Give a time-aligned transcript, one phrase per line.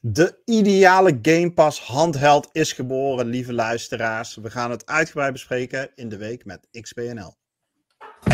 [0.00, 4.34] De ideale Game Pass handheld is geboren, lieve luisteraars.
[4.34, 7.36] We gaan het uitgebreid bespreken in de week met XPNL.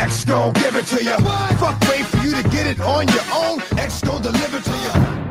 [0.06, 1.22] X give it to you.
[1.56, 3.60] Fuck wait for you to get it on your own.
[3.86, 5.22] X deliver to you.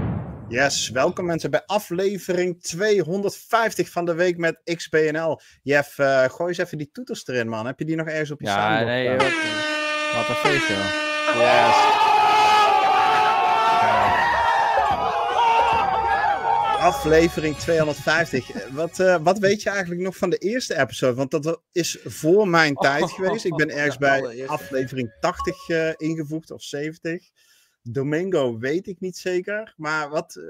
[0.50, 5.40] Yes, welkom mensen bij aflevering 250 van de week met XPNL.
[5.64, 7.66] Jeff, uh, gooi eens even die toeters erin, man.
[7.66, 10.74] Heb je die nog ergens op je Ja, nee, wat, wat een feestje.
[11.38, 11.93] Yes.
[16.84, 18.72] Aflevering 250.
[18.72, 21.14] Wat, uh, wat weet je eigenlijk nog van de eerste episode?
[21.14, 23.46] Want dat is voor mijn tijd geweest.
[23.46, 27.30] Ik ben ergens bij aflevering 80 uh, eh, ingevoegd of 70.
[27.82, 29.74] Domingo weet ik niet zeker.
[29.78, 30.36] Maar wat.
[30.36, 30.44] Uh,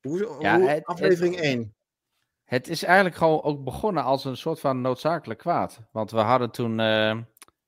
[0.00, 1.74] hoe, ja, hoe, het, aflevering het, 1.
[2.44, 5.80] Het is eigenlijk gewoon ook begonnen als een soort van noodzakelijk kwaad.
[5.92, 6.74] Want we hadden toen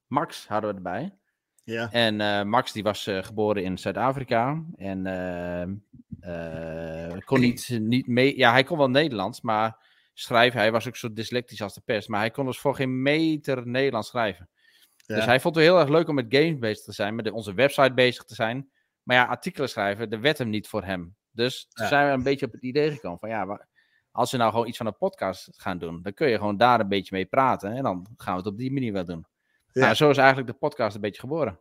[0.06, 1.20] Max hadden we erbij.
[1.70, 1.91] Ja.
[1.91, 5.06] En uh, Max die was uh, geboren in Zuid-Afrika en
[6.20, 8.37] uh, kon niet, niet mee.
[8.37, 10.60] Ja, hij kon wel Nederlands, maar schrijven.
[10.60, 13.66] Hij was ook zo dyslectisch als de pest, maar hij kon dus voor geen meter
[13.66, 14.49] Nederlands schrijven.
[14.96, 15.15] Ja.
[15.15, 17.54] Dus hij vond het heel erg leuk om met games bezig te zijn, met onze
[17.54, 18.71] website bezig te zijn.
[19.02, 21.16] Maar ja, artikelen schrijven, dat werd hem niet voor hem.
[21.30, 23.66] Dus toen zijn we een beetje op het idee gekomen van ja,
[24.10, 26.80] als we nou gewoon iets van een podcast gaan doen, dan kun je gewoon daar
[26.80, 29.27] een beetje mee praten en dan gaan we het op die manier wel doen.
[29.73, 29.80] Ja.
[29.82, 31.60] Nou, zo is eigenlijk de podcast een beetje geboren.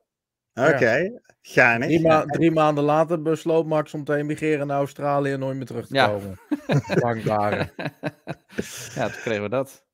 [0.53, 1.21] Oké, okay.
[1.41, 1.77] ja.
[1.77, 5.65] drie, ma drie, maanden later besloot Max om te emigreren naar Australië en nooit meer
[5.65, 6.39] terug te komen.
[7.01, 7.55] Dankbaar.
[8.95, 9.85] ja, toen kregen we dat.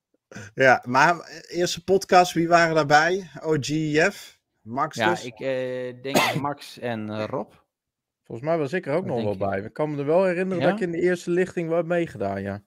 [0.54, 3.30] Ja, maar eerste podcast, wie waren daarbij?
[3.44, 4.40] OG Jeff?
[4.62, 5.26] Max Ja, dus?
[5.26, 7.52] ik eh, denk Max en uh, Rob.
[8.24, 9.60] Volgens mij was ik er ook nog wel bij.
[9.60, 10.70] Ik kan me er wel herinneren ja?
[10.70, 12.64] dat ik in de eerste lichting wat meegedaan, ja.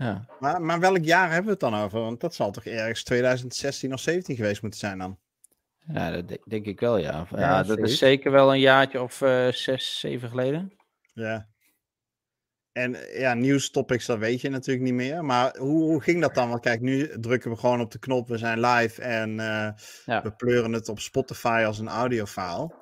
[0.00, 0.24] Ja.
[0.38, 2.00] Maar, maar welk jaar hebben we het dan over?
[2.00, 5.18] Want dat zal toch ergens 2016 of 17 geweest moeten zijn dan?
[5.92, 7.26] Ja, dat denk ik wel, ja.
[7.30, 10.72] Ja, ja dat is zeker wel een jaartje of uh, zes, zeven geleden.
[11.12, 11.48] Ja.
[12.72, 15.24] En ja, nieuwstopics, dat weet je natuurlijk niet meer.
[15.24, 16.48] Maar hoe, hoe ging dat dan?
[16.48, 19.68] Want kijk, nu drukken we gewoon op de knop, we zijn live en uh,
[20.04, 20.22] ja.
[20.22, 22.74] we pleuren het op Spotify als een audiofile.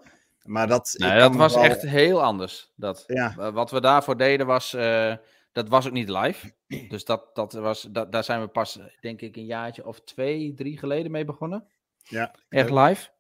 [0.42, 1.64] Maar dat, nee, dat was wel...
[1.64, 2.72] echt heel anders.
[2.76, 3.04] Dat.
[3.06, 3.52] Ja.
[3.52, 5.14] Wat we daarvoor deden was, uh,
[5.58, 6.52] dat was ook niet live.
[6.88, 10.54] Dus dat, dat was, dat, daar zijn we pas, denk ik, een jaartje of twee,
[10.54, 11.68] drie geleden mee begonnen.
[12.02, 12.34] Ja.
[12.48, 13.10] Echt live.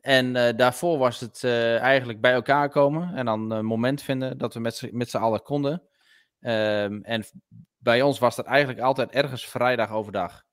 [0.00, 4.38] En uh, daarvoor was het uh, eigenlijk bij elkaar komen en dan een moment vinden
[4.38, 4.60] dat we
[4.92, 5.82] met z'n allen konden.
[6.40, 7.24] Um, en
[7.78, 10.44] bij ons was dat eigenlijk altijd ergens vrijdag overdag.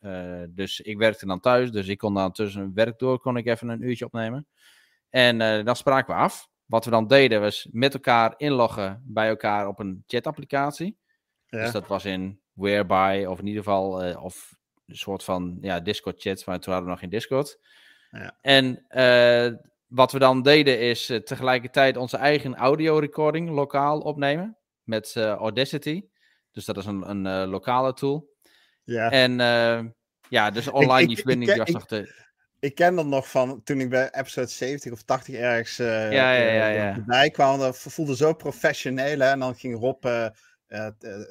[0.00, 3.46] Uh, dus ik werkte dan thuis, dus ik kon dan tussen werk door, kon ik
[3.46, 4.46] even een uurtje opnemen.
[5.10, 6.48] En dan spraken we af.
[6.66, 10.98] Wat we dan deden was met elkaar inloggen bij elkaar op een chatapplicatie.
[11.46, 11.62] Ja.
[11.62, 16.20] Dus dat was in Whereby, of in ieder geval, of een soort van ja, Discord
[16.20, 17.58] chats, maar toen hadden we nog geen Discord.
[18.10, 18.36] Ja.
[18.40, 24.56] En uh, wat we dan deden is uh, tegelijkertijd onze eigen audio recording lokaal opnemen
[24.82, 26.04] met Audacity.
[26.50, 28.32] Dus dat is een, een lokale tool.
[28.84, 29.10] Ja.
[29.10, 29.36] En
[30.28, 32.22] ja, dus online die verbinding was nog te...
[32.64, 36.32] Ik ken dat nog van toen ik bij episode 70 of 80 ergens ja, ja,
[36.32, 37.02] ja, ja.
[37.06, 37.58] bij kwam.
[37.58, 39.18] Dat voelde zo professioneel.
[39.18, 39.30] Hè?
[39.30, 40.28] En dan ging Rob uh,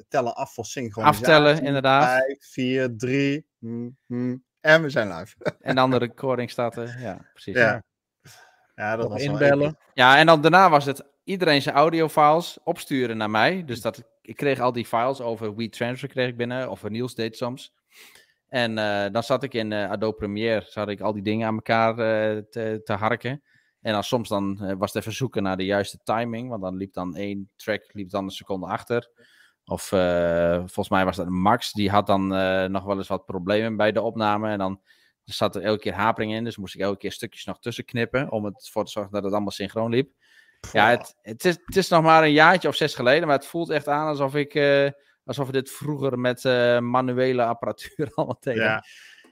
[0.08, 1.26] tellen af voor synchronisatie.
[1.26, 2.24] Aftellen, inderdaad.
[2.26, 3.46] 5, 4, 3.
[3.58, 5.34] Mm, mm, en we zijn live.
[5.60, 7.00] en dan de recording staat er.
[7.00, 7.54] Ja, precies.
[7.54, 7.82] Ja,
[8.74, 9.78] ja dat was inbellen.
[9.94, 13.64] Ja, en dan daarna was het iedereen zijn audiofiles opsturen naar mij.
[13.64, 16.70] Dus dat, ik kreeg al die files over WeTransfer kreeg ik binnen.
[16.70, 17.74] Of Niels deed soms.
[18.48, 20.64] En uh, dan zat ik in uh, Adobe Premiere.
[20.68, 23.42] Zat ik al die dingen aan elkaar uh, te, te harken.
[23.80, 26.48] En dan soms dan was het even zoeken naar de juiste timing.
[26.48, 29.10] Want dan liep dan één track liep dan een seconde achter.
[29.64, 29.82] Of
[30.56, 32.26] volgens mij was dat Max, die had dan
[32.70, 34.50] nog wel eens wat problemen bij de opname.
[34.50, 34.80] En dan
[35.24, 38.30] zat er elke keer hapering in, dus moest ik elke keer stukjes nog tussen knippen.
[38.30, 40.12] Om het voor te zorgen dat het allemaal synchroon liep.
[40.72, 43.46] Ja, het, het, is, het is nog maar een jaartje of zes geleden, maar het
[43.46, 44.54] voelt echt aan alsof ik.
[45.24, 46.44] Alsof we dit vroeger met
[46.80, 48.62] manuele apparatuur allemaal tegen.
[48.62, 48.84] Ja,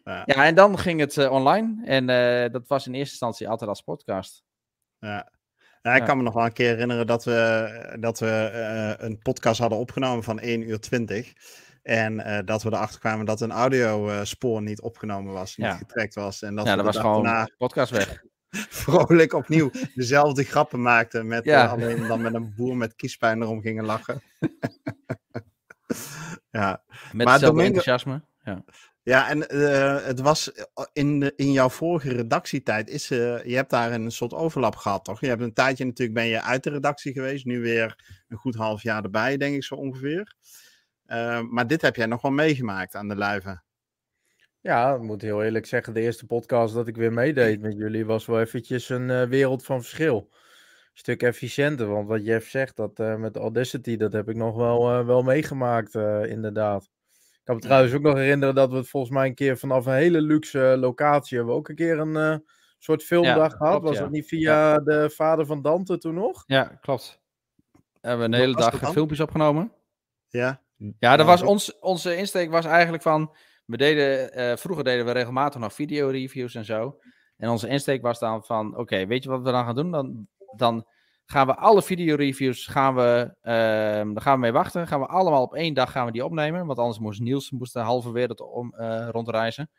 [0.04, 0.22] ja.
[0.26, 1.82] ja, en dan ging het online.
[1.84, 2.06] En
[2.52, 4.42] dat was in eerste instantie altijd als podcast.
[4.98, 5.32] Ja.
[5.82, 8.50] Ja, ik kan me nog wel een keer herinneren dat we, dat we
[8.98, 11.32] een podcast hadden opgenomen van 1 uur 20.
[11.82, 15.76] En uh, dat we erachter kwamen dat een audiospoor uh, niet opgenomen was, niet ja.
[15.76, 16.42] getrekt was.
[16.42, 18.22] En dat ja, dat was gewoon podcast weg.
[18.84, 21.66] vrolijk opnieuw dezelfde grappen maakten, met, ja.
[21.66, 24.22] alleen dan met een boer met kiespijn erom gingen lachen.
[26.50, 26.82] ja.
[27.12, 27.66] Met maar Domingo...
[27.66, 28.22] enthousiasme.
[28.44, 28.64] Ja.
[29.04, 33.70] Ja, en uh, het was eh, in, in jouw vorige redactietijd, is, uh, je hebt
[33.70, 35.20] daar een soort overlap gehad, toch?
[35.20, 37.96] Je hebt een tijdje natuurlijk, ben je uit de redactie geweest, nu weer
[38.28, 40.34] een goed half jaar erbij, denk ik zo ongeveer.
[41.06, 43.64] Uh, maar dit heb jij nog wel meegemaakt aan de luiven.
[44.60, 48.06] Ja, ik moet heel eerlijk zeggen, de eerste podcast dat ik weer meedeed met jullie
[48.06, 50.30] was wel eventjes een wereld van verschil.
[50.92, 51.88] Stuk efficiënter.
[51.88, 55.94] Want wat Jeff zegt, dat met Audacity, dat heb ik nog wel, wel meegemaakt,
[56.28, 56.90] inderdaad.
[57.12, 59.86] Ik kan me trouwens ook nog herinneren dat we het volgens mij een keer vanaf
[59.86, 62.44] een hele luxe locatie hebben we ook een keer een
[62.78, 63.82] soort filmdag gehad.
[63.82, 66.42] Was dat niet via de vader van Dante toen nog?
[66.46, 67.20] Ja, klopt.
[68.00, 69.72] Hebben we een hele dag filmpjes opgenomen.
[70.28, 70.62] Ja.
[70.98, 73.34] Ja, dat was ons, onze insteek was eigenlijk van.
[73.64, 76.98] We deden, uh, vroeger deden we regelmatig nog video-reviews en zo.
[77.36, 79.90] En onze insteek was dan van: oké, weet je wat we dan gaan doen?
[79.90, 80.86] Dan, dan
[81.24, 83.52] gaan we alle video-reviews gaan we, uh,
[84.14, 84.86] daar gaan we mee wachten.
[84.86, 86.66] Gaan we allemaal op één dag gaan we die opnemen.
[86.66, 89.70] Want anders moest Niels moest de halve wereld om, uh, rondreizen.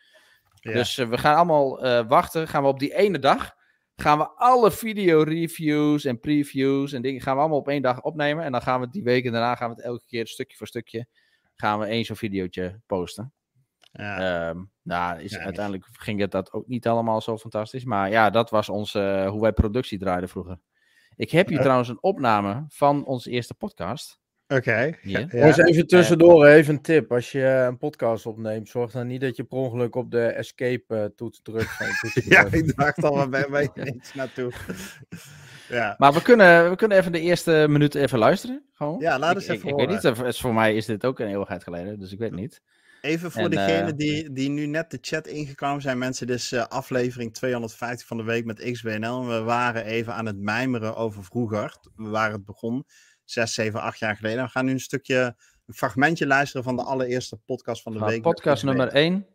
[0.62, 2.48] Dus eh, we gaan allemaal wachten.
[2.48, 3.56] Gaan we op die ene dag
[3.96, 8.44] gaan we alle video-reviews en previews en dingen gaan we allemaal op één dag opnemen.
[8.44, 11.08] En dan gaan we die weken daarna gaan we het elke keer stukje voor stukje
[11.56, 13.34] gaan we één zo'n videootje posten.
[13.94, 14.50] Ja.
[14.50, 17.86] Um, nou, is, uiteindelijk ging het dat ook niet allemaal zo fantastisch.
[17.86, 20.60] Maar ja, dat was onze, hoe wij productie draaiden vroeger.
[21.16, 24.22] Ik heb hier trouwens een opname van onze eerste podcast.
[24.48, 24.98] Oké.
[25.02, 25.28] Ja.
[25.30, 27.12] even tussendoor, even een tip.
[27.12, 31.42] Als je een podcast opneemt, zorg dan niet dat je per ongeluk op de escape-toets
[31.44, 31.78] eh, drukt.
[32.34, 34.52] ja, ik dacht al, waar ben je eens naartoe?
[35.70, 35.96] ja.
[35.98, 38.66] Maar we kunnen, we kunnen even de eerste minuut even luisteren.
[38.72, 39.00] Gewoon.
[39.00, 41.64] Ja, laat eens even ik, ik weet niet, voor mij is dit ook een eeuwigheid
[41.64, 42.62] geleden, dus ik weet niet.
[43.04, 46.28] Even voor degenen uh, die, die nu net de chat ingekomen zijn, mensen.
[46.28, 49.26] Dit is uh, aflevering 250 van de week met XBNL.
[49.28, 52.86] We waren even aan het mijmeren over vroeger, waar het begon
[53.24, 54.44] zes, zeven, acht jaar geleden.
[54.44, 55.36] We gaan nu een stukje,
[55.66, 58.22] een fragmentje luisteren van de allereerste podcast van de week.
[58.22, 59.28] Podcast nummer 1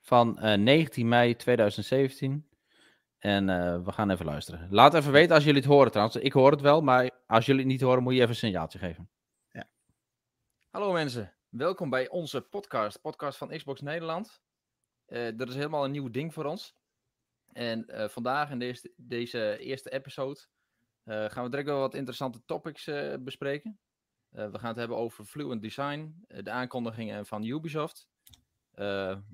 [0.00, 2.46] van uh, eh, 19 mei 2017.
[3.18, 3.46] En
[3.84, 4.66] we gaan even luisteren.
[4.70, 6.16] Laat even weten als jullie het horen trouwens.
[6.16, 8.78] Ik hoor het wel, maar als jullie het niet horen, moet je even een signaaltje
[8.78, 9.10] geven.
[9.52, 9.68] Ja.
[10.70, 13.00] Hallo mensen, welkom bij onze podcast.
[13.00, 14.42] Podcast van Xbox Nederland.
[15.06, 16.76] Uh, dat is helemaal een nieuw ding voor ons.
[17.52, 20.40] En vandaag in deze, deze eerste episode
[21.04, 22.84] uh, gaan we direct wel wat interessante topics
[23.20, 23.80] bespreken.
[24.28, 28.08] We gaan het hebben over Fluent Design, de aankondigingen van Ubisoft.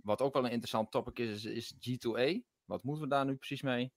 [0.02, 2.38] wat ook wel een interessant topic is, is, G2A.
[2.64, 3.92] Wat moeten we daar nu precies mee?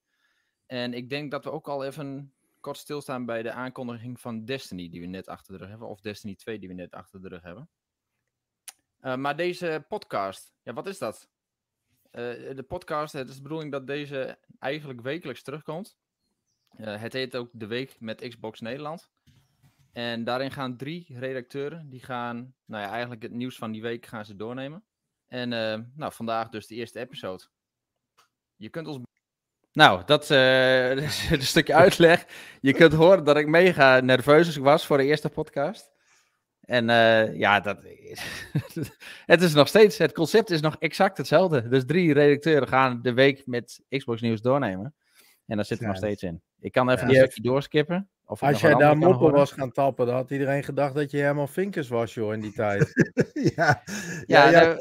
[0.66, 4.88] En ik denk dat we ook al even kort stilstaan bij de aankondiging van Destiny,
[4.88, 5.88] die we net achter de rug hebben.
[5.88, 7.70] Of Destiny 2, die we net achter de rug hebben.
[9.02, 11.30] Maar deze podcast, ja, wat is dat?
[12.12, 15.96] de podcast, het is de bedoeling dat deze eigenlijk wekelijks terugkomt.
[16.76, 19.10] Uh, het heet ook De Week met Xbox Nederland.
[19.92, 24.06] En daarin gaan drie redacteuren, die gaan, nou ja, eigenlijk het nieuws van die week
[24.06, 24.84] gaan ze doornemen.
[25.26, 25.48] En
[25.94, 27.44] nou, vandaag dus de eerste episode.
[28.56, 28.98] Je kunt ons...
[29.72, 32.26] Nou, dat is een stukje uitleg.
[32.60, 35.91] Je kunt horen dat ik mega nerveus was voor de eerste podcast.
[36.62, 36.86] En
[37.38, 37.78] ja, dat,
[39.32, 41.68] het is nog steeds, het concept is nog exact hetzelfde.
[41.68, 44.94] Dus drie redacteuren gaan de week met Xbox Nieuws doornemen.
[45.46, 46.42] En daar zit er nog steeds in.
[46.60, 48.08] Ik kan even een stukje doorskippen.
[48.26, 51.46] Of Als jij daar moppen was gaan tappen, dan had iedereen gedacht dat je helemaal
[51.46, 52.92] Vinkers was, joh, in die tijd.
[53.56, 53.82] ja,
[54.26, 54.78] ja.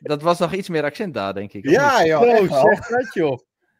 [0.00, 1.68] Dat was nog iets meer accent daar, denk ik.
[1.68, 2.20] Ja, joh.
[2.20, 3.38] Oh, zeg dat, joh.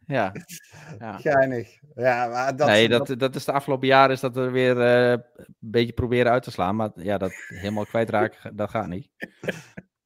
[0.09, 0.31] Ja.
[0.99, 1.17] ja.
[1.17, 1.79] Geinig.
[1.95, 5.11] Ja, maar dat, nee, dat, dat, is de afgelopen jaren is dat er weer uh,
[5.11, 6.75] een beetje proberen uit te slaan.
[6.75, 9.09] Maar ja, dat helemaal kwijtraken, dat gaat niet.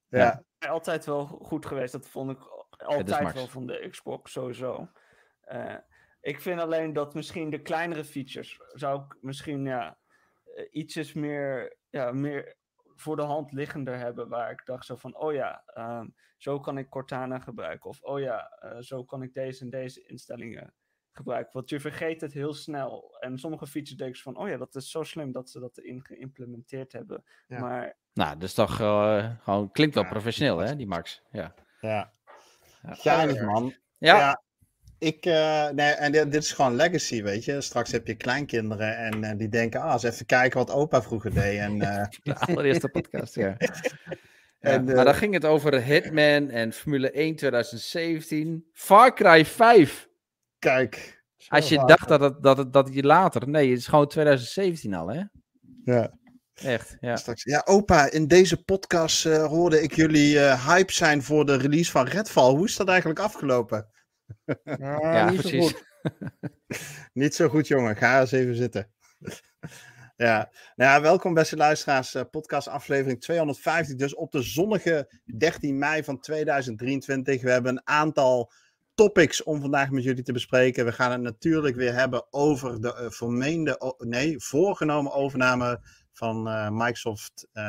[0.09, 0.43] Ja.
[0.59, 0.67] ja.
[0.69, 1.91] Altijd wel goed geweest.
[1.91, 2.37] Dat vond ik
[2.77, 4.89] altijd wel van de Xbox sowieso.
[5.51, 5.75] Uh,
[6.21, 9.97] ik vind alleen dat misschien de kleinere features zou ik misschien ja,
[10.55, 12.55] uh, ietsjes meer, ja, meer
[13.03, 14.29] voor de hand liggender hebben.
[14.29, 17.89] Waar ik dacht zo van, oh ja, um, zo kan ik Cortana gebruiken.
[17.89, 20.73] Of oh ja, uh, zo kan ik deze en deze instellingen
[21.11, 21.53] gebruiken.
[21.53, 23.17] Want je vergeet het heel snel.
[23.19, 25.77] En sommige features denk ik van, oh ja, dat is zo slim dat ze dat
[25.77, 27.23] erin geïmplementeerd hebben.
[27.47, 27.59] Ja.
[27.59, 27.97] Maar...
[28.13, 31.21] Nou, dus toch gewoon, klinkt wel ja, professioneel hè, die Max.
[31.31, 31.53] Ja.
[31.79, 32.13] Ja.
[33.01, 33.45] ja.
[33.45, 33.73] man.
[33.97, 34.41] ja.
[35.03, 37.61] Ik, uh, nee, en dit, is gewoon legacy, weet je.
[37.61, 41.33] Straks heb je kleinkinderen en uh, die denken, ah, eens even kijken wat opa vroeger
[41.33, 41.59] deed.
[41.59, 42.05] En, uh...
[42.23, 43.57] De allereerste podcast, ja.
[44.59, 48.65] en, maar dan ging het over Hitman en Formule 1 2017.
[48.73, 50.07] Far Cry 5.
[50.59, 51.21] Kijk.
[51.47, 53.49] Als je dacht dat het, dat, het, dat je later...
[53.49, 55.21] Nee, het is gewoon 2017 al, hè?
[55.83, 56.13] Ja.
[56.53, 57.15] Echt, ja.
[57.15, 62.07] Straks, ja, opa, in deze podcast hoorde ik jullie hype zijn voor de release van
[62.07, 62.55] Redfall.
[62.55, 63.87] Hoe is dat eigenlijk afgelopen?
[64.63, 65.69] Ja, niet precies.
[65.69, 65.77] Zo
[67.13, 67.95] niet zo goed, jongen.
[67.95, 68.91] Ga eens even zitten.
[70.15, 70.51] ja.
[70.75, 72.15] Nou ja, welkom beste luisteraars.
[72.15, 73.95] Uh, podcast aflevering 250.
[73.95, 77.41] Dus op de zonnige 13 mei van 2023.
[77.41, 78.51] We hebben een aantal
[78.95, 80.85] topics om vandaag met jullie te bespreken.
[80.85, 85.79] We gaan het natuurlijk weer hebben over de uh, vermeende, nee, voorgenomen overname
[86.13, 87.63] van uh, Microsoft, uh,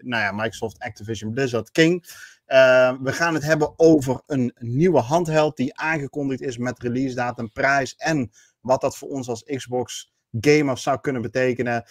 [0.00, 2.04] nou ja, Microsoft Activision Blizzard King.
[2.46, 7.52] Uh, we gaan het hebben over een nieuwe handheld die aangekondigd is met release datum,
[7.52, 8.30] prijs en
[8.60, 11.84] wat dat voor ons als Xbox gamers zou kunnen betekenen.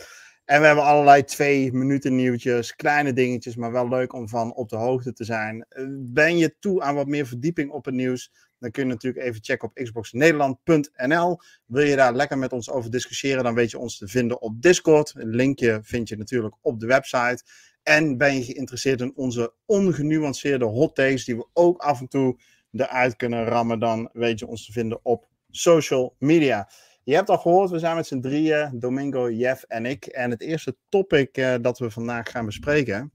[0.52, 4.70] En we hebben allerlei twee minuten nieuwtjes, kleine dingetjes, maar wel leuk om van op
[4.70, 5.66] de hoogte te zijn.
[5.70, 8.32] Eh, ben je toe aan wat meer verdieping op het nieuws?
[8.60, 11.40] Dan kun je natuurlijk even checken op xboxnederland.nl.
[11.66, 14.62] Wil je daar lekker met ons over discussiëren, dan weet je ons te vinden op
[14.62, 15.14] Discord.
[15.16, 17.44] Een linkje vind je natuurlijk op de website.
[17.84, 22.40] En ben je geïnteresseerd in onze ongenuanceerde hot takes, die we ook af en toe
[22.72, 26.70] eruit kunnen rammen, dan weet je ons te vinden op social media.
[27.04, 30.06] Je hebt al gehoord, we zijn met z'n drieën, Domingo, Jeff en ik.
[30.06, 33.12] En het eerste topic uh, dat we vandaag gaan bespreken,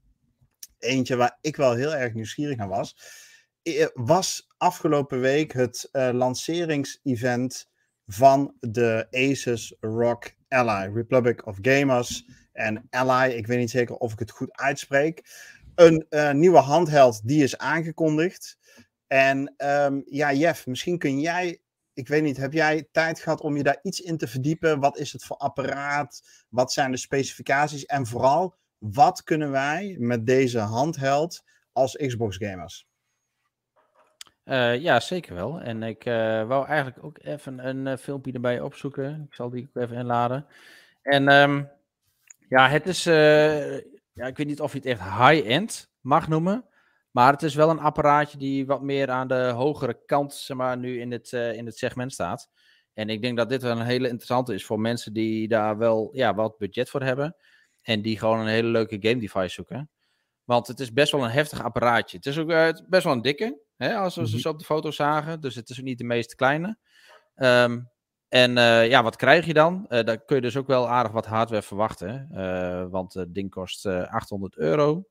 [0.79, 2.97] eentje waar ik wel heel erg nieuwsgierig naar was,
[3.93, 7.69] was afgelopen week het uh, lanceringsevent
[8.05, 12.25] van de Asus Rock Ally, Republic of Gamers.
[12.53, 15.23] En Ally, ik weet niet zeker of ik het goed uitspreek.
[15.75, 18.57] Een nieuwe handheld die is aangekondigd.
[19.07, 21.61] En um, ja, Jeff, misschien kun jij
[21.97, 24.79] ik weet niet, heb jij tijd gehad om je daar iets in te verdiepen?
[24.79, 26.45] Wat is het voor apparaat?
[26.49, 27.85] Wat zijn de specificaties?
[27.85, 32.87] En vooral, wat kunnen wij met deze handheld als Xbox gamers?
[34.45, 35.61] Uh, ja, zeker wel.
[35.61, 39.23] En ik uh, wou eigenlijk ook even een uh, filmpje erbij opzoeken.
[39.29, 40.45] Ik zal die ook even inladen.
[41.01, 41.69] En um,
[42.49, 46.65] ja, het is, ja, ik weet niet of je het echt high-end mag noemen.
[47.17, 50.77] Maar het is wel een apparaatje die wat meer aan de hogere kant, zeg maar,
[50.77, 52.49] nu in het, uh, in het segment staat.
[52.93, 56.09] En ik denk dat dit wel een hele interessante is voor mensen die daar wel
[56.13, 57.35] ja, wat budget voor hebben.
[57.81, 59.89] En die gewoon een hele leuke game device zoeken.
[60.43, 62.17] Want het is best wel een heftig apparaatje.
[62.17, 64.65] Het is ook uh, best wel een dikke, hè, als we ze zo op de
[64.65, 65.41] foto zagen.
[65.41, 66.77] Dus het is ook niet de meest kleine.
[67.35, 67.89] Um,
[68.29, 69.85] en uh, ja, wat krijg je dan?
[69.89, 72.27] Uh, daar kun je dus ook wel aardig wat hardware verwachten.
[72.91, 75.07] Want het ding kost 800 euro.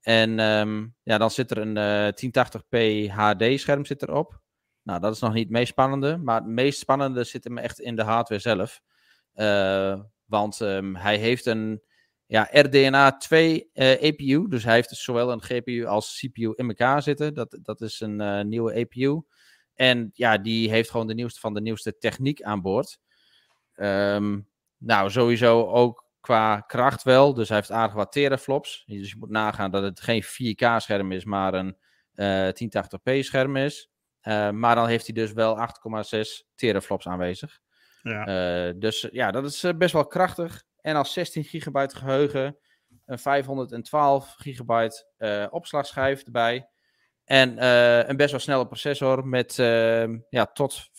[0.00, 4.40] En um, ja, dan zit er een uh, 1080p HD-scherm zit erop.
[4.82, 6.16] Nou, dat is nog niet het meest spannende.
[6.16, 8.80] Maar het meest spannende zit hem echt in de hardware zelf.
[9.34, 11.82] Uh, want um, hij heeft een
[12.26, 14.48] ja, RDNA 2 uh, APU.
[14.48, 17.34] Dus hij heeft zowel een GPU als CPU in elkaar zitten.
[17.34, 19.22] Dat, dat is een uh, nieuwe APU.
[19.74, 22.98] En ja, die heeft gewoon de nieuwste van de nieuwste techniek aan boord.
[23.76, 27.34] Um, nou, sowieso ook qua kracht wel.
[27.34, 28.82] Dus hij heeft aardig wat teraflops.
[28.86, 31.76] Dus je moet nagaan dat het geen 4K-scherm is, maar een
[32.14, 33.90] uh, eh, 1080p-scherm is.
[34.22, 37.60] Uh, maar dan heeft hij dus wel 8,6 teraflops aanwezig.
[38.02, 38.68] Ja.
[38.68, 40.62] Uh, dus ja, dat is best wel krachtig.
[40.80, 42.58] En als 16 gigabyte geheugen,
[43.06, 46.68] een 512 gigabyte opslagschijf erbij.
[47.24, 47.64] En
[48.10, 49.54] een best wel snelle processor met
[50.30, 50.92] ja, tot 5,1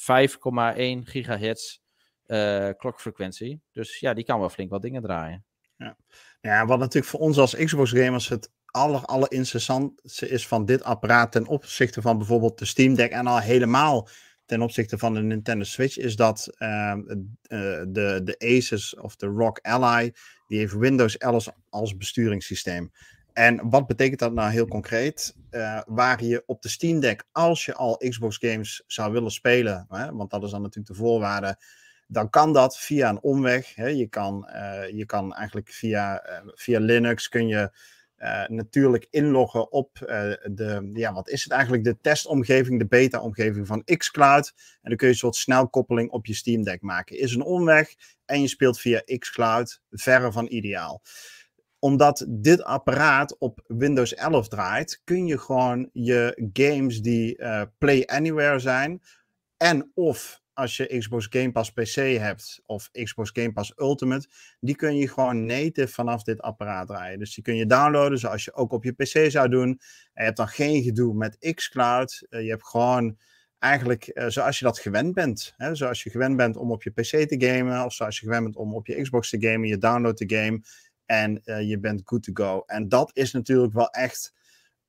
[1.03, 1.80] gigahertz
[2.77, 3.61] klokfrequentie.
[3.71, 5.45] Dus ja, die kan wel flink wat dingen draaien.
[5.77, 5.97] Ja.
[6.41, 9.31] ja, wat natuurlijk voor ons als Xbox gamers het aller, aller
[10.19, 14.07] is van dit apparaat ten opzichte van bijvoorbeeld de Steam Deck en al helemaal
[14.45, 16.93] ten opzichte van de Nintendo Switch, is dat uh,
[17.87, 20.13] de, de Asus of de Rock Ally,
[20.47, 22.91] die heeft Windows 11 als besturingssysteem.
[23.33, 25.35] En wat betekent dat nou heel concreet?
[25.51, 29.85] Uh, waar je op de Steam Deck, als je al Xbox games zou willen spelen,
[29.89, 31.57] hè, want dat is dan natuurlijk de voorwaarde,
[32.11, 33.75] dan kan dat via een omweg.
[33.75, 33.87] Hè.
[33.87, 37.71] Je, kan, uh, je kan eigenlijk via, uh, via Linux kun je
[38.17, 39.97] uh, natuurlijk inloggen op
[40.43, 44.53] de, ja, wat is het eigenlijk, de testomgeving, de beta-omgeving van xCloud.
[44.55, 47.19] En dan kun je een soort snelkoppeling op je Steam Deck maken.
[47.19, 47.93] Is een omweg
[48.25, 51.01] en je speelt via xCloud, verre van ideaal
[51.79, 57.39] omdat dit apparaat op Windows 11 draait, kun je gewoon je games die
[57.77, 59.01] Play Anywhere zijn
[59.57, 64.27] en of als je Xbox Game Pass PC hebt of Xbox Game Pass Ultimate,
[64.59, 67.19] die kun je gewoon native vanaf dit apparaat draaien.
[67.19, 69.69] Dus die kun je downloaden zoals je ook op je PC zou doen.
[69.69, 69.79] En
[70.13, 72.27] je hebt dan geen gedoe met xCloud.
[72.29, 73.17] Uh, je hebt gewoon
[73.59, 75.53] eigenlijk uh, zoals je dat gewend bent.
[75.57, 75.75] Hè?
[75.75, 78.55] Zoals je gewend bent om op je PC te gamen of zoals je gewend bent
[78.55, 79.67] om op je Xbox te gamen.
[79.67, 80.61] Je downloadt de game
[81.05, 82.63] en uh, je bent good to go.
[82.65, 84.33] En dat is natuurlijk wel echt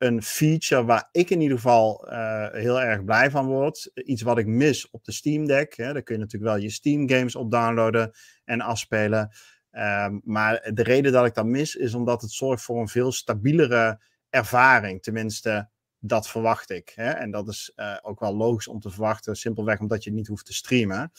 [0.03, 3.91] een feature waar ik in ieder geval uh, heel erg blij van word.
[3.95, 5.77] Iets wat ik mis op de Steam Deck.
[5.77, 5.93] Hè.
[5.93, 8.13] Daar kun je natuurlijk wel je Steam games op downloaden
[8.45, 9.31] en afspelen.
[9.73, 13.13] Um, maar de reden dat ik dat mis is omdat het zorgt voor een veel
[13.13, 15.03] stabielere ervaring.
[15.03, 15.69] Tenminste,
[15.99, 16.93] dat verwacht ik.
[16.95, 17.11] Hè.
[17.11, 19.37] En dat is uh, ook wel logisch om te verwachten.
[19.37, 21.13] Simpelweg omdat je niet hoeft te streamen.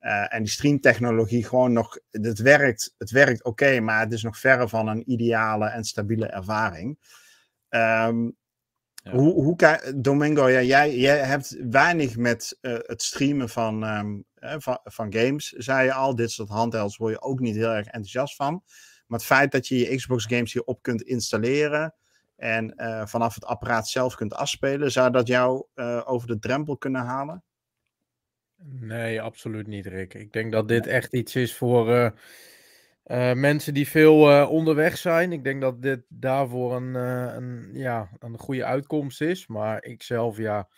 [0.00, 4.38] Uh, en die streamtechnologie gewoon nog, het werkt, het werkt oké, maar het is nog
[4.38, 6.98] verre van een ideale en stabiele ervaring.
[7.70, 8.36] Um,
[9.02, 9.10] ja.
[9.10, 14.54] Hoe, hoe Domingo, ja, jij, jij hebt weinig met uh, het streamen van, um, uh,
[14.58, 16.14] van, van, games, zei je al.
[16.14, 18.62] Dit soort handhelds word je ook niet heel erg enthousiast van.
[19.06, 21.94] Maar het feit dat je je Xbox games hierop kunt installeren
[22.36, 25.66] en uh, vanaf het apparaat zelf kunt afspelen, zou dat jou
[26.04, 27.44] over de drempel kunnen halen?
[28.62, 30.14] Nee, absoluut niet, Rick.
[30.14, 32.14] Ik denk dat dit echt iets is voor
[33.34, 35.32] mensen die veel onderweg zijn.
[35.32, 39.46] Ik denk dat dit daarvoor een, een, ja, een goede uitkomst is.
[39.46, 40.68] Maar ik zelf, ja,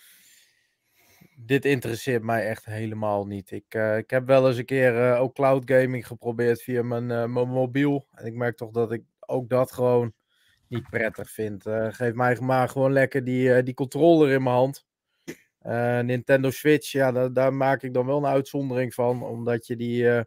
[1.36, 3.50] dit interesseert mij echt helemaal niet.
[3.50, 8.06] Ik, ik heb wel eens een keer ook cloud gaming geprobeerd via mijn, mijn mobiel.
[8.14, 10.12] En ik merk toch dat ik ook dat gewoon
[10.68, 11.64] niet prettig vind.
[11.88, 14.86] geef mij maar gewoon lekker die, die controller in mijn hand.
[16.06, 19.22] Nintendo Switch, ja, daar, daar, maak ik dan wel een uitzondering van.
[19.22, 20.24] Omdat je die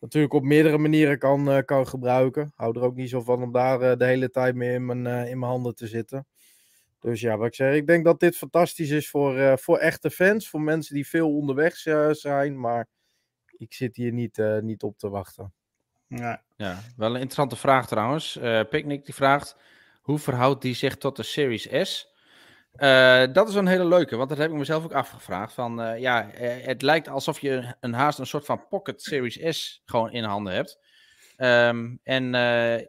[0.00, 2.52] natuurlijk op meerdere manieren kan, kan gebruiken.
[2.54, 5.38] Hou er ook niet zo van om daar de hele tijd mee in mijn, in
[5.38, 6.26] mijn handen te zitten.
[7.00, 10.10] Dus ja, wat ik zeg, ik denk dat dit fantastisch is voor, uh, voor echte
[10.10, 12.86] fans, voor mensen die veel onderweg uh, zijn, maar
[13.56, 15.52] ik zit hier niet, uh, niet op te wachten.
[16.06, 16.42] Ja.
[16.56, 18.38] ja, wel een interessante vraag trouwens.
[18.70, 19.56] Picnic die vraagt,
[20.02, 22.14] hoe verhoudt die zich tot de Series S?
[23.32, 25.54] Dat is een hele leuke, want dat heb ik mezelf ook afgevraagd.
[25.54, 30.12] Van, ja, het lijkt alsof je een haast een soort van Pocket Series S gewoon
[30.12, 30.78] in handen hebt.
[31.36, 32.30] Ehm, en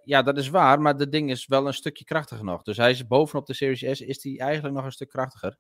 [0.04, 2.64] ja, dat is waar, maar dat ding is wel een stukje krachtiger nog.
[2.64, 5.58] Dus hij is bovenop de Series S, is die eigenlijk nog een stuk krachtiger.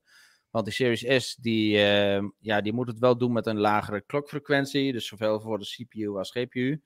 [0.49, 4.01] Want die Series S, die, uh, ja, die moet het wel doen met een lagere
[4.01, 4.91] klokfrequentie.
[4.91, 6.81] Dus zowel voor de CPU als GPU.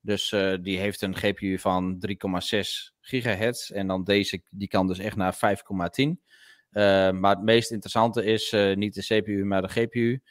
[0.00, 0.28] Dus
[0.60, 3.70] die heeft een GPU van 3,6 gigahertz.
[3.70, 6.20] En dan deze, die kan dus echt naar 5,10.
[7.12, 10.22] Maar het meest interessante is niet de CPU, maar de GPU.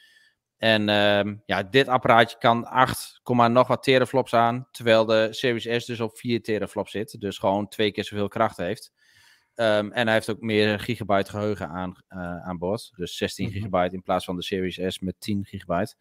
[0.64, 4.68] En uh, ja, dit apparaatje kan 8, nog wat teraflops aan.
[4.70, 7.20] Terwijl de Series S dus op 4 teraflops zit.
[7.20, 8.92] Dus gewoon twee keer zoveel kracht heeft.
[9.54, 12.92] Um, en hij heeft ook meer gigabyte geheugen aan, uh, aan boord.
[12.96, 13.54] Dus 16 mhm.
[13.54, 15.94] gigabyte in plaats van de Series S met 10 gigabyte.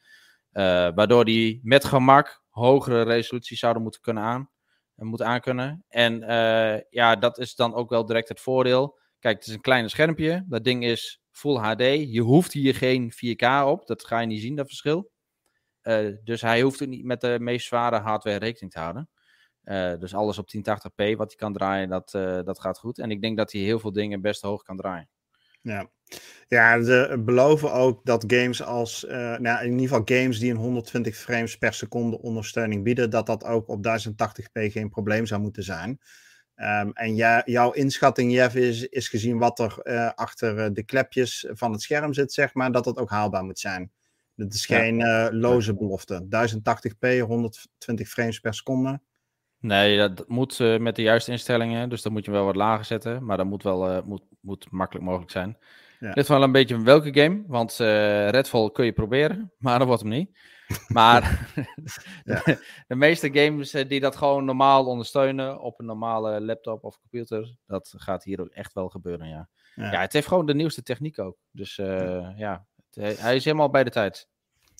[0.53, 0.63] Uh,
[0.95, 4.50] waardoor die met gemak hogere resoluties zouden moeten kunnen aan.
[4.95, 5.85] Moeten aankunnen.
[5.88, 6.19] En
[6.89, 9.00] ja, dat is dan ook wel direct het voordeel.
[9.23, 10.45] Kijk, het is een kleine schermpje.
[10.47, 11.81] Dat ding is Full HD.
[12.11, 13.87] Je hoeft hier geen 4K op.
[13.87, 15.11] Dat ga je niet zien, dat verschil.
[15.83, 19.09] Uh, dus hij hoeft ook niet met de meest zware hardware rekening te houden.
[19.63, 22.99] Uh, dus alles op 1080p wat hij kan draaien, dat, uh, dat gaat goed.
[22.99, 25.09] En ik denk dat hij heel veel dingen best hoog kan draaien.
[25.62, 25.89] Ja,
[26.47, 31.15] ja ze beloven ook dat games als, nou, in ieder geval games die een 120
[31.15, 35.99] frames per seconde ondersteuning bieden, dat dat ook op 1080p geen probleem zou moeten zijn.
[36.55, 41.47] Um, en jouw inschatting, Jeff, is, is gezien wat er uh, achter uh, de klepjes
[41.49, 43.91] van het scherm zit, zeg maar, dat dat ook haalbaar moet zijn.
[44.35, 46.25] Dat is geen uh, loze belofte.
[46.25, 49.01] 1080p, 120 frames per seconde.
[49.59, 51.89] Nee, dat moet met de juiste instellingen.
[51.89, 53.25] Dus dan moet je wel wat lager zetten.
[53.25, 55.57] Maar dat moet wel moet, moet makkelijk mogelijk zijn.
[55.99, 56.11] Ja.
[56.11, 57.43] Dit wel een beetje welke game.
[57.47, 57.75] Want
[58.29, 60.37] Redfall kun je proberen, maar dat wordt hem niet.
[60.88, 61.49] Maar
[62.88, 67.56] de, meeste games eh, die dat gewoon normaal ondersteunen op een normale laptop of computer,
[67.65, 69.49] dat gaat hier ook echt wel gebeuren, ja.
[69.76, 71.38] Ja, het heeft gewoon de nieuwste techniek ook.
[71.52, 74.28] Dus uh, ja, het, hij is helemaal bij de tijd.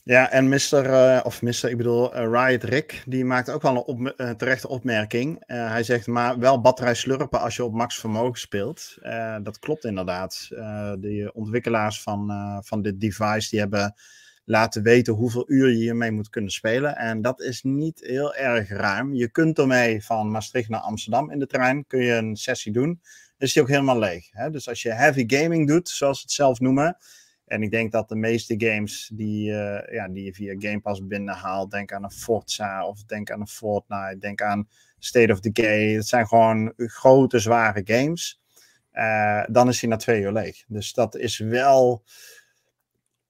[0.06, 0.56] Ja, en Mr.
[0.74, 1.70] Uh, eh, of Mr.
[1.70, 5.44] ik bedoel, uh, Riot Rick, die maakt ook wel een op, uh, terechte opmerking.
[5.46, 8.98] hij zegt maar wel batterij slurpen als je op max vermogen speelt.
[9.44, 10.48] dat klopt inderdaad.
[11.00, 12.32] de ontwikkelaars van,
[12.66, 13.94] van dit device, die hebben
[14.46, 16.96] laten weten hoeveel uur je hiermee moet kunnen spelen.
[16.96, 19.14] En dat is niet heel erg ruim.
[19.14, 23.02] Je kunt ermee van Maastricht naar Amsterdam in de trein, kun je een sessie doen.
[23.38, 24.28] is die ook helemaal leeg.
[24.32, 24.50] Hè?
[24.50, 26.98] Dus als je heavy gaming doet, zoals ze het zelf noemen.
[27.46, 31.08] En ik denk dat de meeste games die, uh, ja, die je via Game Pass
[31.08, 34.68] binnenhaalt, denk aan een Forza of denk aan een Fortnite, denk aan
[35.00, 35.94] State of Decay.
[35.94, 38.42] Het zijn gewoon grote, zware games.
[38.94, 40.64] Uh, dan is hij na twee uur leeg.
[40.68, 42.04] Dus dat is wel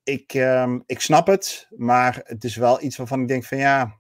[0.04, 4.00] ik, um, ik snap het, maar het is wel iets waarvan ik denk van ja,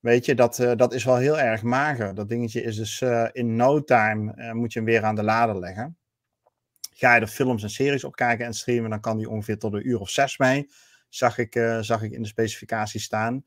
[0.00, 2.14] weet je, dat, uh, dat is wel heel erg mager.
[2.14, 5.22] Dat dingetje is dus uh, in no time uh, moet je hem weer aan de
[5.22, 5.96] lader leggen.
[6.94, 9.72] Ga je er films en series op kijken en streamen, dan kan die ongeveer tot
[9.72, 10.70] een uur of zes mee.
[11.08, 13.44] Zag ik, zag ik in de specificatie staan.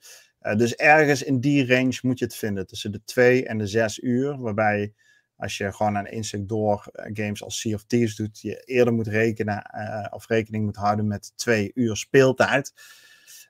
[0.57, 3.99] dus ergens in die range moet je het vinden, tussen de twee en de zes
[3.99, 4.93] uur, waarbij
[5.41, 8.93] als je gewoon aan stuk door eh, games als Sea of Thieves doet, je eerder
[8.93, 12.73] moet rekenen uh, of rekening moet houden met twee uur speeltijd.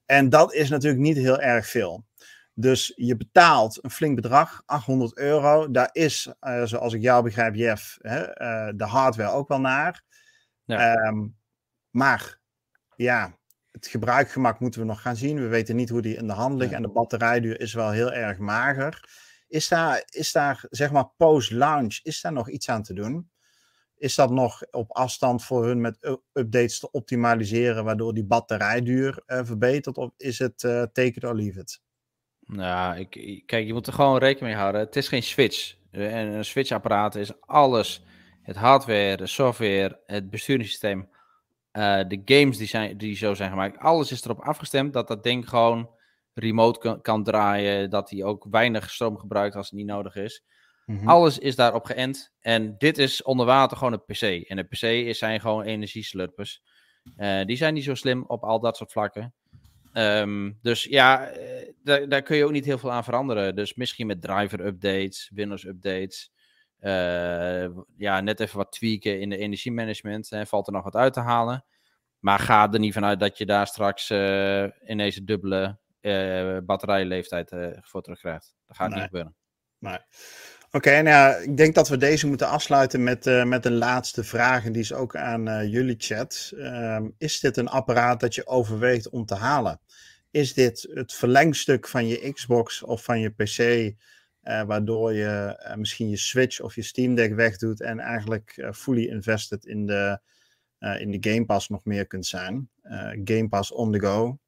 [0.06, 2.06] En dat is natuurlijk niet heel erg veel.
[2.54, 5.71] Dus je betaalt een flink bedrag, 800 euro.
[5.71, 10.04] Daar is, uh, zoals ik jou begrijp, Jeff, hè, uh, de hardware ook wel naar.
[10.65, 11.08] Ja.
[11.08, 11.36] Um,
[11.89, 12.39] maar
[12.95, 13.38] ja,
[13.71, 15.39] het gebruikgemak moeten we nog gaan zien.
[15.39, 16.71] We weten niet hoe die in de hand ligt.
[16.71, 16.77] Ja.
[16.77, 19.10] En de batterijduur is wel heel erg mager.
[19.52, 23.30] Is daar, is daar zeg maar post-launch, is daar nog iets aan te doen?
[23.98, 29.40] Is dat nog op afstand voor hun met updates te optimaliseren, waardoor die batterijduur uh,
[29.44, 29.98] verbetert?
[29.98, 31.82] Of is het uh, take it or leave it?
[32.40, 34.82] Nou, ik, kijk, je moet er gewoon rekening mee houden.
[34.82, 35.76] Het is geen switch.
[35.92, 38.04] Eh, en een switchapparaat is alles.
[38.42, 41.10] Het hardware, de software, het besturingssysteem.
[42.08, 45.50] de games die, zijn, die zo zijn gemaakt, alles is erop afgestemd dat dat ding
[45.50, 45.90] gewoon
[46.34, 47.89] remote kan, kan draaien.
[47.89, 50.44] Dat hij ook weinig stroom gebruikt als het niet nodig is.
[50.86, 51.08] Mhm.
[51.08, 52.34] Alles is daarop geënt.
[52.39, 54.48] En dit is onder water gewoon een PC.
[54.50, 56.62] En de PC zijn gewoon energieslurpers.
[57.17, 59.34] Uh, die zijn niet zo slim op al dat soort vlakken.
[59.94, 63.56] Um, dus ja, eh, daar, daar, kun je ook niet heel veel aan veranderen.
[63.56, 66.32] Dus misschien met driver updates, Windows updates.
[66.80, 67.67] Uh,
[67.98, 70.30] ja, net even wat tweaken in de energiemanagement.
[70.30, 71.65] Hè, valt er nog wat uit te halen.
[72.20, 75.80] Maar ga er niet vanuit dat je daar straks uh, ineens dubbele
[76.66, 78.56] batterijleeftijd voor terugkrijgt.
[78.68, 79.36] Dat gaat niet gebeuren.
[79.80, 80.00] Nee.
[80.74, 84.66] Oké, nou ik denk dat we deze moeten afsluiten met, uh, met een laatste vraag.
[84.66, 86.52] En die is ook aan uh, jullie chat.
[86.56, 89.80] Uh, is dit een apparaat dat je overweegt om te halen?
[90.32, 93.94] Is dit het verlengstuk van je Xbox of van je PC, uh,
[94.64, 99.86] waardoor je misschien je Switch of je Steam Deck wegdoet en eigenlijk fully invested in
[99.86, 100.20] de,
[101.00, 102.70] in de Game Pass nog meer kunt zijn?
[103.24, 104.40] Game Pass on the go.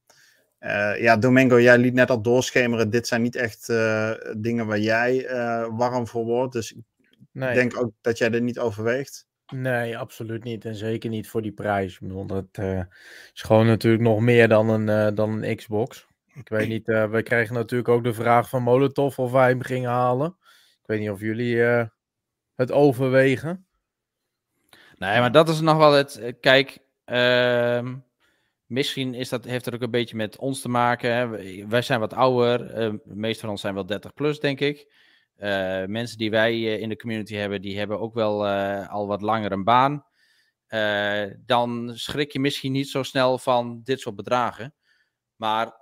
[0.66, 2.90] Uh, ja, Domingo, jij liet net al doorschemeren.
[2.90, 6.54] Dit zijn niet echt uh, dingen waar jij uh, warm voor wordt.
[6.54, 6.76] Dus
[7.32, 7.50] nee.
[7.50, 9.28] ik denk ook dat jij er niet overweegt.
[9.54, 10.66] Nee, absoluut niet.
[10.66, 11.94] En zeker niet voor die prijs.
[11.94, 12.58] Ik bedoel, dat
[13.34, 16.08] is gewoon natuurlijk nog meer dan een, dan een Xbox.
[16.34, 19.90] Ik weet niet, we kregen natuurlijk ook de vraag van Molotov of wij hem gingen
[19.90, 20.38] halen.
[20.82, 21.58] Ik weet niet of jullie
[22.56, 23.66] het overwegen.
[24.98, 26.34] Nee, maar dat is nog wel het.
[26.40, 27.96] Kijk, ehm,
[28.66, 31.16] Misschien is dat, heeft dat ook een beetje met ons te maken.
[31.16, 31.28] Hè.
[31.68, 32.62] Wij zijn wat ouder.
[32.62, 35.02] Uh, de meeste van ons zijn wel 30 plus, denk ik.
[35.38, 38.48] Uh, mensen die wij uh, in de community hebben, die hebben ook wel
[38.88, 40.06] al wat langer een baan.
[41.46, 44.76] dan schrik je misschien niet zo snel van dit soort bedragen.
[45.36, 45.82] Maar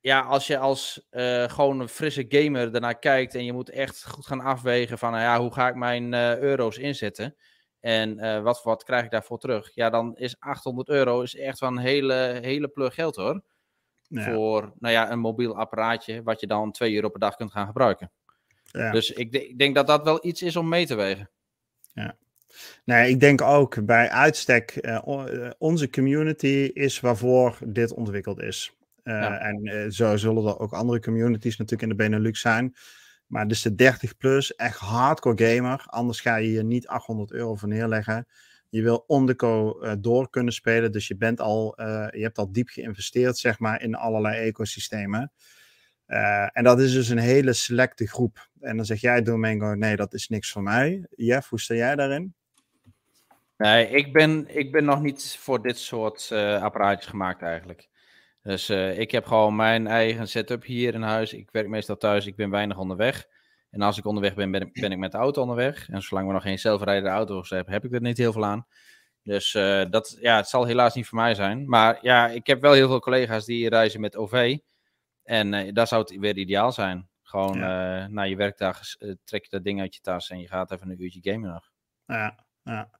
[0.00, 1.06] ja, als je als
[1.46, 5.22] gewoon een frisse gamer daarnaar kijkt en je moet echt goed gaan afwegen van nou
[5.22, 7.36] ja, hoe ga ik mijn euro's inzetten
[7.80, 9.74] en uh, wat, wat krijg ik daarvoor terug?
[9.74, 13.42] Ja, dan is 800 euro is echt wel een hele, hele plug geld hoor.
[14.10, 17.66] Voor nou ja, een mobiel apparaatje wat je dan 2 euro per dag kunt gaan
[17.66, 18.10] gebruiken.
[18.64, 18.90] Ja.
[18.90, 21.30] Dus ik, ik, denk dat dat wel iets is om mee te wegen.
[21.92, 22.16] Ja.
[22.84, 28.76] Nee, ik denk ook bij uitstek, uh, onze community is waarvoor dit ontwikkeld is.
[29.04, 29.38] Uh, ja.
[29.38, 32.74] En zo zullen er ook andere communities natuurlijk in de Benelux zijn.
[33.30, 35.84] Maar dus de 30 plus, echt hardcore gamer.
[35.86, 38.26] Anders ga je hier niet 800 euro voor neerleggen.
[38.68, 40.92] Je wil on the uh, door kunnen spelen.
[40.92, 45.32] Dus je, bent al, uh, je hebt al diep geïnvesteerd zeg maar, in allerlei ecosystemen.
[46.06, 48.48] Uh, en dat is dus een hele selecte groep.
[48.60, 51.06] En dan zeg jij, Domingo, nee, dat is niks voor mij.
[51.10, 52.34] Jeff, hoe sta jij daarin?
[53.56, 56.28] Nee, ik ben, ik ben nog niet voor dit soort
[56.60, 57.88] apparaatjes gemaakt eigenlijk.
[58.42, 61.32] Dus uh, ik heb gewoon mijn eigen setup hier in huis.
[61.32, 63.26] Ik werk meestal thuis, ik ben weinig onderweg.
[63.70, 65.88] En als ik onderweg ben, ben, ben ik met de auto onderweg.
[65.88, 68.66] En zolang we nog geen zelfrijdende auto's hebben, heb ik er niet heel veel aan.
[69.22, 71.68] Dus uh, dat, ja, het zal helaas niet voor mij zijn.
[71.68, 74.58] Maar ja, ik heb wel heel veel collega's die reizen met OV.
[75.22, 77.08] En uh, daar zou het weer ideaal zijn.
[77.22, 78.08] Gewoon ja.
[78.08, 78.80] na je werkdag
[79.24, 81.70] trek je dat ding uit je tas en je gaat even een uurtje gamen nog.
[82.06, 82.90] Ja, ja.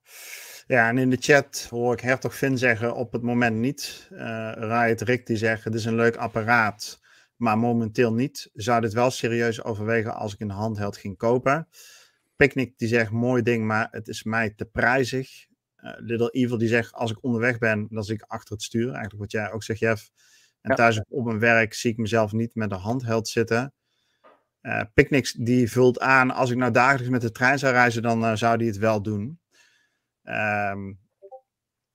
[0.66, 4.09] Ja, en in de chat hoor ik Hertog Vin zeggen op het moment niet.
[4.12, 7.01] Uh, Riot Rick die zegt het is een leuk apparaat,
[7.37, 8.51] maar momenteel niet.
[8.53, 11.68] Zou dit wel serieus overwegen als ik een handheld ging kopen.
[12.37, 15.46] Picnic die zegt mooi ding, maar het is mij te prijzig.
[15.77, 18.88] Uh, Little Evil die zegt als ik onderweg ben, dan zit ik achter het stuur.
[18.88, 20.11] Eigenlijk wat jij ook zegt Jeff.
[20.61, 20.77] En ja.
[20.77, 23.75] thuis op mijn werk zie ik mezelf niet met een handheld zitten.
[24.62, 28.25] Uh, Picnic die vult aan, als ik nou dagelijks met de trein zou reizen, dan
[28.25, 29.40] uh, zou die het wel doen.
[30.31, 30.99] Um,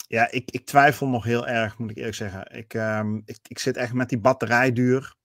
[0.07, 2.57] ja, ik, ik twijfel nog heel erg, moet ik eerlijk zeggen.
[2.57, 5.15] Ik, um, ik, ik zit echt met die batterijduur.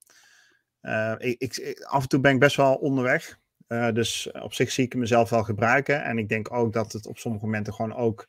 [0.82, 3.38] Uh, ik, af en toe ben ik best wel onderweg.
[3.68, 6.02] Uh, dus op zich zie ik mezelf wel gebruiken.
[6.02, 8.28] En ik denk ook dat het op sommige momenten gewoon ook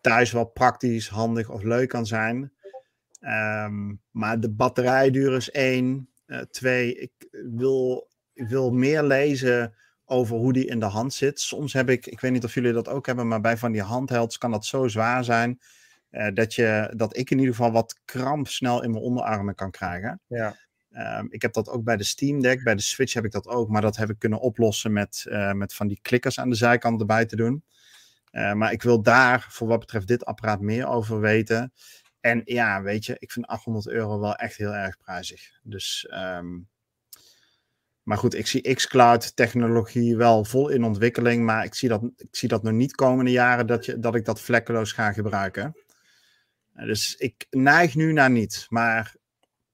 [0.00, 2.52] thuis wel praktisch, handig of leuk kan zijn.
[3.20, 6.10] Um, maar de batterijduur is één.
[6.26, 9.74] Uh, twee, ik wil, ik wil meer lezen
[10.06, 11.40] over hoe die in de hand zit.
[11.40, 13.82] Soms heb ik, ik weet niet of jullie dat ook hebben, maar bij van die
[13.82, 15.60] handhelds kan dat zo zwaar zijn.
[16.10, 19.70] Uh, dat, je, dat ik in ieder geval wat kramp snel in mijn onderarmen kan
[19.70, 20.20] krijgen.
[20.26, 20.56] Ja.
[20.90, 22.62] Um, ik heb dat ook bij de Steam Deck.
[22.62, 23.68] Bij de Switch heb ik dat ook.
[23.68, 27.00] Maar dat heb ik kunnen oplossen met, uh, met van die klikkers aan de zijkant
[27.00, 27.64] erbij te doen.
[28.32, 31.72] Uh, maar ik wil daar voor wat betreft dit apparaat meer over weten.
[32.20, 35.50] En ja, weet je, ik vind 800 euro wel echt heel erg prijzig.
[35.62, 36.68] Dus um,
[38.06, 41.44] maar goed, ik zie xCloud technologie wel vol in ontwikkeling.
[41.44, 44.24] Maar ik zie dat, ik zie dat nog niet komende jaren dat, je, dat ik
[44.24, 45.76] dat vlekkeloos ga gebruiken.
[46.72, 48.66] Dus ik neig nu naar niet.
[48.68, 49.14] Maar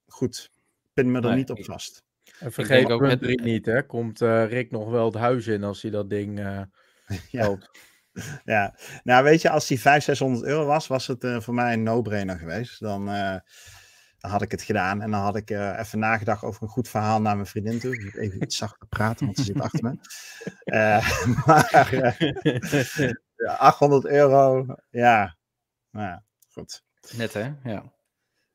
[0.06, 0.50] goed,
[0.92, 2.04] pin me er nee, niet op vast.
[2.38, 3.86] En vergeet ook het niet, hè?
[3.86, 6.62] Komt uh, Rick nog wel het huis in als hij dat ding uh,
[7.30, 7.58] ja.
[8.44, 11.72] ja, nou weet je, als die 500, 600 euro was, was het uh, voor mij
[11.72, 12.80] een no-brainer geweest.
[12.80, 13.36] Dan, uh,
[14.22, 16.88] dan, had ik het gedaan en dan had ik uh, even nagedacht over een goed
[16.88, 18.12] verhaal naar mijn vriendin toe.
[18.18, 19.96] Even iets zachter praten, want ze zit achter me.
[21.46, 21.94] maar
[23.36, 25.36] ja, 800 euro, ja,
[25.90, 26.82] nou ja, goed.
[27.16, 27.92] Net hè, ja.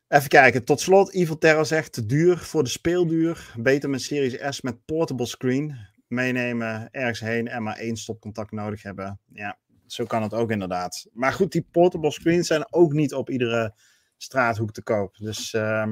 [0.08, 3.54] Even kijken, tot slot, Evil Terror zegt te duur voor de speelduur.
[3.58, 5.78] Beter met Series S met portable screen.
[6.08, 9.20] Meenemen, ergens heen en maar één stopcontact nodig hebben.
[9.34, 11.08] Ja, zo kan het ook inderdaad.
[11.14, 13.74] Maar goed, die portable screens zijn ook niet op iedere
[14.18, 15.16] straathoek te koop.
[15.18, 15.88] Dus, uh,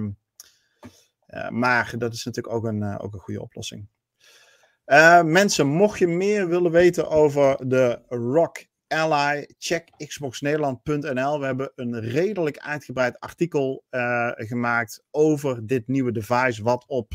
[1.50, 3.88] maar dat is natuurlijk ook een, uh, ook een goede oplossing.
[4.86, 11.40] Uh, mensen, mocht je meer willen weten over de Rock Ally, check xboxnederland.nl.
[11.40, 17.12] We hebben een redelijk uitgebreid artikel uh, gemaakt over dit nieuwe device, wat op.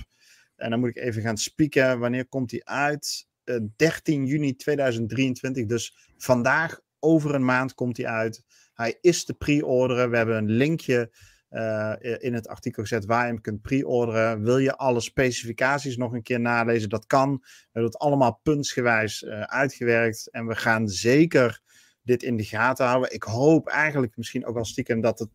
[0.57, 1.99] En dan moet ik even gaan spieken.
[1.99, 3.29] Wanneer komt die uit?
[3.45, 5.67] Uh, eh, 13 juni 2023.
[5.67, 8.45] Dus vandaag, over een maand, komt hij uit.
[8.81, 10.11] Hij is te pre-orderen.
[10.11, 11.11] We hebben een linkje
[11.51, 14.43] uh, in het artikel gezet waar je hem kunt pre-orderen.
[14.43, 16.89] Wil je alle specificaties nog een keer nalezen?
[16.89, 17.39] Dat kan.
[17.41, 20.29] We hebben het allemaal puntsgewijs uh, uitgewerkt.
[20.31, 21.61] En we gaan zeker
[22.03, 23.15] dit in de gaten houden.
[23.15, 25.31] Ik hoop eigenlijk misschien ook al stiekem dat het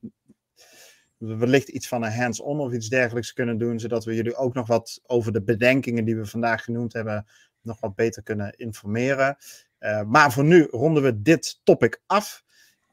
[1.17, 4.67] wellicht iets van een hands-on of iets dergelijks kunnen doen, zodat we jullie ook nog
[4.67, 7.25] wat over de bedenkingen die we vandaag genoemd hebben,
[7.61, 9.37] nog wat beter kunnen informeren.
[9.79, 12.44] Uh, maar voor nu ronden we dit topic af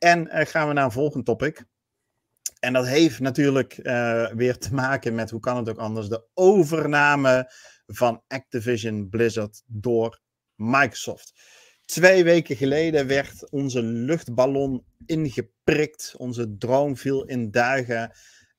[0.03, 1.65] en uh, gaan we naar een volgend topic.
[2.61, 6.25] En dat heeft natuurlijk uh, weer te maken met, hoe kan het ook anders, de
[6.35, 7.53] overname
[7.87, 10.21] van Activision Blizzard door
[10.55, 11.33] Microsoft.
[11.85, 16.15] Twee weken geleden werd onze luchtballon ingeprikt.
[16.17, 18.11] Onze droom viel in duigen.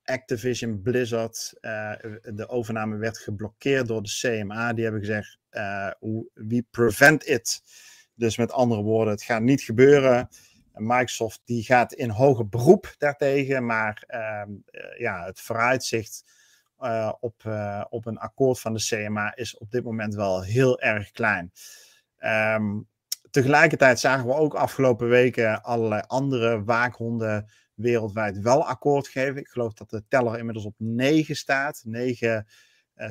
[0.04, 4.74] Activision Blizzard, uh, de overname werd geblokkeerd door de CMA.
[4.74, 5.92] Die hebben gezegd, uh,
[6.34, 7.62] we prevent it.
[8.16, 10.30] Dus met andere woorden, het gaat niet gebeuren.
[10.74, 14.56] Microsoft die gaat in hoger beroep daartegen, maar uh,
[14.98, 16.24] ja, het vooruitzicht
[17.20, 17.44] op,
[17.90, 21.52] op een akkoord van de CMA is op dit moment wel heel erg klein.
[22.20, 22.88] Um,
[23.30, 29.38] tegelijkertijd zagen we ook afgelopen weken allerlei andere waakhonden wereldwijd wel akkoord geven.
[29.38, 31.82] Ik geloof dat de teller inmiddels op negen staat.
[31.86, 32.40] Negen uh,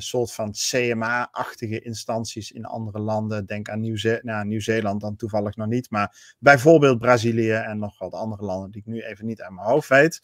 [0.01, 3.47] soort van CMA-achtige instanties in andere landen.
[3.47, 5.91] Denk aan Nieuw-Zeeland nou, Nieuw dan toevallig nog niet.
[5.91, 9.67] Maar bijvoorbeeld Brazilië en nog wat andere landen die ik nu even niet aan mijn
[9.67, 10.21] hoofd weet.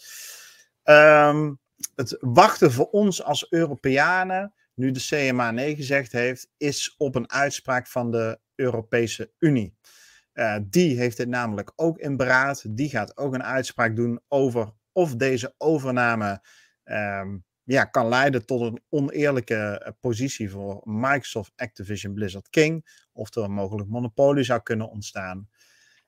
[0.84, 1.60] Um,
[1.94, 7.30] het wachten voor ons als Europeanen, nu de CMA nee gezegd heeft, is op een
[7.30, 9.76] uitspraak van de Europese Unie.
[10.34, 12.64] Uh, die heeft dit namelijk ook in beraad.
[12.76, 16.44] Die gaat ook een uitspraak doen over of deze overname
[16.84, 23.06] um, ja, kan leiden tot een oneerlijke eh, positie voor Microsoft, Activision, Blizzard, King.
[23.12, 25.48] Of er een mogelijk monopolie zou kunnen ontstaan.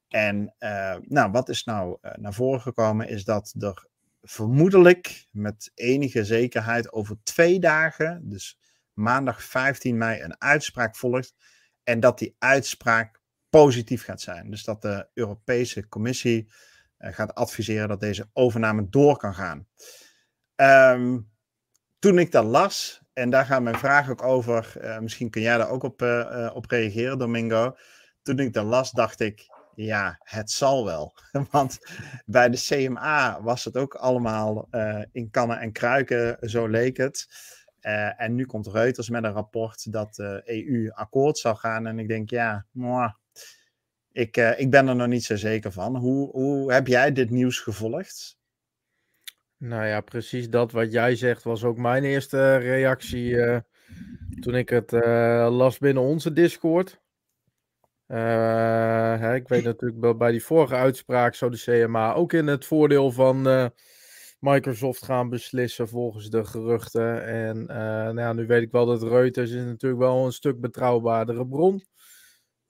[0.08, 3.86] En uh, nou, wat is nou uh, naar voren gekomen, is dat er
[4.22, 8.58] vermoedelijk met enige zekerheid over twee dagen, dus
[8.92, 11.34] maandag 15 mei, een uitspraak volgt.
[11.82, 13.20] En dat die uitspraak
[13.50, 14.50] positief gaat zijn.
[14.50, 16.52] Dus dat de Europese Commissie
[16.98, 19.66] gaat adviseren dat deze overname door kan gaan.
[20.56, 21.29] Um,
[22.00, 25.56] toen ik dat las, en daar gaat mijn vraag ook over, uh, misschien kun jij
[25.56, 27.76] daar ook op, uh, op reageren, Domingo.
[28.22, 31.14] Toen ik dat las, dacht ik, ja, het zal wel.
[31.50, 31.78] Want
[32.26, 34.68] bij de CMA was het ook allemaal
[35.12, 37.26] in kannen en kruiken, zo leek het.
[38.16, 41.86] En nu komt Reuters met een rapport dat de EU akkoord zal gaan.
[41.86, 42.66] En ik denk, ja,
[44.12, 45.96] ik, ik ben er nog niet zo zeker van.
[45.96, 48.39] Hoe, hoe heb jij dit nieuws gevolgd?
[49.60, 53.58] Nou ja, precies dat wat jij zegt was ook mijn eerste reactie uh,
[54.40, 54.90] toen ik het
[55.50, 57.00] las binnen onze Discord.
[58.06, 63.10] Hè, ik weet natuurlijk bij die vorige uitspraak zou de CMA ook in het voordeel
[63.10, 63.70] van
[64.38, 67.24] Microsoft gaan beslissen volgens de geruchten.
[67.24, 71.46] En nou ja, nu weet ik wel dat Reuters is natuurlijk wel een stuk betrouwbaardere
[71.46, 71.84] bron.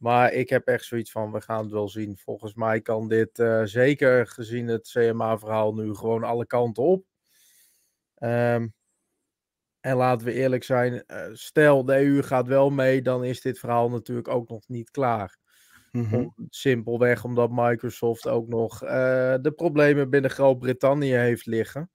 [0.01, 2.17] Maar ik heb echt zoiets van, we gaan het wel zien.
[2.17, 7.05] Volgens mij kan dit uh, zeker gezien het CMA-verhaal nu gewoon alle kanten op.
[8.19, 8.75] Um,
[9.81, 13.59] en laten we eerlijk zijn, uh, stel de EU gaat wel mee, dan is dit
[13.59, 15.39] verhaal natuurlijk ook nog niet klaar.
[15.91, 16.35] Mm-hmm.
[16.49, 18.91] simpelweg omdat Microsoft ook nog uh,
[19.41, 21.91] de problemen binnen Groot-Brittannië heeft liggen.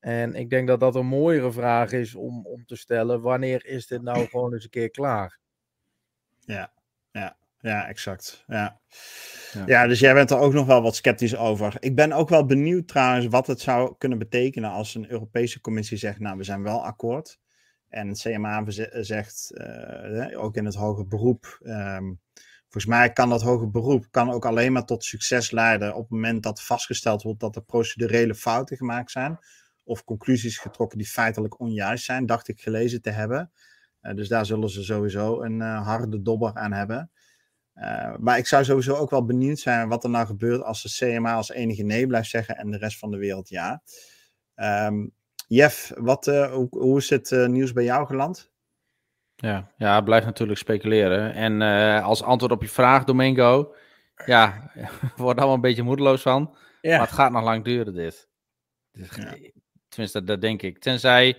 [0.00, 3.20] En ik denk dat dat een mooiere vraag is om, om te stellen.
[3.20, 5.38] Wanneer is dit nou gewoon eens een keer klaar?
[6.38, 6.72] Ja,
[7.18, 8.44] ja, ja, exact.
[8.46, 8.80] Ja.
[9.52, 9.62] ja.
[9.66, 9.86] Ja.
[9.86, 11.76] dus jij bent er ook nog wel wat sceptisch over.
[11.78, 15.98] Ik ben ook wel benieuwd trouwens wat het zou kunnen betekenen als een Europese Commissie
[15.98, 17.38] zegt, nou we zijn wel akkoord.
[17.88, 18.64] En het CMA
[19.02, 19.52] zegt,
[20.36, 22.12] ook in het hoger beroep, ehm,
[22.62, 26.10] volgens mij kan dat hoger beroep kan ook alleen maar tot succes leiden op het
[26.10, 29.38] moment dat vastgesteld wordt dat er procedurele fouten gemaakt zijn.
[29.84, 33.50] Of conclusies getrokken die feitelijk onjuist zijn, dacht ik gelezen te hebben.
[34.14, 37.10] Dus daar zullen ze sowieso een harde dobber aan hebben.
[37.76, 40.88] Uh, maar ik zou sowieso ook wel benieuwd zijn wat er nou gebeurt als de
[40.88, 43.82] CMA als enige nee blijft zeggen en de rest van de wereld ja.
[44.54, 45.14] Um,
[45.48, 48.52] Jeff, wat, uh, hoe, hoe, is het uh, nieuws bij jou geland?
[49.36, 51.34] Ja, ja, blijf natuurlijk speculeren.
[51.34, 51.62] En
[52.02, 53.74] als antwoord op je vraag, Domingo,
[54.26, 54.70] ja,
[55.16, 56.56] word allemaal een beetje moedeloos van.
[56.80, 56.96] Ja.
[56.96, 58.28] Maar het gaat nog lang duren, dit.
[58.90, 59.36] Ja.
[59.88, 60.78] Tenminste, dat denk ik.
[60.78, 61.38] Tenzij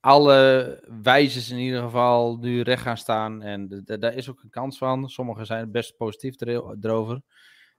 [0.00, 3.42] alle wijzes in ieder geval nu recht gaan staan.
[3.42, 5.08] En daar is ook een kans van.
[5.08, 7.20] Sommigen zijn best positief erover.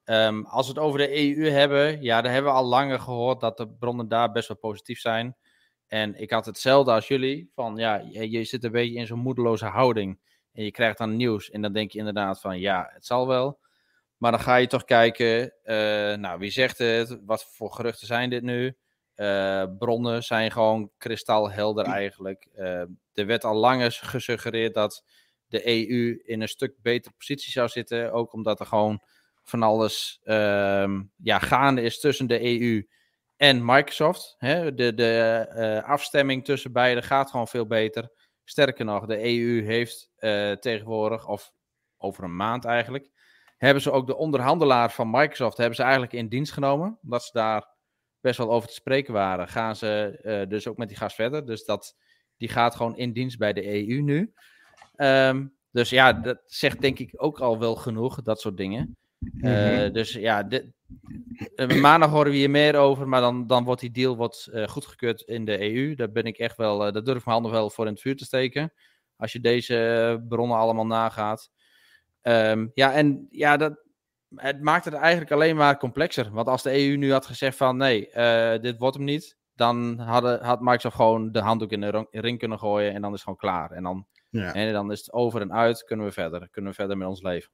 [0.06, 3.40] Um, als we het over de EU hebben, ja, daar hebben we al langer gehoord
[3.40, 5.36] dat de bronnen daar best wel positief zijn.
[5.88, 9.66] En ik had hetzelfde als jullie, van ja, je, zit een beetje in zo'n moedeloze
[9.66, 10.20] houding.
[10.54, 13.60] En je krijgt dan nieuws en dan denk je inderdaad van ja, het zal wel.
[14.18, 15.76] Maar dan ga je toch kijken, uh,
[16.16, 17.20] nou, wie zegt het?
[17.26, 18.78] Wat voor geruchten zijn dit nu?
[19.20, 22.48] Uh, bronnen zijn gewoon kristalhelder eigenlijk.
[22.56, 22.82] Uh,
[23.14, 25.04] er werd al langer gesuggereerd dat
[25.48, 28.12] de EU in een stuk betere positie zou zitten.
[28.12, 29.04] Ook omdat er gewoon
[29.44, 32.88] van alles uh, ja, gaande is tussen de EU
[33.38, 34.36] en Microsoft.
[34.38, 34.74] Hè?
[34.74, 38.12] De, de uh, afstemming tussen beiden gaat gewoon veel beter.
[38.44, 40.12] Sterker nog, de EU heeft
[40.60, 41.52] tegenwoordig, of
[41.98, 43.10] over een maand eigenlijk,
[43.58, 47.00] hebben ze ook de onderhandelaar van Microsoft hebben ze eigenlijk in dienst genomen.
[47.04, 47.78] Omdat ze daar
[48.22, 51.46] best wel over te spreken waren, gaan ze uh, dus ook met die gas verder.
[51.46, 51.96] Dus dat,
[52.38, 54.34] die gaat gewoon in dienst bij de EU nu.
[54.98, 58.98] Um, dus ja, dat zegt denk ik ook al wel genoeg, dat soort dingen.
[59.38, 60.72] Uh, dus ja, dit,
[61.56, 64.68] uh, maandag horen we hier meer over, maar dan, dan wordt die deal wordt, uh,
[64.68, 65.96] goedgekeurd in de EU.
[65.96, 68.16] Daar ben ik echt wel, daar durf ik mijn handen wel voor in het vuur
[68.16, 68.74] te steken.
[69.16, 71.52] Als je deze bronnen allemaal nagaat.
[72.22, 73.84] Um, ja, en ja, dat,
[74.36, 76.32] het maakt het eigenlijk alleen maar complexer.
[76.32, 80.00] Want als de EU nu had gezegd van nee, uh, dit wordt hem niet, dan
[80.00, 83.24] hadden, had Microsoft gewoon de handdoek in de ring kunnen gooien en dan is het
[83.24, 83.72] gewoon klaar.
[83.72, 84.54] En dan, ja.
[84.54, 86.50] en dan is het over en uit, kunnen we verder.
[86.50, 87.52] Kunnen we verder met ons leven.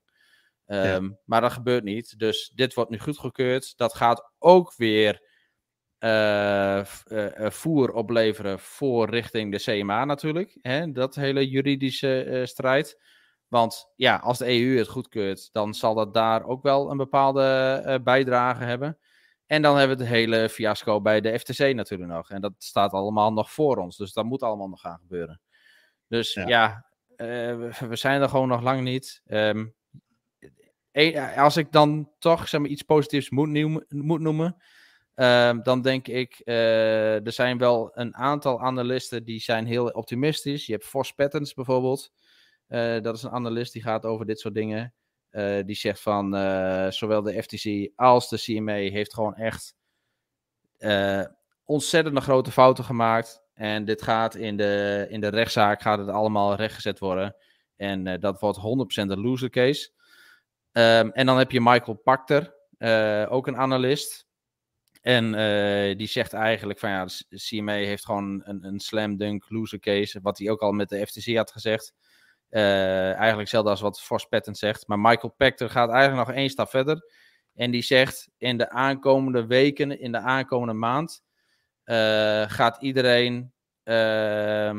[0.68, 1.18] Um, ja.
[1.26, 2.20] Maar dat gebeurt niet.
[2.20, 3.78] Dus dit wordt nu goedgekeurd.
[3.78, 5.22] Dat gaat ook weer
[6.00, 10.58] uh, uh, voer opleveren voor richting de CMA natuurlijk.
[10.62, 10.92] Hè?
[10.92, 13.02] Dat hele juridische strijd.
[13.48, 17.82] Want ja, als de EU het goedkeurt, dan zal dat daar ook wel een bepaalde
[17.86, 18.98] uh, bijdrage hebben.
[19.46, 22.30] En dan hebben we het hele fiasco bij de FTC natuurlijk nog.
[22.30, 23.98] En dat staat allemaal nog voor ons.
[23.98, 25.42] Dus dat moet allemaal nog gaan gebeuren.
[26.08, 26.86] Dus ja, ja
[27.18, 29.22] uh, we zijn er gewoon nog lang niet.
[29.28, 29.76] Um,
[31.36, 34.56] als ik dan toch zeg maar, iets positiefs moet, noemen, moet noemen
[35.16, 40.66] um, dan denk ik, uh, er zijn wel een aantal analisten die zijn heel optimistisch.
[40.66, 42.12] Je hebt Force Patterns bijvoorbeeld.
[42.70, 44.94] Uh, dat is een analist die gaat over dit soort dingen.
[45.32, 49.76] Uh, die zegt van uh, zowel de FTC als de CMA heeft gewoon echt
[51.64, 53.44] ontzettende grote fouten gemaakt.
[53.54, 57.36] En dit gaat in de, in de rechtszaak gaat het allemaal rechtgezet worden.
[57.76, 58.62] En dat wordt 100%
[58.96, 59.90] een loser case.
[60.72, 62.56] Um, en dan heb je Michael Pachter,
[63.30, 64.28] ook een analist.
[65.02, 65.32] En
[65.98, 70.20] die zegt eigenlijk van ja, de CMA heeft gewoon een, een slam dunk loser case.
[70.22, 71.94] Wat hij ook al met de FTC had gezegd.
[72.56, 74.88] Uh, eigenlijk hetzelfde als wat Vos Patton zegt.
[74.88, 77.12] Maar Michael Pachter gaat eigenlijk nog één stap verder.
[77.54, 81.24] En die zegt in de aankomende weken, in de aankomende maand,
[81.86, 84.74] uh, gaat iedereen uh,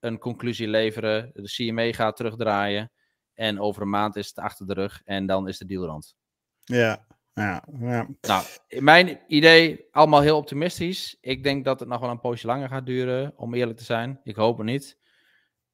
[0.00, 1.30] een conclusie leveren.
[1.34, 2.92] De CMA gaat terugdraaien.
[3.34, 5.02] En over een maand is het achter de rug.
[5.04, 6.16] En dan is de deal rond.
[6.64, 8.08] Ja, ja, ja.
[8.20, 11.16] Nou, mijn idee, allemaal heel optimistisch.
[11.20, 14.20] Ik denk dat het nog wel een poosje langer gaat duren, om eerlijk te zijn.
[14.24, 14.98] Ik hoop het niet.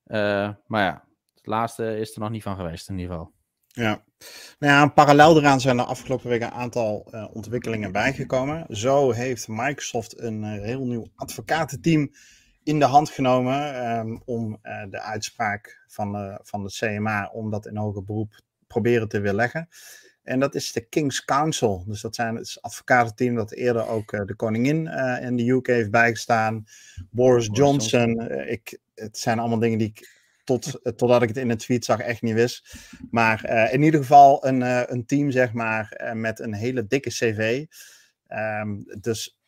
[0.07, 1.04] Uh, maar ja,
[1.45, 3.33] het laatste is er nog niet van geweest, in ieder geval.
[3.67, 4.05] Ja,
[4.59, 8.77] nou ja, parallel eraan zijn er afgelopen week een aantal uh, ontwikkelingen bijgekomen.
[8.77, 12.11] Zo heeft Microsoft een uh, heel nieuw advocatenteam
[12.63, 17.67] in de hand genomen um, om uh, de uitspraak van, van de CMA, om dat
[17.67, 19.69] in hoger beroep proberen te weerleggen.
[20.23, 21.85] En dat is de King's Council.
[21.87, 24.87] Dus dat zijn het advocatenteam dat eerder ook de koningin
[25.21, 26.65] in de UK heeft bijgestaan.
[27.11, 28.15] Boris, Boris Johnson.
[28.15, 28.49] Johnson.
[28.49, 31.85] ik, het zijn allemaal dingen die ik tot, eh, totdat ik het in een tweet
[31.85, 32.75] zag echt niet wist.
[33.11, 36.87] Maar uh, in ieder geval een, uh, een team, zeg maar, uh, met een hele
[36.87, 37.65] dikke cv.
[38.29, 39.38] Um, dus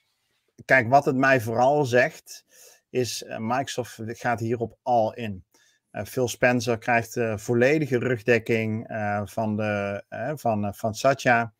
[0.64, 2.44] kijk, wat het mij vooral zegt,
[2.90, 5.44] is Microsoft gaat hierop all in.
[6.04, 8.86] Phil Spencer krijgt volledige rugdekking
[9.24, 10.04] van, de,
[10.36, 11.54] van, van Satya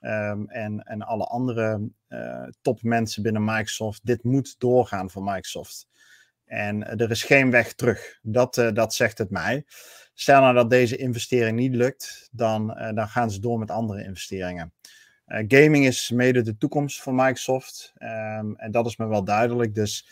[0.00, 1.90] um, en, en alle andere
[2.60, 4.06] topmensen binnen Microsoft.
[4.06, 5.89] Dit moet doorgaan voor Microsoft.
[6.50, 8.18] En er is geen weg terug.
[8.22, 9.64] Dat, dat zegt het mij.
[10.14, 14.72] Stel nou dat deze investering niet lukt, dan, dan gaan ze door met andere investeringen.
[15.26, 17.92] gaming is mede de toekomst voor Microsoft.
[17.98, 19.74] Um, en dat is me wel duidelijk.
[19.74, 20.08] Dus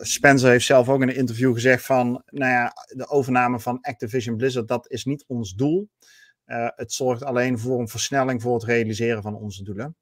[0.00, 4.36] Spencer heeft zelf ook in een interview gezegd van, nou ja, de overname van Activision
[4.36, 5.88] Blizzard, dat is niet ons doel.
[6.74, 9.96] Het zorgt alleen voor een versnelling voor het realiseren van onze doelen.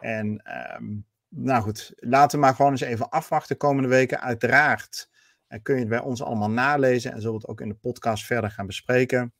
[0.00, 0.42] En
[0.78, 4.20] um, nou goed, laten we maar gewoon eens even afwachten komende weken.
[4.20, 5.08] Uiteraard
[5.48, 7.74] uh, kun je het bij ons allemaal nalezen en zullen we het ook in de
[7.74, 9.34] podcast verder gaan bespreken.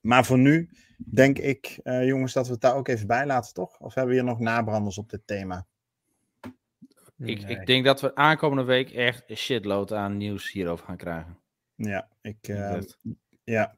[0.00, 3.80] Maar voor nu denk ik, jongens, dat we het daar ook even bij laten, toch?
[3.80, 5.66] Of hebben we hier nog nabranders op dit thema?
[7.24, 11.38] Ik, ik denk dat we aankomende week echt een shitload aan nieuws hierover gaan krijgen.
[11.74, 12.78] Ja, ik, uh,
[13.44, 13.74] ja.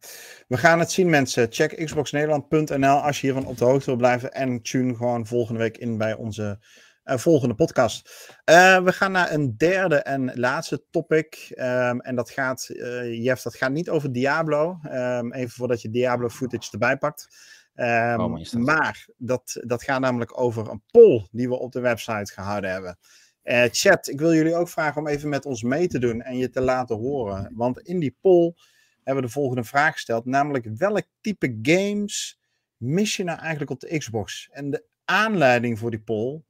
[0.48, 1.46] we gaan het zien mensen.
[1.50, 4.32] Check xboxnederland.nl als je hiervan op de hoogte wil blijven.
[4.32, 8.32] En tune gewoon volgende week in bij onze uh, volgende podcast.
[8.50, 11.48] Uh, we gaan naar een derde en laatste topic.
[11.50, 12.66] Um, en dat gaat,
[13.10, 14.78] Jeff, dat gaat niet over Diablo.
[14.92, 17.28] Um, even voordat je Diablo footage erbij pakt.
[17.74, 22.32] Um, oh, maar dat, dat gaat namelijk over een poll die we op de website
[22.32, 22.98] gehouden hebben.
[23.44, 26.36] Uh, chat, ik wil jullie ook vragen om even met ons mee te doen en
[26.36, 27.52] je te laten horen.
[27.54, 28.54] Want in die poll
[29.02, 32.40] hebben we de volgende vraag gesteld, namelijk welk type games
[32.76, 34.48] mis je nou eigenlijk op de Xbox?
[34.52, 36.42] En de aanleiding voor die poll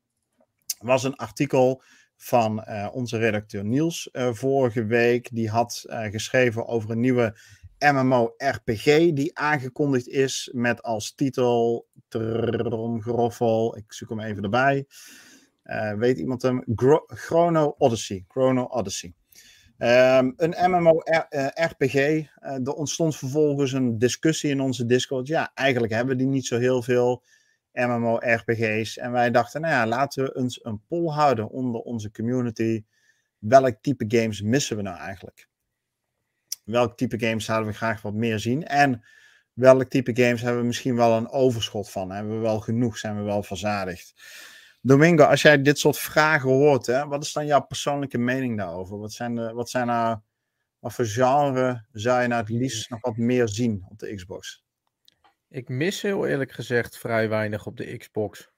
[0.85, 1.83] was een artikel
[2.17, 5.29] van uh, onze redacteur Niels uh, vorige week.
[5.33, 7.37] Die had geschreven over een nieuwe
[7.79, 14.87] MMO-RPG die aangekondigd is met als titel Tromgeroffel, ik zoek hem even erbij.
[15.97, 16.65] Weet iemand hem?
[17.07, 18.25] Chrono Odyssey.
[18.29, 19.15] Chrono Odyssey.
[19.79, 21.95] Um, een MMO-RPG.
[22.41, 25.27] Er ontstond vervolgens een discussie in onze Discord.
[25.27, 27.23] Ja, eigenlijk hebben die niet zo heel veel
[27.75, 28.99] MMO-RPG's.
[28.99, 32.85] En wij dachten, nou ja, laten we eens een poll houden onder onze community.
[33.39, 35.49] Welk type games missen we nou eigenlijk?
[36.65, 38.67] Welk type games zouden we graag wat meer zien?
[38.67, 39.05] En
[39.53, 42.11] welk type games hebben we misschien wel een overschot van?
[42.11, 42.99] Hebben we wel genoeg?
[42.99, 44.15] Zijn we wel verzadigd?
[44.81, 48.99] Domingo, als jij dit soort vragen hoort, hè, wat is dan jouw persoonlijke mening daarover?
[48.99, 50.19] Wat zijn, de, wat zijn nou,
[50.79, 54.64] wat voor genre zou je nou het liefst nog wat meer zien op de Xbox?
[55.55, 58.51] Ik mis heel eerlijk gezegd vrij weinig op de Xbox.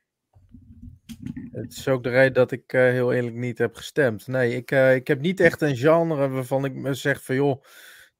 [1.52, 4.26] Het is ook de reden dat ik uh, heel eerlijk niet heb gestemd.
[4.26, 7.62] Nee, ik, uh, ik heb niet echt een genre waarvan ik me zeg van joh,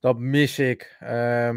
[0.00, 0.96] dat mis ik.
[1.02, 1.54] Uh,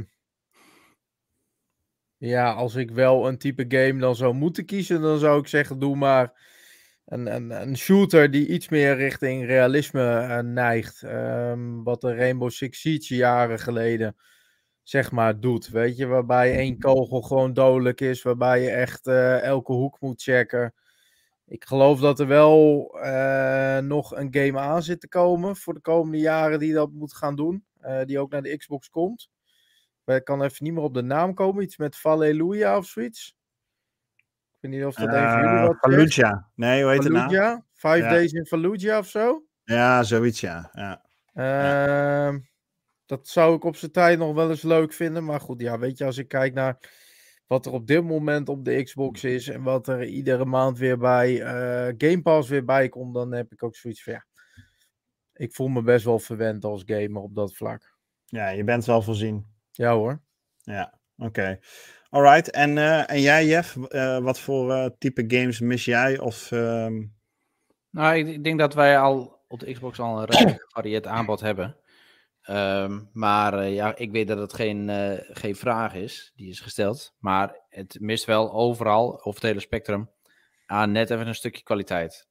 [2.18, 5.80] ja, als ik wel een type game dan zou moeten kiezen, dan zou ik zeggen:
[5.80, 6.42] doe maar
[7.06, 11.02] een, een, een shooter die iets meer richting realisme uh, neigt.
[11.02, 14.16] Um, wat de Rainbow Six Siege jaren geleden,
[14.90, 15.70] zeg maar, doet.
[15.70, 20.22] Weet je, waarbij één kogel gewoon dodelijk is, waarbij je echt uh, elke hoek moet
[20.22, 20.74] checken.
[21.46, 25.82] Ik geloof dat er wel uh, nog een game aan zit te komen voor de
[25.82, 27.66] komende jaren die dat moet gaan doen.
[28.06, 29.30] die ook naar de Xbox komt.
[30.06, 31.64] Ik kan even niet meer op de naam komen.
[31.64, 33.38] Iets met Halleluja of zoiets.
[34.18, 36.44] Ik weet niet of dat even jullie eh, wat Fallujah.
[36.56, 37.62] Nee, hoe heet het nou?
[37.74, 38.10] Five ja.
[38.10, 39.44] Days in Fallujah of zo?
[39.64, 40.70] Ja, zoiets ja.
[40.74, 41.04] ja.
[41.34, 42.36] Uh,
[43.10, 45.26] dat zou ik op zijn tijd nog wel eens leuk vinden.
[45.26, 46.78] Maar goed, ja, weet je, als ik kijk naar
[47.48, 50.98] wat er op dit moment op de Xbox is en wat er iedere maand weer
[50.98, 54.26] bij uh, Game Pass weer bij komt, dan heb ik ook zoiets van ja.
[55.34, 57.98] Ik voel me best wel verwend als gamer op dat vlak.
[58.26, 59.46] Ja, je bent wel voorzien.
[59.72, 60.22] Ja hoor.
[60.62, 61.28] Ja, oké.
[61.28, 61.60] Okay.
[62.10, 66.20] Alright, en, uh, en jij Jeff, uh, wat voor uh, type games mis jij?
[66.20, 67.18] Of, um...
[67.90, 71.40] Nou, ik, ik, denk dat wij al op de Xbox al een redelijk gevarieerd aanbod
[71.40, 71.78] hebben.
[72.50, 74.90] Um, maar ja, ik weet dat het geen,
[75.32, 77.16] geen vraag is, die is gesteld.
[77.20, 80.10] Maar het mist wel overal, over het hele spectrum,
[80.66, 82.28] aan net even een stukje kwaliteit.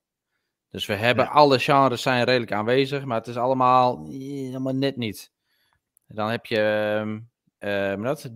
[0.70, 1.30] Dus we hebben ja.
[1.30, 5.32] alle genres zijn redelijk aanwezig, maar het is allemaal, helemaal net niet.
[6.06, 8.30] Dan heb je um, uh, dat,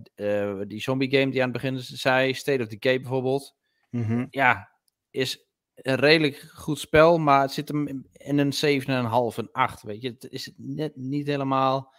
[0.67, 3.55] die zombie game die aan het begin zei, State of Decay bijvoorbeeld.
[3.89, 4.27] Mm -hmm.
[4.29, 4.69] Ja,
[5.11, 9.81] is een redelijk goed spel, maar het zit hem in een 7,5, een 8.
[9.81, 11.93] Weet je, het is net niet helemaal.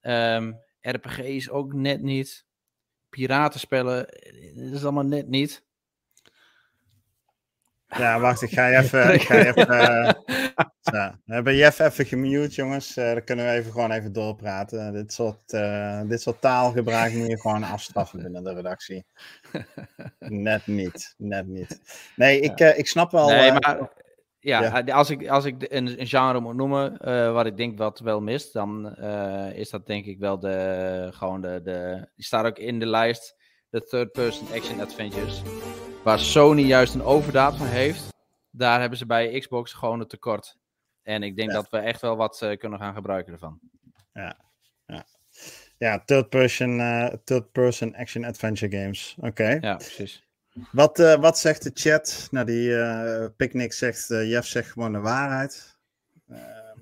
[0.00, 2.46] Um, RPG's ook net niet.
[3.08, 4.06] Piratenspellen,
[4.54, 5.63] dat is allemaal net niet.
[7.98, 9.14] Ja, wacht, ik ga even.
[9.14, 9.68] ik ga even
[10.92, 12.96] uh, we hebben Jeff even gemute, jongens.
[12.96, 14.92] Uh, dan kunnen we even gewoon even doorpraten.
[14.92, 19.04] dit, soort, uh, dit soort taalgebruik moet je gewoon afstraffen binnen de redactie.
[20.18, 21.80] net niet, net niet.
[22.16, 23.28] Nee, ik, ik snap wel.
[23.28, 23.90] Nee, maar
[24.38, 26.98] ja, ja, als ik, als ik een, een genre moet noemen,
[27.32, 28.96] wat ik denk wat wel mist, dan
[29.54, 33.36] is dat denk ik wel de, gewoon de, de, die staat ook in de lijst,
[33.68, 35.42] de third person action adventures.
[36.04, 38.08] Waar Sony juist een overdaad van heeft,
[38.50, 40.56] daar hebben ze bij Xbox gewoon een tekort.
[41.02, 43.60] En ik denk dat we echt wel wat kunnen gaan gebruiken ervan.
[44.12, 44.36] Ja,
[44.86, 45.06] ja.
[45.78, 46.78] ja third person,
[47.24, 49.16] third person action adventure games.
[49.20, 49.58] Oké.
[49.60, 50.24] Ja, precies.
[50.72, 52.28] Wat, uh, wat zegt de chat?
[52.30, 55.76] Nou, die Picnic zegt, Jeff zegt gewoon de waarheid.
[56.28, 56.78] Ehm,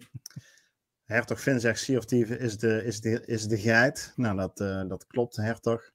[1.05, 4.12] Hertog Finn zegt, Sea of Thieves is de, is de, is de geit.
[4.16, 4.57] Nou, dat,
[4.89, 5.91] dat klopt, Hertog.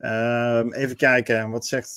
[0.00, 1.96] Ehm, even kijken, wat zegt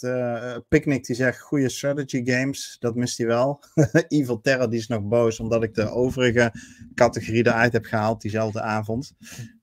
[0.68, 1.06] Picnic?
[1.06, 2.78] Die zegt, goede strategy games.
[2.80, 3.64] Dat mist hij wel.
[4.08, 6.54] Evil Terror, die is nog boos, omdat ik de overige
[6.96, 9.14] categorie eruit heb gehaald, diezelfde avond.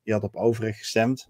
[0.03, 1.29] Die had op overig gestemd.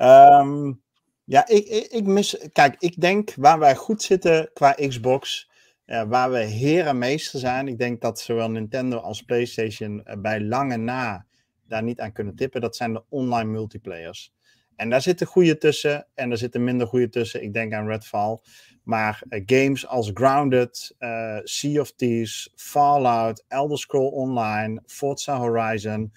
[0.00, 0.82] Um,
[1.24, 2.48] ja, ik, ik, ik, mis.
[2.52, 5.50] Kijk, ik denk waar wij goed zitten qua Xbox.
[6.08, 7.68] Waar we heer en meester zijn.
[7.68, 11.26] Ik denk dat zowel Nintendo als PlayStation uh, bij lange na
[11.66, 12.60] daar niet aan kunnen tippen.
[12.60, 14.32] Dat zijn de online multiplayers.
[14.82, 17.42] En daar zitten goede tussen en er zitten minder goede tussen.
[17.42, 18.38] Ik denk aan Redfall.
[18.82, 20.94] Maar uh, games als Grounded,
[21.42, 26.12] Sea of Thieves, Fallout, Elder Scroll Online, Forza Horizon,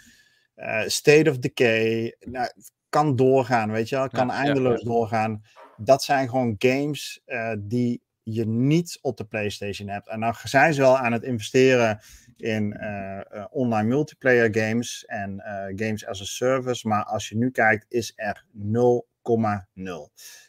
[0.85, 2.15] State of Decay.
[2.19, 2.49] Nou,
[2.89, 4.09] kan doorgaan, weet je wel.
[4.09, 5.43] Kan eindeloos doorgaan.
[5.77, 7.23] Dat zijn gewoon games
[7.59, 10.07] die je niet op de PlayStation hebt.
[10.07, 11.99] En dan zijn ze wel aan het investeren
[12.37, 15.41] in uh, uh, online multiplayer games en
[15.75, 16.87] games as a service.
[16.87, 18.61] Maar als je nu kijkt, is er 0,0.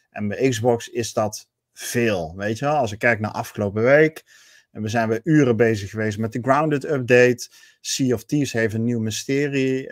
[0.09, 2.75] En bij Xbox is dat veel, weet je wel.
[2.75, 4.23] Als ik kijk naar afgelopen week.
[4.71, 7.49] En we zijn weer uren bezig geweest met de Grounded update.
[7.81, 9.89] Sea of Thieves heeft een nieuw mysterie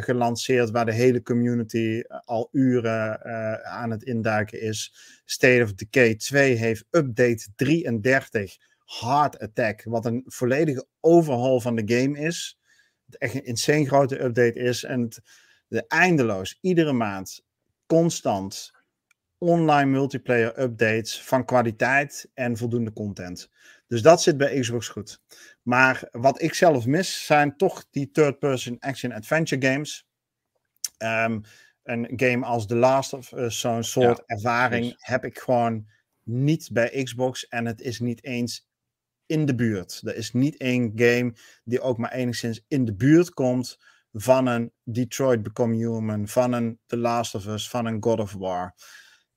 [0.00, 3.24] gelanceerd, waar de hele community eh, al uren
[3.64, 4.94] aan het induiken is.
[5.24, 8.56] State of Decay 2 heeft update 33,
[9.00, 12.58] Heart Attack, wat een volledige overhaul van de game is.
[13.06, 14.84] Het echt een insane grote update is.
[14.84, 15.20] En het,
[15.68, 17.44] de eindeloos, iedere maand,
[17.86, 18.72] constant
[19.38, 23.50] online multiplayer updates van kwaliteit en voldoende content.
[23.86, 25.20] Dus dat zit bij Xbox goed.
[25.62, 30.06] Maar wat ik zelf mis, zijn toch die third-person action-adventure games.
[30.98, 31.42] Um,
[31.82, 35.86] een game als The Last of Us, zo'n soort ervaring, heb ik gewoon
[36.22, 37.48] niet bij Xbox.
[37.48, 38.70] En het is niet eens
[39.32, 40.00] in de buurt.
[40.04, 43.78] Er is niet één game die ook maar enigszins in de buurt komt
[44.12, 48.32] van een Detroit Become Human, van een The Last of Us, van een God of
[48.32, 48.74] War.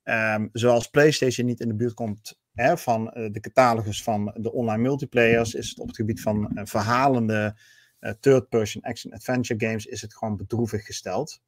[0.04, 4.52] Um, zoals PlayStation niet in de buurt komt hè, van uh, de catalogus van de
[4.52, 7.58] online multiplayers, is het op het gebied van uh, verhalende
[8.00, 11.40] uh, third-person action-adventure games, is het gewoon bedroevig gesteld.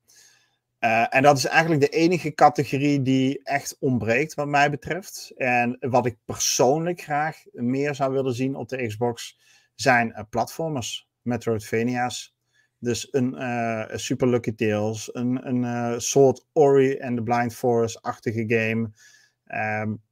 [0.79, 5.33] En dat is eigenlijk de enige categorie die echt ontbreekt, wat mij betreft.
[5.37, 9.41] En wat ik persoonlijk graag meer zou willen zien op de Xbox
[9.74, 12.37] zijn platformers, Metroidvania's.
[12.79, 13.37] Dus een
[13.99, 18.91] Super Lucky Tales, een, een soort Ori and the Blind Forest-achtige game.
[19.83, 20.03] Um,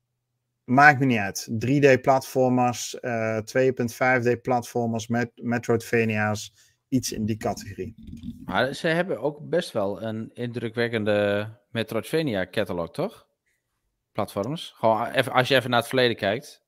[0.67, 1.49] Maakt me niet uit.
[1.51, 6.53] 3D-platformers, uh, 2.5D-platformers, met Metroidvania's,
[6.89, 7.95] iets in die categorie.
[8.45, 13.27] Maar ze hebben ook best wel een indrukwekkende Metroidvania-catalog, toch?
[14.13, 14.73] Platforms.
[14.77, 16.65] Gewoon even, als je even naar het verleden kijkt.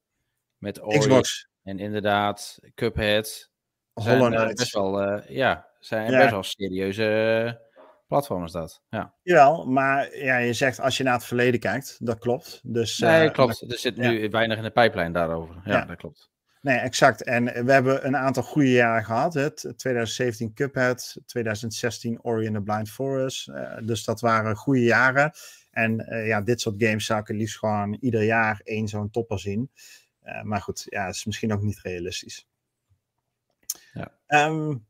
[0.59, 1.49] Met Ori Xbox.
[1.63, 3.51] En inderdaad, Cuphead.
[3.93, 4.57] Hollow Knight.
[4.57, 7.61] Best wel, uh, ja, zijn best wel serieuze
[8.07, 8.83] platform is dat.
[8.89, 9.15] Ja.
[9.23, 12.61] Jawel, maar ja, je zegt als je naar het verleden kijkt, dat klopt.
[12.63, 13.61] Dus, nee, uh, klopt.
[13.71, 15.61] Er zit nu weinig in de pijplijn daarover.
[15.65, 16.31] Ja, dat klopt.
[16.63, 17.23] Nee, exact.
[17.23, 19.35] En we hebben een aantal goede jaren gehad.
[19.35, 23.49] Het 2017 Cuphead, 2016 Ori and the Blind Forest.
[23.49, 25.33] Uh, dus dat waren goede jaren.
[25.71, 29.11] En uh, ja, dit soort games zou ik het liefst gewoon ieder jaar één zo'n
[29.11, 29.71] topper zien.
[30.43, 32.49] maar goed, ja, het is misschien ook niet realistisch.
[33.93, 34.13] Ja.
[34.47, 34.87] Um,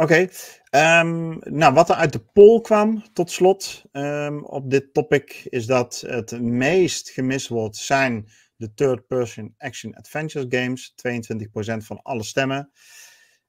[0.00, 0.28] Oké,
[0.70, 5.66] ehm, nou wat er uit de poll kwam tot slot um, op dit topic is
[5.66, 8.28] dat het meest gemist wordt zijn
[8.60, 12.70] de third-person action adventure games, 22% van alle stemmen.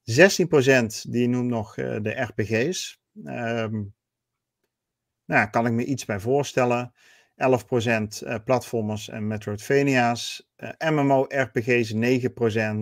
[0.03, 3.01] 16% die noemt nog uh, de RPG's.
[3.23, 3.93] Um,
[5.25, 6.93] nou, kan ik me iets bij voorstellen.
[7.35, 7.43] 11%
[8.23, 10.51] uh, platformers en Metroidvania's.
[10.57, 11.97] Uh, MMO-RPG's 9%.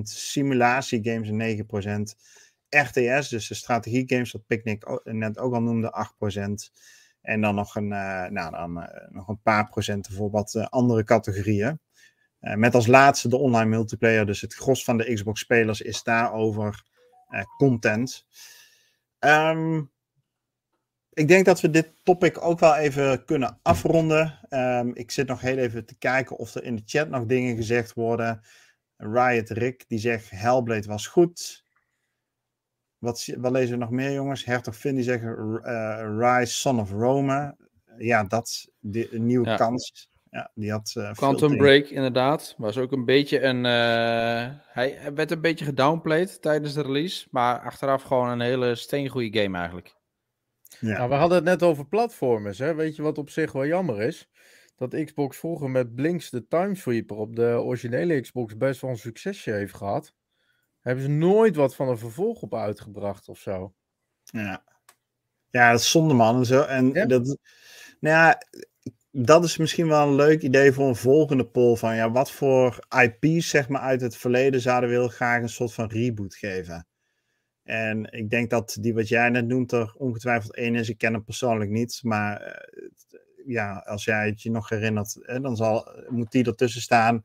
[0.01, 2.19] Simulatiegames 9%.
[2.69, 6.07] RTS, dus de strategiegames, wat Picnic net ook al noemde,
[6.38, 6.73] 8%.
[7.21, 11.80] En dan nog een, nou, dan, nog een paar procenten voor wat andere categorieën.
[12.39, 14.25] Met als laatste de online multiplayer.
[14.25, 16.83] Dus het gros van de Xbox-spelers is daarover
[17.57, 18.25] content.
[19.19, 19.91] Um,
[21.13, 24.39] ik denk dat we dit topic ook wel even kunnen afronden.
[24.49, 27.55] Um, ik zit nog heel even te kijken of er in de chat nog dingen
[27.55, 28.41] gezegd worden.
[28.97, 31.63] Riot Rick die zegt Hellblade was goed.
[32.97, 34.45] Wat, wat lezen we nog meer, jongens?
[34.45, 37.57] Hertog Finn die zeggen uh, Rise, Son of Rome.
[37.97, 40.09] Ja, dat, een nieuwe kans.
[40.32, 41.11] Ja die had.
[41.13, 42.55] Quantum Break, inderdaad.
[42.57, 43.63] Was ook een beetje een.
[43.63, 47.27] hij werd een beetje gedownplayed tijdens de release.
[47.32, 49.97] Maar achteraf gewoon een hele steengoede game eigenlijk.
[50.80, 50.97] Ja.
[50.97, 52.57] Nou, we hadden het net over platformers.
[52.57, 52.75] Hè?
[52.75, 54.30] Weet je wat op zich wel jammer is?
[54.75, 59.51] Dat Xbox vroeger met Blinks de Timesweeper op de originele Xbox best wel een succesje
[59.51, 60.13] heeft gehad.
[60.80, 63.73] Hebben ze nooit wat van een vervolg op uitgebracht of zo.
[64.23, 64.63] Ja,
[65.49, 66.38] ja dat is zonde man.
[66.38, 66.61] En, zo.
[66.61, 67.38] en dat,
[67.99, 68.41] nou ja,
[69.12, 71.76] dat is misschien wel een leuk idee voor een volgende poll.
[71.76, 75.74] Van ja, wat voor IP's zeg maar, uit het verleden zouden we graag een soort
[75.74, 76.88] van reboot geven.
[77.64, 80.89] En ik denk dat die wat jij net noemt er ongetwijfeld één is.
[80.89, 81.99] Ik ken hem persoonlijk niet.
[82.03, 87.24] Maar eh, ja, als jij het je nog herinnert, dan zal, moet die ertussen staan.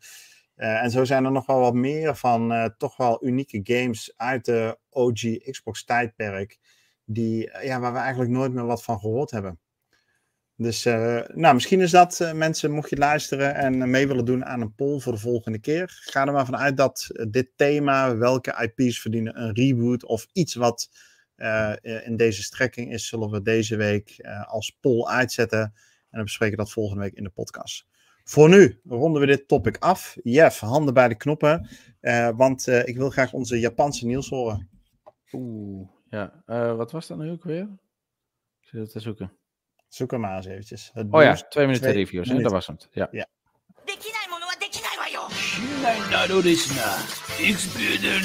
[0.57, 4.45] Uh, en zo zijn er nog wel wat meer van toch wel unieke games uit
[4.45, 6.59] de OG Xbox tijdperk.
[7.05, 9.59] Die, ja, waar we eigenlijk nooit meer wat van gehoord hebben.
[10.57, 14.61] Dus uh, nou, misschien is dat, mensen, mocht je luisteren en mee willen doen aan
[14.61, 16.01] een poll voor de volgende keer.
[16.05, 20.91] Ga er maar vanuit dat dit thema, welke IP's verdienen een reboot of iets wat
[22.05, 25.61] in deze strekking is, zullen we deze week als poll uitzetten.
[25.61, 25.73] En
[26.11, 27.87] dan bespreken dat volgende week in de podcast.
[28.25, 30.17] Voor nu ronden we dit topic af.
[30.23, 31.69] Jeff, handen bij de knoppen.
[32.37, 34.69] Want ik wil graag onze Japanse Niels horen.
[35.33, 36.43] Oeh, ja.
[36.77, 37.69] Wat was dat nu ook weer?
[38.61, 39.33] Ik zit het te zoeken.
[39.94, 40.90] Zoek hem maar eens eventjes.
[40.94, 42.28] Het oh ja, twee minuten twee reviews.
[42.28, 42.52] Minuten.
[42.52, 42.88] Dat was het.
[42.92, 43.08] Ja.
[43.12, 43.28] ja.
[46.12, 46.84] なのですな。
[47.40, 47.80] XP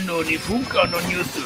[0.07, 1.39] の2分間のニュース。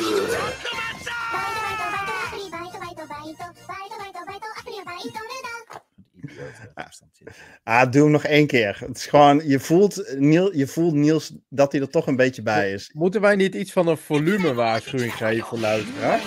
[7.64, 8.76] Ah, doe hem nog één keer.
[8.80, 12.42] Het is gewoon, je voelt, Niel, je voelt Niels dat hij er toch een beetje
[12.42, 12.90] bij is.
[12.92, 16.22] Moeten wij niet iets van een volumewaarschuwing geven voor luisteraars?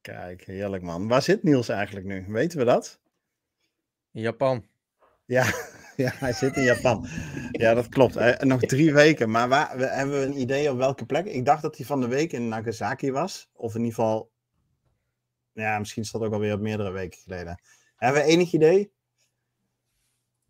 [0.00, 1.08] Kijk, heerlijk man.
[1.08, 2.24] Waar zit Niels eigenlijk nu?
[2.28, 3.00] Weten we dat?
[4.12, 4.66] In Japan.
[5.24, 5.44] Ja,
[6.04, 7.06] ja, hij zit in Japan.
[7.50, 8.42] Ja, dat klopt.
[8.44, 9.30] nog drie weken.
[9.30, 11.26] Maar waar, we, hebben we een idee op welke plek?
[11.26, 13.50] Ik dacht dat hij van de week in Nagasaki was.
[13.52, 14.30] Of in ieder geval...
[15.52, 17.60] Ja, misschien is dat ook alweer meerdere weken geleden.
[17.96, 18.93] Hebben we enig idee?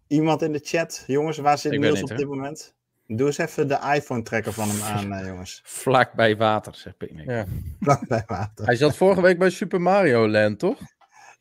[0.06, 1.04] Iemand in de chat?
[1.06, 2.74] Jongens, waar zit Niels op dit moment?
[3.06, 4.82] Doe eens even de iPhone-trekker van hem
[5.12, 5.60] aan, uh, jongens.
[5.64, 7.12] Vlak bij water, zeg ik.
[7.24, 7.46] Ja.
[7.80, 8.66] Vlak bij water.
[8.66, 10.78] Hij zat vorige week bij Super Mario Land, toch?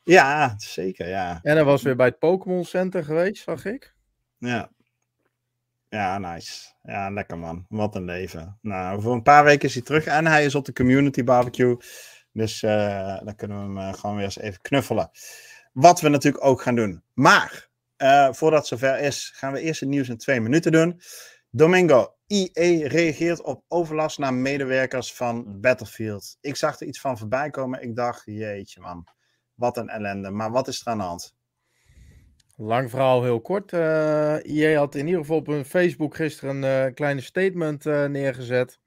[0.04, 1.40] Ja, zeker, ja.
[1.42, 3.94] En hij was weer bij het Pokémon Center geweest, zag ik.
[4.38, 4.70] Ja.
[5.90, 6.74] Ja, nice.
[6.84, 7.66] Ja, lekker man.
[7.70, 8.58] Wat een leven.
[8.62, 11.78] Nou, voor een paar weken is hij terug en hij is op de community barbecue.
[12.32, 15.12] Dus uh, dan kunnen we hem uh, gewoon weer eens even knuffelen.
[15.74, 17.04] Wat we natuurlijk ook gaan doen.
[17.14, 17.70] Maar,
[18.04, 21.02] uh, voordat het zover is, gaan we eerst het nieuws in twee minuten doen.
[21.50, 26.38] Domingo, IE reageert op overlast naar medewerkers van Battlefield.
[26.42, 27.82] Ik zag er iets van voorbij komen.
[27.82, 29.08] Ik dacht, jeetje man,
[29.54, 30.30] wat een ellende.
[30.30, 31.36] Maar wat is er aan de hand?
[32.56, 33.74] Lang verhaal heel kort.
[33.74, 38.80] Eh, IE had in ieder geval op hun Facebook gisteren een uh, kleine statement neergezet.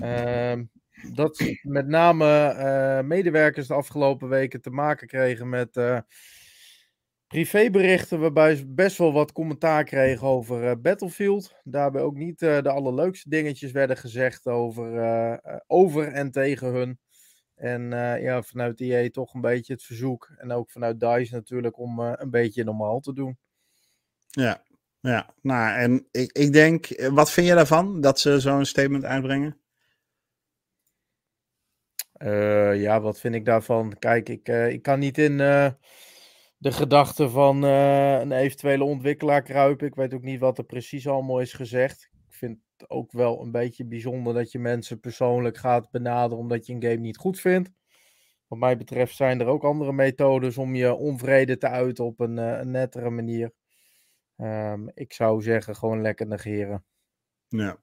[0.00, 0.64] Ehm,
[1.12, 5.76] dat met name medewerkers de afgelopen weken te maken kregen met
[7.26, 11.54] privéberichten waarbij ze best wel wat commentaar kregen over Battlefield.
[11.64, 16.98] Daarbij ook niet de allerleukste dingetjes werden gezegd over, over en tegen hun.
[17.56, 20.30] En uh, ja, vanuit EA toch een beetje het verzoek.
[20.36, 23.38] En ook vanuit DICE natuurlijk om uh, een beetje normaal te doen.
[24.26, 24.62] Ja,
[25.00, 25.34] ja.
[25.42, 29.60] Nou, en ik, ik denk, eh, wat vind je daarvan dat ze zo'n statement uitbrengen?
[32.18, 33.98] Uh, ja, wat vind ik daarvan?
[33.98, 35.38] Kijk, ik, ik kan niet in
[36.58, 39.86] de gedachten van een eventuele ontwikkelaar kruipen.
[39.86, 42.10] Ik weet ook niet wat er precies allemaal is gezegd.
[42.28, 46.72] Ik vind ook wel een beetje bijzonder dat je mensen persoonlijk gaat benaderen omdat je
[46.72, 47.70] een game niet goed vindt.
[48.46, 52.36] Wat mij betreft zijn er ook andere methodes om je onvrede te uiten op een,
[52.36, 53.52] een nettere manier.
[54.36, 56.84] Um, ik zou zeggen, gewoon lekker negeren.
[57.48, 57.76] Ja.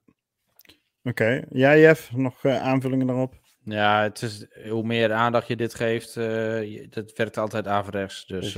[1.02, 1.44] Oké.
[1.48, 3.43] Jij, Jeff, nog uh, aanvullingen daarop?
[3.64, 8.26] Ja, het is, hoe meer aandacht je dit geeft, uh, dat werkt altijd averechts.
[8.26, 8.56] Dus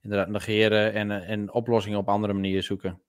[0.00, 3.02] inderdaad, negeren en, en oplossingen op andere manieren zoeken.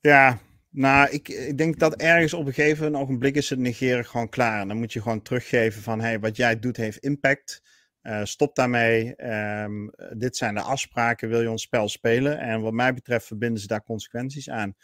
[0.00, 0.38] Ja,
[0.70, 4.60] nou, ik, ik denk dat ergens op een gegeven ogenblik is het negeren gewoon klaar.
[4.60, 7.62] En dan moet je gewoon teruggeven van, hey, wat jij doet heeft impact.
[8.02, 9.14] Uh, stop daarmee.
[9.62, 11.28] Um, dit zijn de afspraken.
[11.28, 12.38] Wil je ons spel spelen?
[12.38, 14.74] En wat mij betreft verbinden ze daar consequenties aan.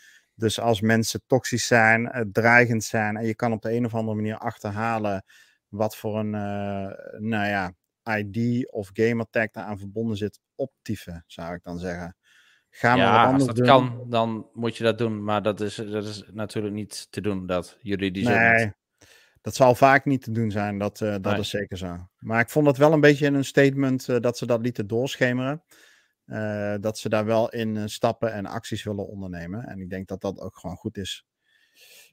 [0.41, 3.95] Dus als mensen toxisch zijn, uh, dreigend zijn en je kan op de een of
[3.95, 5.25] andere manier achterhalen
[5.69, 7.73] wat voor een, uh, nou ja,
[8.17, 12.17] ID of gamertag daar aan verbonden zit, optieven, zou ik dan zeggen.
[12.71, 15.25] Gaan we ja, als dat kan, dan moet je dat doen.
[15.25, 18.73] Maar dat is, dat is natuurlijk niet te doen, dat juridisch nee,
[19.41, 22.09] dat zal vaak niet te doen zijn, dat, uh, dat is zeker zo.
[22.19, 24.87] Maar ik vond het wel een beetje in een statement uh, dat ze dat lieten
[24.87, 25.63] doorschemeren.
[26.31, 29.65] Uh, dat ze daar wel in stappen en acties willen ondernemen.
[29.65, 31.27] En ik denk dat dat ook gewoon goed is.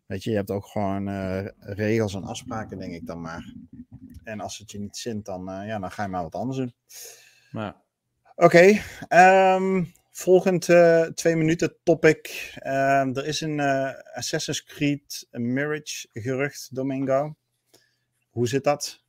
[0.05, 1.09] Weet je, je hebt ook gewoon
[1.59, 3.53] regels en afspraken, denk ik dan maar.
[4.23, 6.73] En als het je niet zint, dan, ja, dan ga je maar wat anders doen.
[7.51, 7.83] Ja.
[8.35, 12.53] Oké, okay, um, ehm, volgend uh, twee minuten topic.
[12.63, 13.59] Uh, er is een
[14.13, 17.35] Assassin's Creed Mirage gerucht, Domingo.
[18.29, 19.05] Hoe zit dat?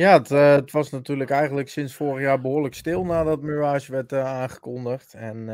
[0.00, 4.12] Ja, het, uh, het, was natuurlijk eigenlijk sinds vorig jaar behoorlijk stil nadat Mirage werd
[4.12, 5.14] aangekondigd.
[5.14, 5.48] En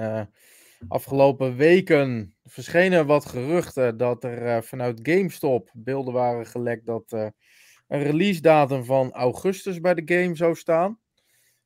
[0.88, 7.12] afgelopen weken verschenen wat geruchten dat er vanuit GameStop beelden waren gelekt dat
[7.88, 10.98] een release datum van augustus bij de game zou staan.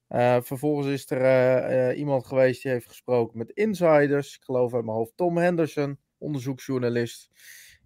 [0.09, 4.37] Uh, vervolgens is er uh, uh, iemand geweest die heeft gesproken met insiders.
[4.37, 7.31] Ik geloof uit mijn hoofd Tom Henderson, onderzoeksjournalist.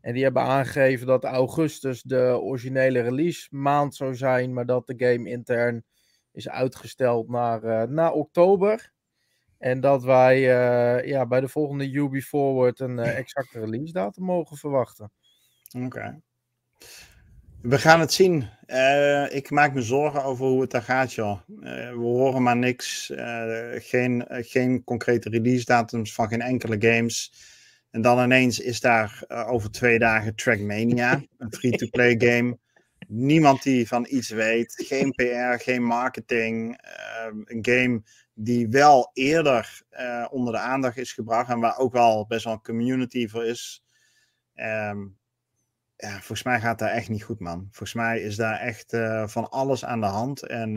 [0.05, 4.95] En die hebben aangegeven dat augustus de originele release maand zou zijn, maar dat de
[4.97, 5.85] game intern
[6.33, 8.93] is uitgesteld naar, naar oktober.
[9.59, 10.41] En dat wij
[11.07, 15.13] ja, bij de volgende UB Forward een exacte release datum mogen verwachten.
[15.79, 16.21] Oké.
[17.63, 18.49] We gaan het zien.
[18.67, 21.39] Uh, ik maak me zorgen over hoe het daar gaat, joh.
[21.49, 23.11] Uh, we horen maar niks.
[23.11, 23.45] Uh,
[23.75, 27.33] geen, geen concrete release datums van geen enkele games.
[27.95, 32.59] En dan ineens is daar over twee dagen Trackmania, een free-to-play game.
[33.09, 34.83] Niemand die van iets weet.
[34.87, 36.79] Geen PR, geen marketing.
[37.45, 38.03] een game
[38.35, 39.83] die wel eerder
[40.31, 43.85] onder de aandacht is gebracht en waar ook wel best wel een community voor is.
[44.55, 45.19] Um,
[45.97, 47.69] ja, volgens mij gaat dat echt niet goed, man.
[47.71, 50.47] Volgens mij is daar echt uh, van alles aan de hand.
[50.47, 50.77] En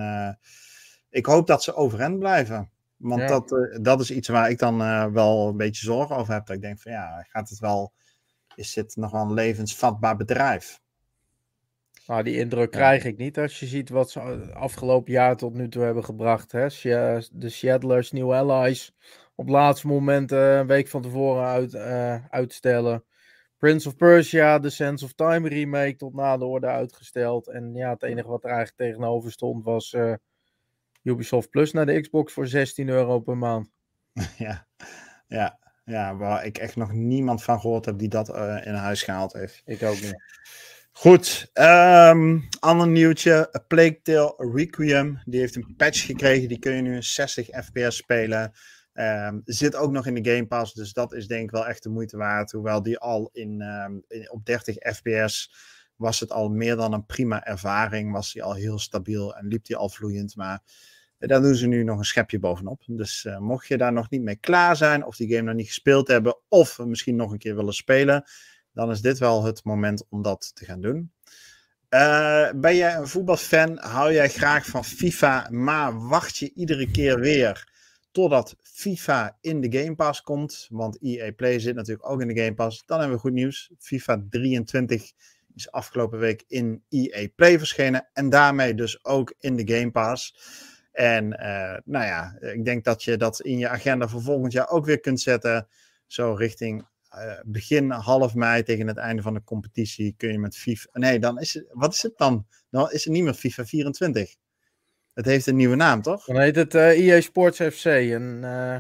[1.10, 2.72] ik hoop dat ze overeind blijven.
[2.98, 3.28] Want ja.
[3.28, 4.78] dat, uh, dat is iets waar ik dan
[5.14, 6.46] wel een beetje zorgen over heb.
[6.46, 7.94] Dat ik denk van ja, gaat het wel,
[8.56, 10.80] is dit nog wel een levensvatbaar bedrijf?
[12.08, 14.20] Nou, die indruk krijg ik niet als je ziet wat ze
[14.54, 16.52] afgelopen jaar tot nu toe hebben gebracht.
[16.52, 16.68] Hè?
[17.32, 18.96] De Shadlers, New Allies,
[19.36, 21.76] op laatste moment een week van tevoren uit,
[22.30, 23.04] uitstellen.
[23.58, 27.48] Prince of Persia, The Sense of Time remake tot na de orde uitgesteld.
[27.48, 29.96] En ja, het enige wat er eigenlijk tegenover stond was
[31.08, 33.70] Ubisoft Plus naar de Xbox voor 16 euro per maand.
[34.38, 34.68] Ja,
[35.28, 39.04] ja, ja, waar ik echt nog niemand van gehoord heb die dat uh, in huis
[39.04, 39.62] gehaald heeft.
[39.66, 40.24] Ik ook niet.
[40.92, 43.50] Goed, um, ander nieuwtje.
[43.56, 45.22] A Plague Tale Requiem.
[45.26, 46.48] Die heeft een patch gekregen.
[46.48, 48.54] Die kun je nu 60 fps spelen.
[48.94, 51.84] Um, zit ook nog in de Game Pass, dus dat is denk ik wel echt
[51.84, 52.52] de moeite waard.
[52.52, 55.54] Hoewel die al in, um, in op 30 fps
[55.96, 58.12] was het al meer dan een prima ervaring.
[58.12, 60.36] Was hij al heel stabiel en liep hij al vloeiend.
[60.36, 60.62] Maar
[61.18, 62.82] daar doen ze nu nog een schepje bovenop.
[62.86, 65.68] Dus uh, mocht je daar nog niet mee klaar zijn, of die game nog niet
[65.68, 68.24] gespeeld hebben, of misschien nog een keer willen spelen,
[68.74, 71.12] dan is dit wel het moment om dat te gaan doen.
[71.90, 73.78] Uh, ben jij een voetbalfan?
[73.78, 77.76] Hou jij graag van FIFA, maar wacht je iedere keer weer
[78.12, 80.68] totdat FIFA in de Game Pass komt.
[80.70, 82.86] Want EA Play zit natuurlijk ook in de Game Pass.
[82.86, 83.72] Dan hebben we goed nieuws.
[83.80, 85.12] FIFA 23
[85.56, 88.10] is afgelopen week in EA Play verschenen.
[88.14, 90.36] En daarmee dus ook in de Game Pass.
[90.98, 94.70] En uh, nou ja, ik denk dat je dat in je agenda voor volgend jaar
[94.70, 95.68] ook weer kunt zetten.
[96.06, 100.58] Zo richting uh, begin half mei tegen het einde van de competitie kun je met
[100.58, 100.90] FIFA.
[100.94, 101.66] Nee, dan is het.
[101.72, 102.46] Wat is het dan?
[102.70, 104.36] Dan is het niet meer FIFA 24.
[105.14, 106.26] Het heeft een nieuwe naam, toch?
[106.26, 107.86] Dan heet het uh, eh, EA Sports FC.
[107.86, 108.78] Een uh,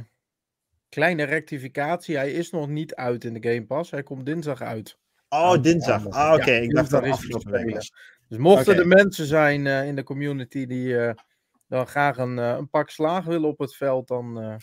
[0.89, 2.15] kleine rectificatie.
[2.15, 3.91] Hij is nog niet uit in de Game Pass.
[3.91, 4.97] Hij komt dinsdag uit.
[5.29, 6.09] Oh, dinsdag.
[6.09, 6.41] Ah, oké.
[6.41, 6.55] Okay.
[6.55, 7.89] Ja, ik dacht dat afgelopen week.
[8.27, 8.83] Dus mochten okay.
[8.83, 10.95] er mensen zijn uh, in de community die
[11.67, 14.59] dan graag een, een pak slaag willen op het veld, dan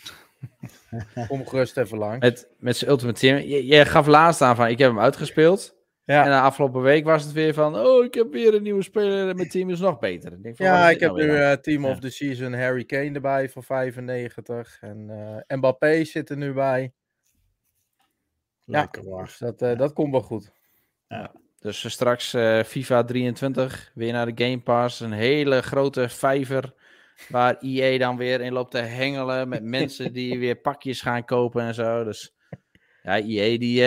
[1.27, 2.19] kom gerust even lang.
[2.19, 3.37] Met, met zijn Ultimate Team.
[3.37, 5.75] Je, gaf laatst aan van, ik heb hem uitgespeeld.
[6.05, 6.23] Ja.
[6.23, 9.35] En de afgelopen week was het weer van, oh, ik heb weer een nieuwe speler.
[9.35, 10.33] Mijn team is nog beter.
[10.33, 11.89] Ik denk van, ja, ik heb nou nu uh, Team ja.
[11.89, 14.77] of the Season Harry Kane erbij voor 95.
[14.81, 15.07] En
[15.47, 16.93] uh, Mbappé zit er nu bij.
[18.65, 20.51] Lekker ja, dus dat, uh, dat komt wel goed.
[21.07, 21.31] Ja.
[21.59, 22.29] Dus straks
[22.65, 24.99] FIFA 23, weer naar de Game Pass.
[24.99, 26.73] Een hele grote vijver
[27.29, 31.61] waar EA dan weer in loopt te hengelen met mensen die weer pakjes gaan kopen
[31.61, 32.03] en zo.
[32.03, 32.35] Dus
[33.03, 33.81] ja, EA die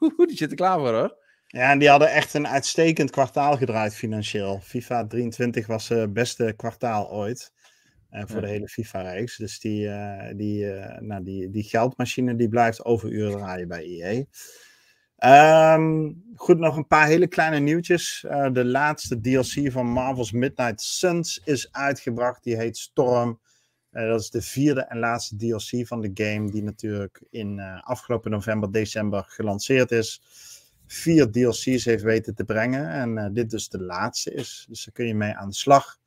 [0.28, 1.16] die zitten klaar voor hoor.
[1.46, 4.60] Ja, en die hadden echt een uitstekend kwartaal gedraaid financieel.
[4.62, 7.52] FIFA 23 was het beste kwartaal ooit.
[8.10, 8.40] Uh, voor ja.
[8.40, 9.36] de hele FIFA-reeks.
[9.36, 10.64] Dus die, uh, die,
[11.00, 14.24] nou, die, die geldmachine die blijft overuren draaien bij EA.
[15.24, 18.24] Um, goed, nog een paar hele kleine nieuwtjes.
[18.52, 22.44] de laatste DLC van Marvel's Midnight Suns is uitgebracht.
[22.44, 23.40] Die heet Storm.
[23.90, 28.72] dat is de vierde en laatste DLC van de game, die natuurlijk in afgelopen november,
[28.72, 30.22] december gelanceerd is.
[30.86, 34.66] Vier DLC's heeft weten te brengen en dit dus de laatste is.
[34.68, 35.98] Dus daar kun je mee aan de slag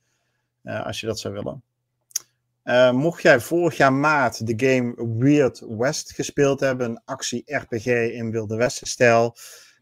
[0.63, 1.63] als je dat zou willen.
[2.63, 8.31] Uh, mocht jij vorig jaar maart de game Weird West gespeeld hebben, een actie-RPG in
[8.31, 9.35] Wilde Westen-stijl,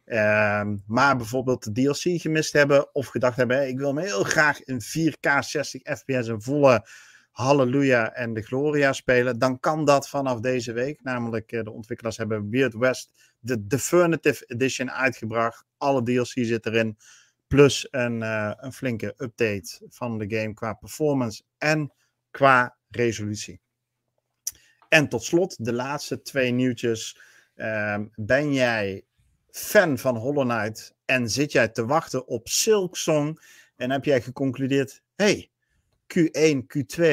[0.05, 4.63] uh, maar bijvoorbeeld de DLC gemist hebben of gedacht hebben, ik wil me heel graag
[4.63, 6.87] in 4K 60 fps een volle
[7.31, 11.03] Halleluja en de Gloria spelen, dan kan dat vanaf deze week.
[11.03, 15.65] Namelijk, uh, de ontwikkelaars hebben Weird West de Definitive Edition uitgebracht.
[15.77, 16.97] Alle DLC zit erin.
[17.47, 21.93] Plus een, uh, een flinke update van de game qua performance en
[22.31, 23.61] qua resolutie.
[24.89, 27.19] En tot slot, de laatste twee nieuwtjes.
[27.55, 29.05] Uh, ben jij
[29.51, 33.41] fan van Hollow Knight en zit jij te wachten op Silksong
[33.75, 35.51] en heb jij geconcludeerd, hey,
[36.07, 37.03] Q1, Q2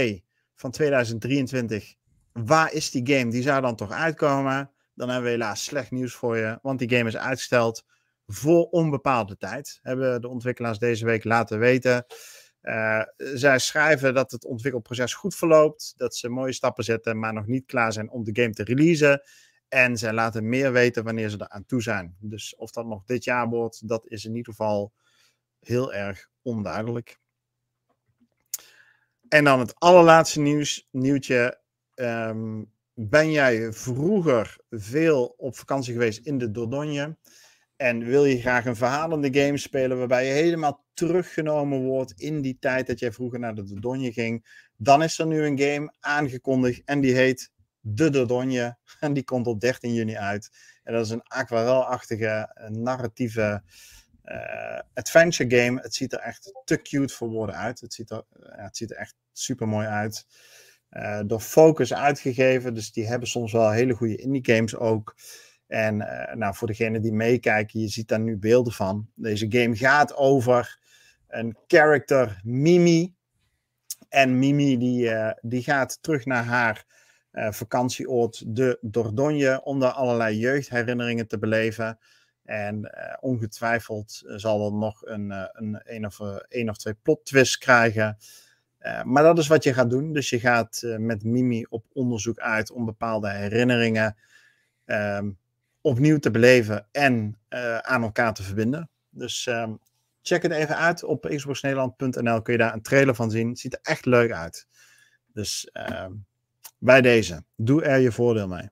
[0.54, 1.94] van 2023,
[2.32, 3.30] waar is die game?
[3.30, 4.70] Die zou dan toch uitkomen?
[4.94, 7.84] Dan hebben we helaas slecht nieuws voor je, want die game is uitgesteld
[8.26, 9.78] voor onbepaalde tijd.
[9.82, 12.06] Hebben de ontwikkelaars deze week laten weten.
[12.68, 17.46] Uh, zij schrijven dat het ontwikkelproces goed verloopt, dat ze mooie stappen zetten, maar nog
[17.46, 19.22] niet klaar zijn om de game te releasen.
[19.68, 22.16] En zij laten meer weten wanneer ze er aan toe zijn.
[22.20, 24.92] Dus of dat nog dit jaar wordt, dat is in ieder geval
[25.60, 27.18] heel erg onduidelijk.
[29.28, 31.60] En dan het allerlaatste nieuws, nieuwtje.
[31.94, 37.16] Um, ben jij vroeger veel op vakantie geweest in de Dordogne?
[37.76, 42.56] En wil je graag een verhalende game spelen waarbij je helemaal teruggenomen wordt in die
[42.60, 46.82] tijd dat jij vroeger naar de Dordogne ging, dan is er nu een game aangekondigd
[46.84, 50.50] en die heet De Dordogne en die komt op 13 juni uit.
[50.82, 53.62] En dat is een aquarelachtige, narratieve
[54.24, 55.80] uh, adventure game.
[55.80, 57.80] Het ziet er echt te cute voor woorden uit.
[57.80, 60.26] Het ziet er, uh, het ziet er echt super mooi uit.
[60.90, 65.16] Uh, door Focus uitgegeven, dus die hebben soms wel hele goede indie games ook.
[65.66, 65.96] En
[66.34, 69.10] nou, voor degenen die meekijken, je ziet daar nu beelden van.
[69.14, 70.78] Deze game gaat over
[71.28, 73.14] een character Mimi.
[74.08, 76.84] En Mimi die, uh, die gaat terug naar haar
[77.32, 81.98] uh, vakantieoord de Dordogne om daar allerlei jeugdherinneringen te beleven.
[82.44, 86.18] En ongetwijfeld zal er nog een, een, een, of,
[86.48, 88.16] een of twee plot twists krijgen.
[89.04, 90.12] maar dat is wat je gaat doen.
[90.12, 94.16] Dus je gaat met Mimi op onderzoek uit om bepaalde herinneringen
[94.84, 95.38] um,
[95.80, 97.38] opnieuw te beleven en
[97.80, 98.90] aan elkaar te verbinden.
[99.10, 99.78] Dus um,
[100.26, 101.04] check het even uit.
[101.04, 103.48] Op xboxnederland.nl kun je daar een trailer van zien.
[103.48, 104.66] Het ziet er echt leuk uit.
[105.32, 106.06] Dus uh,
[106.78, 108.68] bij deze, doe er je voordeel mee.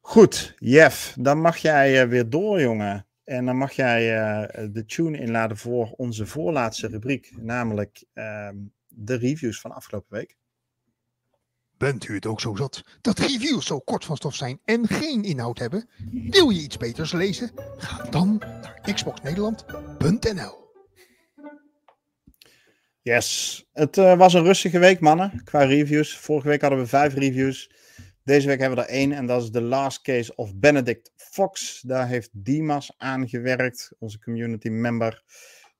[0.00, 3.06] Goed, Jeff, dan mag jij uh, weer door, jongen.
[3.24, 8.56] En dan mag jij uh, de tune inladen voor onze voorlaatste rubriek, namelijk ehm,
[8.88, 10.36] de reviews van afgelopen week.
[11.82, 15.22] Bent u het ook zo zat dat reviews zo kort van stof zijn en geen
[15.22, 15.88] inhoud hebben?
[16.30, 17.50] Wil je iets beters lezen?
[17.76, 20.70] Ga dan naar xboxnederland.nl
[23.00, 26.16] Yes, het uh, was een rustige week mannen, qua reviews.
[26.18, 27.70] Vorige week hadden we vijf reviews.
[28.24, 31.80] Deze week hebben we er één en dat is The Last Case of Benedict Fox.
[31.80, 35.22] Daar heeft Dimas aan gewerkt, onze community member.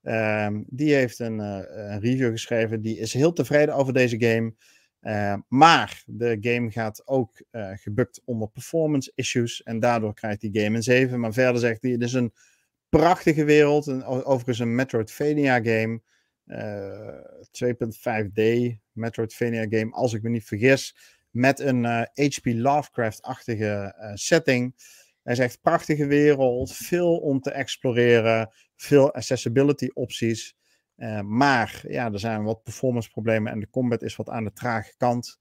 [0.03, 2.81] Um, die heeft een, uh, een review geschreven.
[2.81, 4.55] Die is heel tevreden over deze game.
[5.03, 9.63] Uh, maar de game gaat ook uh, gebukt onder performance issues.
[9.63, 11.21] En daardoor krijgt die game een 7.
[11.21, 12.33] Maar verder zegt hij: het is een
[12.89, 14.05] prachtige wereld.
[14.05, 16.01] Overigens een Metroidvania game.
[16.47, 18.43] Uh, 2.5D
[18.93, 20.97] Metroidvania game, als ik me niet vergis.
[21.31, 22.45] Met een H.P.
[22.45, 24.75] Lovecraft-achtige setting.
[25.23, 30.57] Hij zegt: prachtige wereld, veel om te exploreren, veel accessibility opties.
[30.97, 34.53] Uh, maar ja, er zijn wat performance problemen en de combat is wat aan de
[34.53, 35.40] trage kant.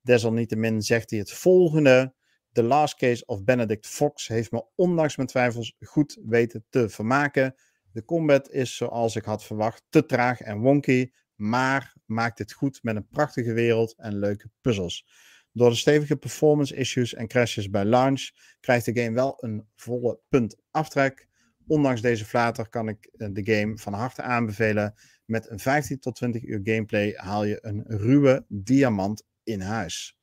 [0.00, 2.14] Desalniettemin zegt hij het volgende.
[2.52, 7.54] The Last Case of Benedict Fox heeft me ondanks mijn twijfels goed weten te vermaken.
[7.92, 12.82] De combat is zoals ik had verwacht te traag en wonky, maar maakt het goed
[12.82, 15.06] met een prachtige wereld en leuke puzzels.
[15.52, 18.30] Door de stevige performance issues en crashes bij launch
[18.60, 21.28] krijgt de game wel een volle punt aftrek.
[21.66, 24.94] Ondanks deze flater kan ik eh, de game van harte aanbevelen.
[25.24, 30.18] Met een 15 tot 20 uur gameplay haal je een ruwe diamant in huis.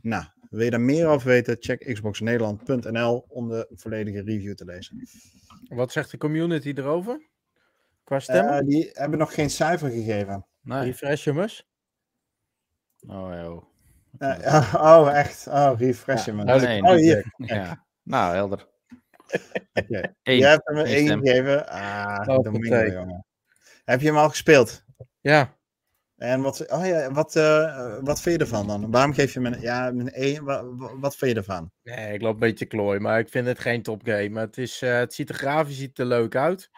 [0.00, 1.56] Nou, wil je daar meer over weten?
[1.60, 5.08] Check xboxnederland.nl om de volledige review te lezen.
[5.68, 7.28] Wat zegt de community erover?
[8.04, 8.62] Qua stemmen?
[8.62, 10.46] Uh, die hebben nog geen cijfer gegeven.
[10.62, 10.84] Nee.
[10.84, 11.68] Refreshers?
[13.06, 13.64] Oh, joh.
[14.18, 15.46] Uh, oh, echt?
[15.46, 16.48] Oh, refreshment.
[16.48, 17.34] Ja, nee, oh, hier.
[17.36, 17.84] Ja.
[18.02, 18.68] Nou, helder.
[19.72, 20.36] Okay.
[20.36, 21.68] Je hebt hem één gegeven.
[21.68, 22.52] Ah, oh,
[22.92, 23.24] jongen.
[23.84, 24.84] Heb je hem al gespeeld?
[25.20, 25.56] Ja.
[26.16, 28.90] En wat, oh ja, wat, uh, wat vind je ervan dan?
[28.90, 30.44] Waarom geef je me ja, een 1?
[30.44, 30.64] Wat,
[31.00, 31.70] wat vind je ervan?
[31.82, 34.40] Nee, ik loop een beetje klooi, maar ik vind het geen topgame.
[34.40, 36.70] Het, is, uh, het ziet er grafisch ziet er leuk uit.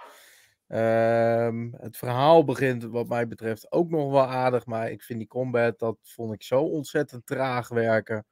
[0.68, 5.28] Um, het verhaal begint wat mij betreft ook nog wel aardig, maar ik vind die
[5.28, 8.26] combat, dat vond ik zo ontzettend traag werken.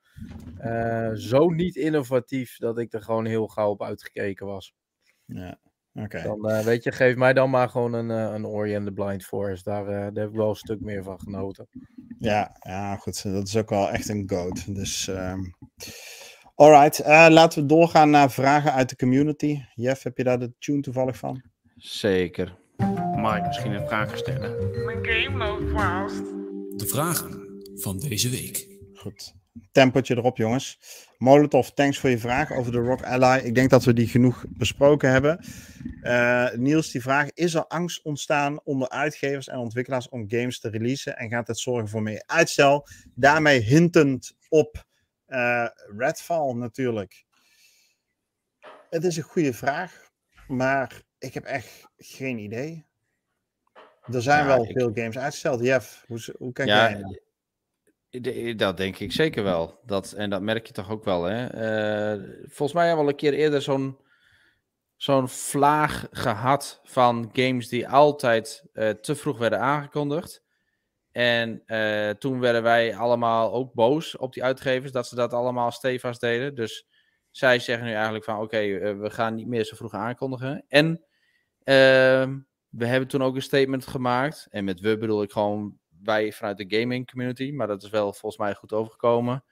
[0.65, 4.75] Uh, zo niet innovatief dat ik er gewoon heel gauw op uitgekeken was.
[5.25, 5.59] Ja.
[5.93, 6.23] Okay.
[6.23, 8.93] Dan uh, weet je, geef mij dan maar gewoon een, uh, een Ori and the
[8.93, 9.65] Blind Forest.
[9.65, 11.69] Daar, uh, daar heb ik wel een stuk meer van genoten.
[12.19, 13.23] Ja, ja goed.
[13.23, 14.75] Dat is ook wel echt een goat.
[14.75, 15.55] Dus, um...
[16.55, 16.99] alright.
[17.31, 19.61] laten we doorgaan naar vragen uit de community.
[19.75, 21.43] Jeff, heb je daar de tune toevallig van?
[21.77, 22.63] Zeker.
[23.37, 24.85] Ik misschien een vraag stellen?
[24.85, 26.25] Mijn game loopt vast.
[26.79, 28.67] De vragen van deze week.
[28.95, 29.43] Goed
[29.73, 30.79] tempertje erop, jongens.
[31.19, 33.39] Molotov, thanks voor je vraag over de Rock Ally.
[33.39, 35.45] Ik denk dat we die genoeg besproken hebben.
[36.03, 40.69] Uh, Niels, die vraag: Is er angst ontstaan onder uitgevers en ontwikkelaars om games te
[40.69, 41.17] releasen?
[41.17, 42.89] En gaat het zorgen voor meer uitstel?
[43.15, 44.85] Daarmee hintend op
[45.29, 47.25] uh, Redfall natuurlijk.
[48.91, 50.11] Het is een goede vraag,
[50.49, 52.85] maar ik heb echt geen idee.
[54.13, 55.61] Er zijn wel veel games uitgesteld.
[55.61, 57.23] Jeff, hoe, hoe kijk ja, jij
[58.57, 59.81] dat denk ik zeker wel.
[59.87, 61.25] Dat, en dat merk je toch ook wel.
[61.25, 61.43] Hè?
[62.17, 63.99] Uh, volgens mij hebben we al een keer eerder zo'n
[64.97, 70.43] zo'n vlaag gehad van games die altijd uh, te vroeg werden aangekondigd.
[71.13, 75.71] En uh, toen werden wij allemaal ook boos op die uitgevers dat ze dat allemaal
[75.71, 76.55] stevast deden.
[76.55, 76.87] Dus
[77.31, 78.59] zij zeggen nu eigenlijk van oké,
[78.97, 80.65] we gaan niet meer zo vroeg aankondigen.
[80.69, 81.05] En
[81.63, 82.39] ehm,
[82.69, 84.47] we hebben toen ook een statement gemaakt.
[84.51, 88.13] En met we bedoel ik gewoon wij vanuit de gaming community, maar dat is wel
[88.13, 89.45] volgens mij goed overgekomen.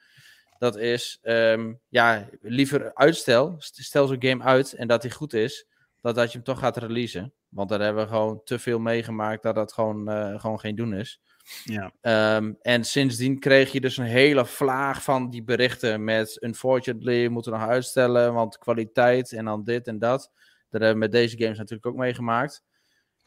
[0.59, 3.55] Dat is, um, ja, liever uitstel.
[3.59, 5.67] Stel zo'n game uit en dat die goed is,
[6.01, 7.33] dan dat je hem toch gaat releasen.
[7.49, 10.95] Want daar hebben we gewoon te veel meegemaakt dat dat gewoon, uh, gewoon geen doen
[10.95, 11.21] is.
[11.65, 11.93] Ja.
[12.37, 17.53] Um, en sindsdien kreeg je dus een hele vlaag van die berichten met unfortunately moeten
[17.53, 20.31] we nog uitstellen, want kwaliteit en dan dit en dat.
[20.71, 22.63] Dat hebben we met deze games natuurlijk ook meegemaakt.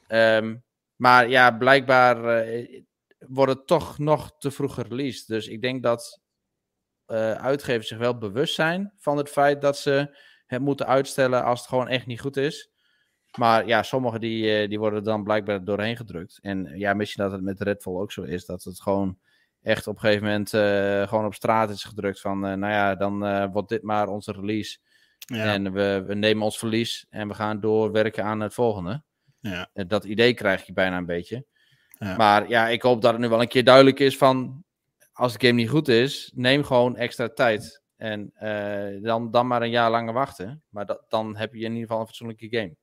[0.08, 0.64] Um,
[0.96, 2.82] maar ja, blijkbaar uh,
[3.30, 5.28] worden toch nog te vroeg gereleased.
[5.28, 6.22] Dus ik denk dat
[7.08, 11.60] uh, uitgevers zich wel bewust zijn van het feit dat ze het moeten uitstellen als
[11.60, 12.70] het gewoon echt niet goed is.
[13.38, 16.40] Maar ja, sommige die, uh, die worden dan blijkbaar doorheen gedrukt.
[16.42, 18.46] En ja, misschien dat het met Redfall ook zo is.
[18.46, 19.18] Dat het gewoon
[19.62, 22.22] echt op een gegeven moment uh, gewoon op straat is gedrukt.
[22.22, 24.78] Van nou ja, dan wordt dit maar onze release.
[25.18, 25.54] Ja.
[25.54, 29.04] En we, we, nemen ons verlies en we gaan doorwerken aan het volgende.
[29.40, 29.70] Ja.
[29.74, 31.46] Dat idee krijg je bijna een beetje.
[31.98, 34.64] Maar ja, ik hoop dat het nu wel een keer duidelijk is van...
[35.14, 37.84] Als de game niet goed is, neem gewoon extra tijd.
[37.96, 40.64] En uh, dan, dan maar een jaar langer wachten.
[40.70, 42.76] Maar dat, dan heb je in ieder geval een fatsoenlijke game.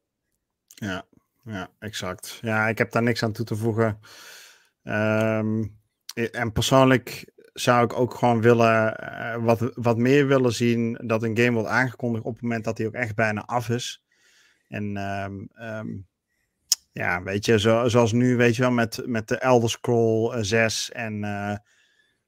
[0.66, 1.04] Ja,
[1.44, 2.38] ja, exact.
[2.42, 3.98] Ja, ik heb daar niks aan toe te voegen.
[4.82, 5.80] Um,
[6.14, 11.36] en persoonlijk zou ik ook gewoon willen, uh, wat, wat meer willen zien, dat een
[11.36, 14.04] game wordt aangekondigd op het moment dat hij ook echt bijna af is.
[14.68, 16.08] En um, um,
[16.92, 20.90] ja, weet je, zo, zoals nu, weet je wel, met, met de Elder Scroll 6
[20.90, 21.54] eh, en uh,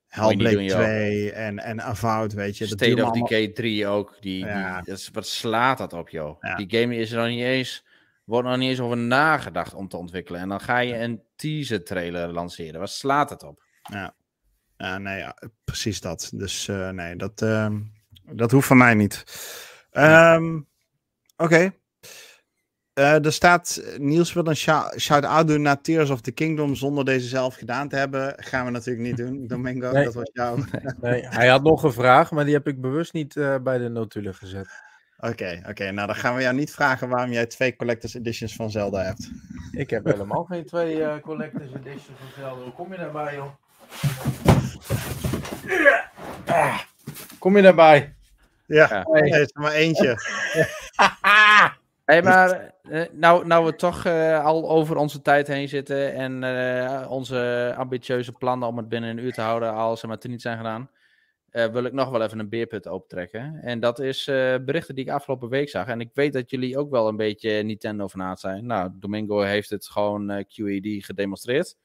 [0.06, 2.66] Hellblade 2 en, en Avowed, weet je.
[2.66, 3.28] State of allemaal...
[3.28, 4.76] Decay 3 ook, die, ja.
[4.76, 6.36] die, dat is, wat slaat dat op, joh.
[6.40, 6.54] Ja.
[6.54, 7.84] Die game is er nog niet eens,
[8.24, 10.40] wordt nog niet eens over nagedacht om te ontwikkelen.
[10.40, 12.80] En dan ga je een teaser trailer lanceren.
[12.80, 13.62] Wat slaat het op?
[13.82, 14.14] Ja,
[14.76, 16.30] ja nee, ja, precies dat.
[16.34, 17.70] Dus uh, nee, dat, uh,
[18.32, 19.24] dat hoeft van mij niet.
[19.92, 20.68] Um,
[21.36, 21.54] Oké.
[21.54, 21.72] Okay.
[22.94, 24.56] Uh, er staat, Niels wil een
[25.00, 28.34] shout-out doen naar Tears of the Kingdom zonder deze zelf gedaan te hebben.
[28.36, 29.92] Gaan we natuurlijk niet doen, Domingo.
[29.92, 30.04] Nee.
[30.04, 30.64] Dat was jou.
[31.00, 33.88] nee, hij had nog een vraag, maar die heb ik bewust niet uh, bij de
[33.88, 34.68] notulen gezet.
[35.18, 35.68] Oké, okay, oké.
[35.70, 35.90] Okay.
[35.90, 39.30] Nou, dan gaan we jou niet vragen waarom jij twee Collector's Editions van Zelda hebt.
[39.72, 42.62] Ik heb helemaal geen twee uh, Collector's Editions van Zelda.
[42.62, 43.50] Hoe kom je daarbij, joh?
[47.38, 48.14] Kom je daarbij?
[48.66, 49.02] Ja, ja.
[49.12, 50.16] Nee, er is er maar eentje.
[52.04, 56.42] Hey, maar uh, nou, nou we toch uh, al over onze tijd heen zitten en
[56.42, 60.28] uh, onze ambitieuze plannen om het binnen een uur te houden, als ze maar te
[60.28, 60.90] niet zijn gedaan,
[61.50, 63.58] wil ik nog wel even een beerput opentrekken.
[63.62, 64.24] En dat is
[64.64, 65.86] berichten die ik afgelopen week zag.
[65.86, 68.66] En ik weet dat jullie ook wel een beetje Nintendo fanaat zijn.
[68.66, 71.76] Nou, Domingo heeft het gewoon QED gedemonstreerd.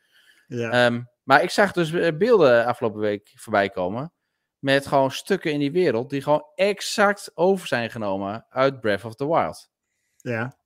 [0.47, 0.86] Ja.
[0.86, 4.11] Um, maar ik zag dus beelden afgelopen week voorbij komen.
[4.59, 9.15] Met gewoon stukken in die wereld die gewoon exact over zijn genomen uit Breath of
[9.15, 9.70] the Wild.
[10.22, 10.57] Ja.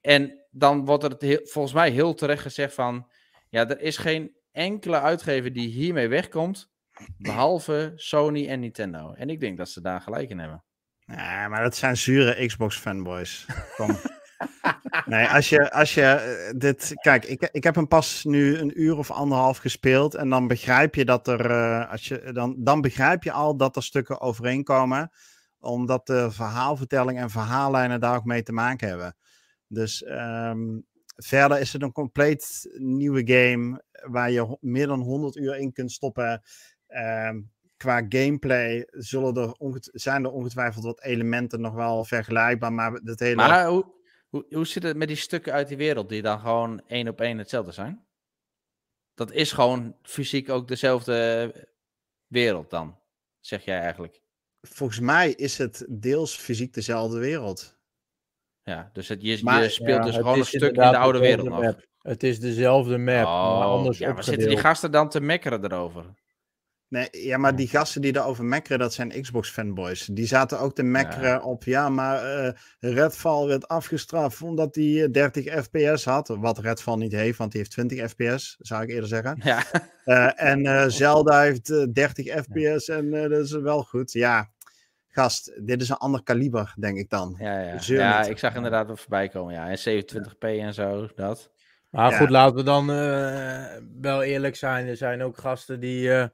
[0.00, 3.10] En dan wordt er heel, volgens mij heel terecht gezegd van...
[3.48, 6.72] Ja, er is geen enkele uitgever die hiermee wegkomt...
[7.18, 9.12] behalve Sony en Nintendo.
[9.12, 10.64] En ik denk dat ze daar gelijk in hebben.
[11.06, 13.46] Ja, maar dat zijn zure Xbox fanboys.
[13.76, 13.96] Kom.
[15.06, 16.90] nee, als je, als je eh, dit.
[16.94, 20.14] Kijk, ik, ik heb hem pas nu een uur of anderhalf gespeeld.
[20.14, 21.50] En dan begrijp je dat er.
[21.50, 25.10] Uh, als je, dan, dan begrijp je al dat er stukken overeenkomen.
[25.64, 29.16] Omdat de verhaalvertelling en verhaallijnen daar ook mee te maken hebben.
[29.66, 30.86] Dus um,
[31.16, 33.82] verder is het een compleet nieuwe game.
[34.02, 36.42] Waar je meer dan 100 uur in kunt stoppen.
[36.88, 42.72] Um, qua gameplay zullen er zijn er ongetwijfeld wat elementen nog wel vergelijkbaar.
[42.72, 43.34] Maar het hele.
[43.34, 43.84] Maar hoe,
[44.28, 47.20] hoe, hoe zit het met die stukken uit die wereld die dan gewoon één op
[47.20, 48.06] één hetzelfde zijn?
[49.14, 51.52] Dat is gewoon fysiek ook dezelfde
[52.26, 52.98] wereld dan,
[53.40, 54.23] zeg jij eigenlijk?
[54.68, 57.76] Volgens mij is het deels fysiek dezelfde wereld.
[58.62, 61.74] Ja, dus het, je, je speelt dus gewoon een stuk in de oude wereld nog.
[61.98, 65.64] Het is dezelfde map, oh, maar anders ja, maar zitten die gasten dan te mekkeren
[65.64, 66.04] erover?
[66.88, 70.06] Nee, ja, maar die gasten die daarover mekkeren, dat zijn Xbox-fanboys.
[70.06, 75.64] Die zaten ook te mekkeren op, ja, maar uh, Redfall werd afgestraft omdat hij 30
[75.64, 76.28] fps had.
[76.28, 79.40] Wat Redfall niet heeft, want hij heeft 20 fps, zou ik eerder zeggen.
[79.44, 79.62] Ja.
[80.04, 84.12] Uh, en uh, Zelda heeft 30 fps en dat is wel goed.
[84.12, 84.50] Ja,
[85.14, 87.36] gast, dit is een ander kaliber, denk ik dan.
[87.38, 87.78] Ja, ja.
[87.86, 89.70] ja ik zag inderdaad wat voorbij komen, ja.
[89.70, 91.52] En 27p en zo, dat.
[91.90, 92.86] Maar goed, laten we dan
[94.00, 94.86] wel eerlijk zijn.
[94.86, 96.30] Er zijn ook gasten die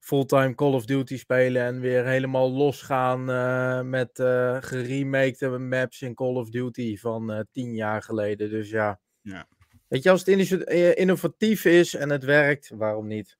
[0.00, 6.14] fulltime Call of Duty spelen en weer helemaal losgaan uh, met uh, geremakte maps in
[6.14, 8.50] Call of Duty van uh, tien jaar geleden.
[8.50, 9.00] Dus ja.
[9.20, 9.46] ja.
[9.88, 10.50] Weet je, als het
[10.96, 13.38] innovatief is en het werkt, waarom niet?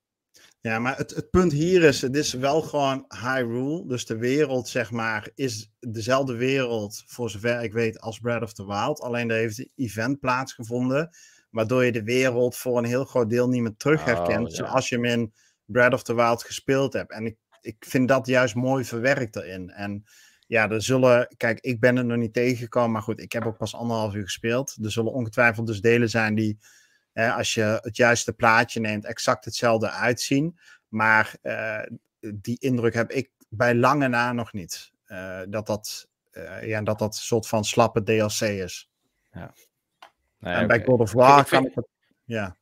[0.63, 3.87] Ja, maar het, het punt hier is, het is wel gewoon Hyrule.
[3.87, 8.53] Dus de wereld, zeg maar, is dezelfde wereld, voor zover ik weet, als Breath of
[8.53, 9.01] the Wild.
[9.01, 11.11] Alleen er heeft een event plaatsgevonden,
[11.51, 14.49] waardoor je de wereld voor een heel groot deel niet meer terug oh, herkent.
[14.49, 15.33] Oh, Zoals je hem in
[15.65, 17.11] Breath of the Wild gespeeld heb.
[17.11, 19.71] En ik, ik vind dat juist mooi verwerkt erin.
[19.71, 20.05] En
[20.47, 23.57] ja, er zullen, kijk, ik ben er nog niet tegengekomen, maar goed, ik heb ook
[23.57, 24.77] pas anderhalf uur gespeeld.
[24.83, 26.59] Er zullen ongetwijfeld dus delen zijn die,
[27.13, 30.59] als je het juiste plaatje neemt, exact hetzelfde uitzien.
[30.89, 31.83] Maar uh,
[32.35, 34.93] die indruk heb ik bij lange na nog niet.
[35.07, 38.91] Uh, dat dat, uh, ja, dat dat een soort van slappe DLC is.
[39.33, 39.55] Ja.
[40.39, 41.89] Nee, en bij God of War kan ik het,
[42.25, 42.57] ja.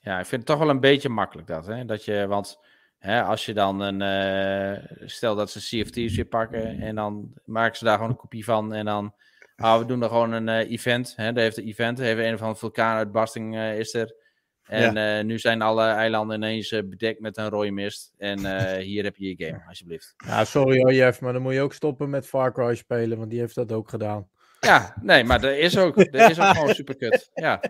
[0.00, 1.66] Ja, ik vind het toch wel een beetje makkelijk dat.
[1.66, 1.84] Hè?
[1.84, 2.58] dat je, want
[2.98, 4.00] hè, als je dan een.
[4.00, 8.44] Uh, stel dat ze CFT's weer pakken en dan maken ze daar gewoon een kopie
[8.44, 8.72] van.
[8.72, 9.14] En dan.
[9.62, 11.12] Ah, we doen er gewoon een uh, event.
[11.16, 11.98] Hè, daar heeft een event.
[11.98, 14.20] Heeft een of andere vulkaanuitbarsting uh, is er.
[14.62, 15.22] En ja.
[15.22, 18.12] nu zijn alle eilanden ineens bedekt met een rode mist.
[18.16, 18.38] En
[18.90, 20.14] hier heb je je game, alsjeblieft.
[20.26, 23.30] Ja, sorry hoor, Jeff, maar dan moet je ook stoppen met Far Cry spelen, want
[23.30, 24.28] die heeft dat ook gedaan.
[24.60, 27.30] Ja, nee, maar er is ook, er is ook gewoon super kut.
[27.34, 27.60] Ja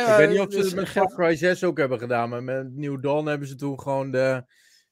[0.00, 2.74] ik weet niet of ze het met Far Cry 6 ook hebben gedaan, maar met
[2.74, 4.44] New Dawn hebben ze toen gewoon de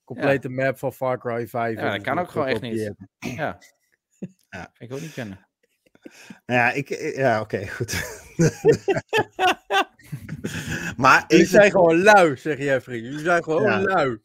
[0.05, 1.79] complete map van Far Cry 5.
[1.79, 2.95] Ja, dat kan ook gewoon echt niet.
[3.19, 3.59] Ja.
[4.51, 5.49] ja, ik ook niet kennen.
[6.47, 8.03] Nou ja, ik, ja oké, goed.
[10.97, 12.99] maar Jullie zijn gewoon lui, zeg Jeffrey.
[12.99, 13.81] Jullie zijn gewoon ja.
[13.81, 14.21] lui.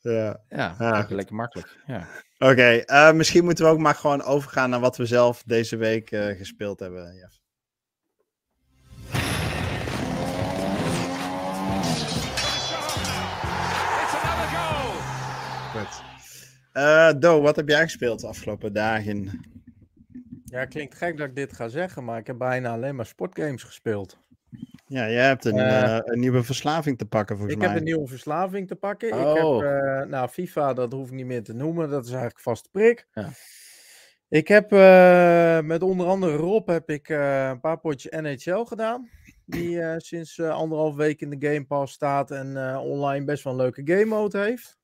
[0.00, 1.78] Ja, ja, ja lekker makkelijk.
[1.86, 2.08] Ja.
[2.38, 5.76] Oké, okay, uh, misschien moeten we ook maar gewoon overgaan naar wat we zelf deze
[5.76, 7.14] week uh, gespeeld hebben.
[7.14, 7.42] Jeff.
[16.74, 19.40] Uh, Do, wat heb jij gespeeld de afgelopen dagen?
[20.54, 23.62] Ja, klinkt gek dat ik dit ga zeggen, maar ik heb bijna alleen maar sportgames
[23.62, 24.18] gespeeld.
[24.86, 27.68] Ja, jij hebt een, uh, een nieuwe verslaving te pakken volgens ik mij.
[27.68, 29.12] Ik heb een nieuwe verslaving te pakken.
[29.12, 29.30] Oh.
[29.30, 31.90] Ik heb, uh, nou, FIFA, dat hoef ik niet meer te noemen.
[31.90, 33.06] Dat is eigenlijk vast prik.
[33.12, 33.28] Ja.
[34.28, 34.70] Ik heb
[35.64, 39.10] met onder andere Rob heb ik een paar potjes NHL gedaan.
[39.44, 43.82] Die sinds anderhalf week in de Game Pass staat en online best wel een leuke
[43.84, 44.78] game mode heeft.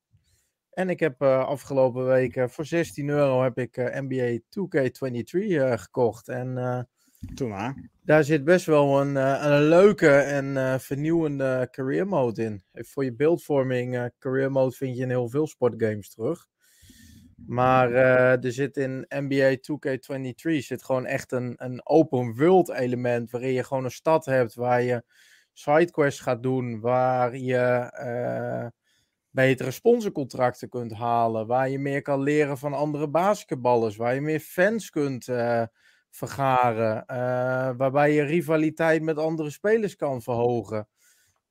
[0.70, 5.72] En ik heb uh, afgelopen week voor 16 euro heb ik uh, NBA 2K23 uh,
[5.72, 6.28] gekocht.
[6.28, 6.88] En
[7.34, 7.90] Toen maar.
[8.02, 9.16] daar zit best wel een,
[9.46, 12.62] een leuke en vernieuwende career mode in.
[12.72, 16.48] Voor je beeldvorming, career mode vind je in heel veel sportgames terug.
[17.46, 23.30] Maar er zit in NBA 2K23 zit gewoon echt een, een open world element.
[23.30, 25.04] Waarin je gewoon een stad hebt waar je
[25.52, 26.80] sidequests gaat doen.
[26.80, 27.90] Waar je
[29.30, 31.46] betere sponsorcontracten kunt halen.
[31.46, 33.96] Waar je meer kan leren van andere basketballers.
[33.96, 35.62] Waar je meer fans kunt uh,
[36.10, 37.04] vergaren.
[37.06, 40.88] Uh, waarbij je rivaliteit met andere spelers kan verhogen.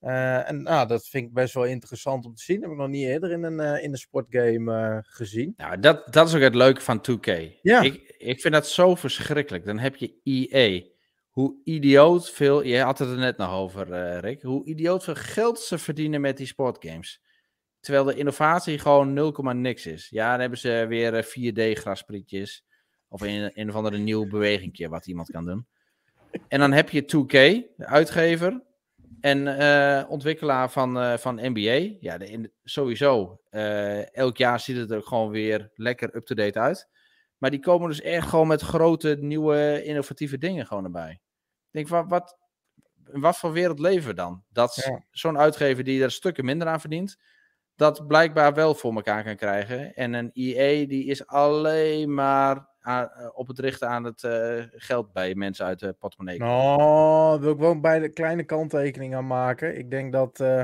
[0.01, 2.60] Uh, en nou, dat vind ik best wel interessant om te zien.
[2.60, 5.53] Dat heb ik nog niet eerder in een, in een sportgame gezien.
[5.57, 7.60] Nou, dat, dat is ook het leuke van 2K.
[7.61, 7.81] Ja.
[7.81, 9.65] Ik, ik vind dat zo verschrikkelijk.
[9.65, 10.81] Dan heb je EA.
[11.30, 12.64] Hoe idioot veel.
[12.64, 14.41] Je had het er net nog over, Rick.
[14.41, 17.22] Hoe idioot veel geld ze verdienen met die sportgames.
[17.80, 20.10] Terwijl de innovatie gewoon 0, niks is.
[20.10, 22.64] Ja, dan hebben ze weer 4D-grasprietjes.
[23.07, 25.68] Of een, een of andere nieuw bewegingje wat iemand kan doen.
[26.47, 27.31] En dan heb je 2K,
[27.76, 28.64] de uitgever.
[29.22, 31.95] En uh, ontwikkelaar van, uh, van NBA.
[31.99, 33.41] Ja, de, in, sowieso.
[33.51, 36.89] Uh, elk jaar ziet het er gewoon weer lekker up-to-date uit.
[37.38, 41.11] Maar die komen dus echt gewoon met grote, nieuwe, innovatieve dingen gewoon erbij.
[41.11, 42.38] Ik denk, wat, wat,
[43.03, 44.43] wat voor wereld leven we dan?
[44.49, 45.06] Dat ja.
[45.11, 47.18] zo'n uitgever die er stukken minder aan verdient,
[47.80, 49.95] dat blijkbaar wel voor elkaar kan krijgen.
[49.95, 55.14] En een EA die is alleen maar aan, op het richten aan het uh, geld
[55.14, 56.39] bij mensen uit de portemonnee.
[56.39, 59.77] Nou, wil ik wel bij de kleine kanttekening aan maken.
[59.77, 60.64] Ik denk dat uh,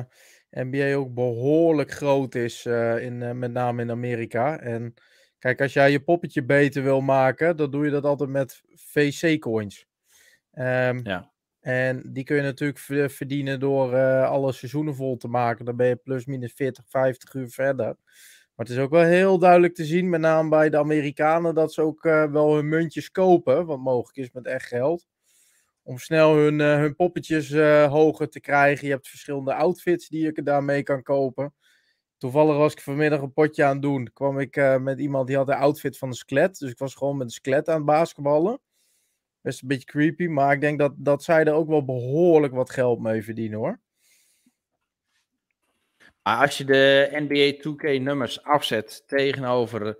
[0.49, 4.59] NBA ook behoorlijk groot is, uh, in, met name in Amerika.
[4.59, 4.93] En
[5.39, 9.87] kijk, als jij je poppetje beter wil maken, dan doe je dat altijd met VC-coins.
[10.53, 11.33] Um, ja.
[11.65, 12.79] En die kun je natuurlijk
[13.11, 15.65] verdienen door uh, alle seizoenen vol te maken.
[15.65, 17.85] Dan ben je plus minus 40, 50 uur verder.
[17.85, 21.73] Maar het is ook wel heel duidelijk te zien, met name bij de Amerikanen, dat
[21.73, 25.07] ze ook uh, wel hun muntjes kopen, wat mogelijk is met echt geld.
[25.83, 27.53] Om snel hun, hun poppetjes
[27.87, 28.87] hoger te krijgen.
[28.87, 31.53] Je hebt verschillende outfits die je daarmee kan kopen.
[32.17, 34.09] Toevallig was ik vanmiddag een potje aan het doen.
[34.13, 36.57] kwam ik met iemand die had de outfit van een skelet.
[36.57, 38.59] Dus ik was gewoon met een skelet aan het basketballen.
[39.45, 42.69] Best een beetje creepy, maar ik denk dat, dat zij er ook wel behoorlijk wat
[42.69, 43.79] geld mee verdienen hoor.
[46.23, 49.97] Maar als je de NBA 2K nummers afzet tegenover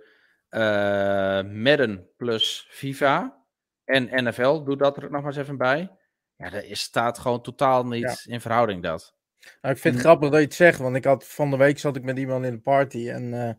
[0.50, 3.44] uh, Madden plus FIFA
[3.84, 5.90] en NFL, doe dat er nog maar eens even bij.
[6.36, 9.14] Ja, er is, staat gewoon totaal niet in verhouding dat.
[9.60, 11.78] Nou, ik vind het grappig dat je het zegt, want ik had van de week
[11.78, 13.50] zat ik met iemand in de party en uh,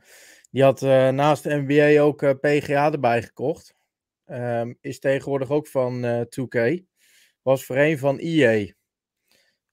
[0.52, 3.77] die had uh, naast de NBA ook PGA erbij gekocht.
[4.32, 6.84] Um, is tegenwoordig ook van uh, 2K.
[7.42, 8.74] Was voor een van EA.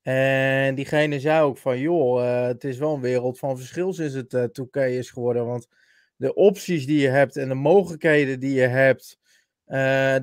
[0.03, 4.15] En diegene zei ook van, joh, uh, het is wel een wereld van verschil sinds
[4.15, 5.47] het uh, 2K is geworden.
[5.47, 5.69] Want
[6.17, 9.19] de opties die je hebt en de mogelijkheden die je hebt,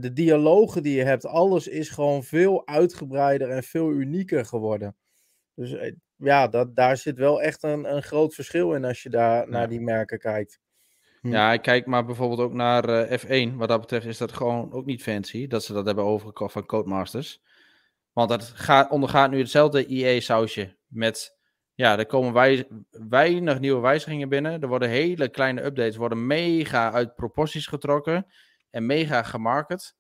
[0.01, 4.95] de dialogen die je hebt, alles is gewoon veel uitgebreider en veel unieker geworden.
[5.55, 9.09] Dus eh, ja, dat, daar zit wel echt een, een groot verschil in als je
[9.09, 9.51] daar ja.
[9.51, 10.59] naar die merken kijkt.
[11.22, 11.30] Hm.
[11.31, 13.56] Ja, ik kijk maar bijvoorbeeld ook naar uh, F1.
[13.56, 16.65] Wat dat betreft is dat gewoon ook niet fancy dat ze dat hebben overgekocht van
[16.65, 17.41] Codemasters.
[18.14, 20.76] Want dat gaat, ondergaat nu hetzelfde EA-sausje.
[20.88, 21.38] Met,
[21.73, 24.61] ja, er komen wij, weinig nieuwe wijzigingen binnen.
[24.61, 28.27] Er worden hele kleine updates, worden mega uit proporties getrokken.
[28.69, 29.95] En mega gemarket.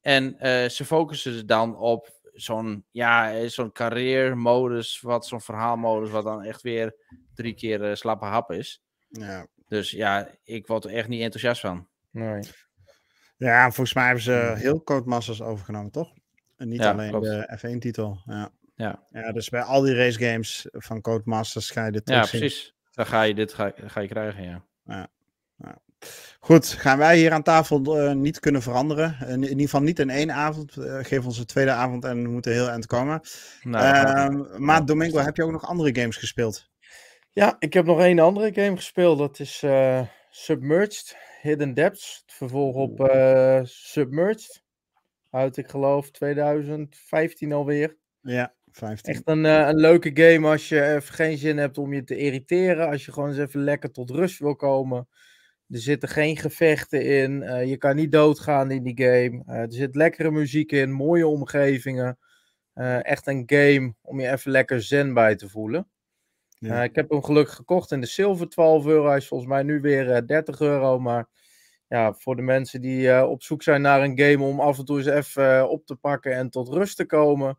[0.00, 6.42] En uh, ze focussen dan op zo'n, ja, zo'n carrière-modus, wat zo'n verhaalmodus, wat dan
[6.42, 6.96] echt weer
[7.34, 8.82] drie keer uh, slappe hap is.
[9.08, 9.46] Ja.
[9.74, 11.88] Dus ja, ik word er echt niet enthousiast van.
[12.10, 12.42] Nee.
[13.36, 16.12] Ja, volgens mij hebben ze heel Codemasters overgenomen, toch?
[16.56, 17.26] En niet ja, alleen klopt.
[17.26, 18.18] de F1-titel.
[18.26, 18.50] Ja.
[18.76, 19.02] Ja.
[19.10, 22.74] ja, dus bij al die race games van Codemasters ga je dit Ja, precies.
[22.90, 24.64] Dan ga je dit ga, ga je krijgen, ja.
[24.84, 25.08] ja.
[25.56, 25.78] ja.
[26.40, 29.16] Goed, gaan wij hier aan tafel uh, niet kunnen veranderen.
[29.20, 30.76] In, in, ieder geval niet in één avond.
[30.76, 33.20] Uh, geef ons een tweede avond en we moeten heel eind komen.
[33.62, 36.72] Nou, uh, maar Domingo, heb je ook nog andere games gespeeld?
[37.34, 39.18] Ja, ik heb nog één andere game gespeeld.
[39.18, 42.22] Dat is uh, Submerged Hidden Depths.
[42.26, 44.62] Het vervolg op uh, Submerged.
[45.30, 47.96] Uit, ik geloof, 2015 alweer.
[48.20, 49.12] Ja, 15.
[49.12, 52.16] Echt een, uh, een leuke game als je even geen zin hebt om je te
[52.16, 52.88] irriteren.
[52.88, 55.08] Als je gewoon eens even lekker tot rust wil komen.
[55.68, 57.42] Er zitten geen gevechten in.
[57.42, 59.42] Uh, je kan niet doodgaan in die game.
[59.46, 62.18] Uh, er zit lekkere muziek in, mooie omgevingen.
[63.02, 65.88] Echt een game om je even lekker zen bij te voelen.
[66.64, 66.82] Ja.
[66.82, 69.06] ik heb hem gelukkig gekocht in de zilver 12 euro.
[69.06, 70.98] Hij is volgens mij nu weer 30 euro.
[70.98, 71.28] Maar
[71.88, 74.98] ja, voor de mensen die op zoek zijn naar een game om af en toe
[74.98, 77.58] eens even op te pakken en tot rust te komen,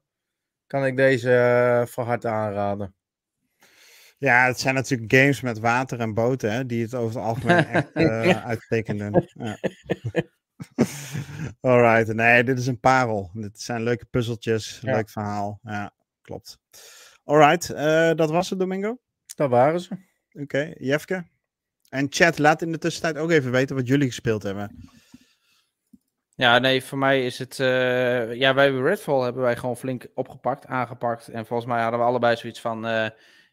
[0.67, 2.95] kan ik deze van harte aanraden.
[4.17, 7.65] Ja, het zijn natuurlijk games met water en boten, hè, die het over het algemeen
[7.75, 9.29] echt uh, uitstekend doen.
[9.33, 9.57] Ja.
[11.71, 13.31] Alright, nee, dit is een parel.
[13.33, 14.93] Dit zijn leuke puzzeltjes, ja.
[14.93, 15.59] leuk verhaal.
[15.63, 16.59] Ja, klopt.
[17.25, 18.97] Alright, uh, dat was het, Domingo?
[19.35, 19.93] Dat waren ze.
[19.93, 21.25] Oké, okay, Jefke?
[21.89, 24.89] En chat, laat in de tussentijd ook even weten wat jullie gespeeld hebben.
[26.35, 27.59] Ja, nee, voor mij is het.
[27.59, 31.27] Uh, ja, wij hebben Redfall hebben wij gewoon flink opgepakt, aangepakt.
[31.27, 32.85] En volgens mij hadden we allebei zoiets van.
[32.85, 33.07] Uh,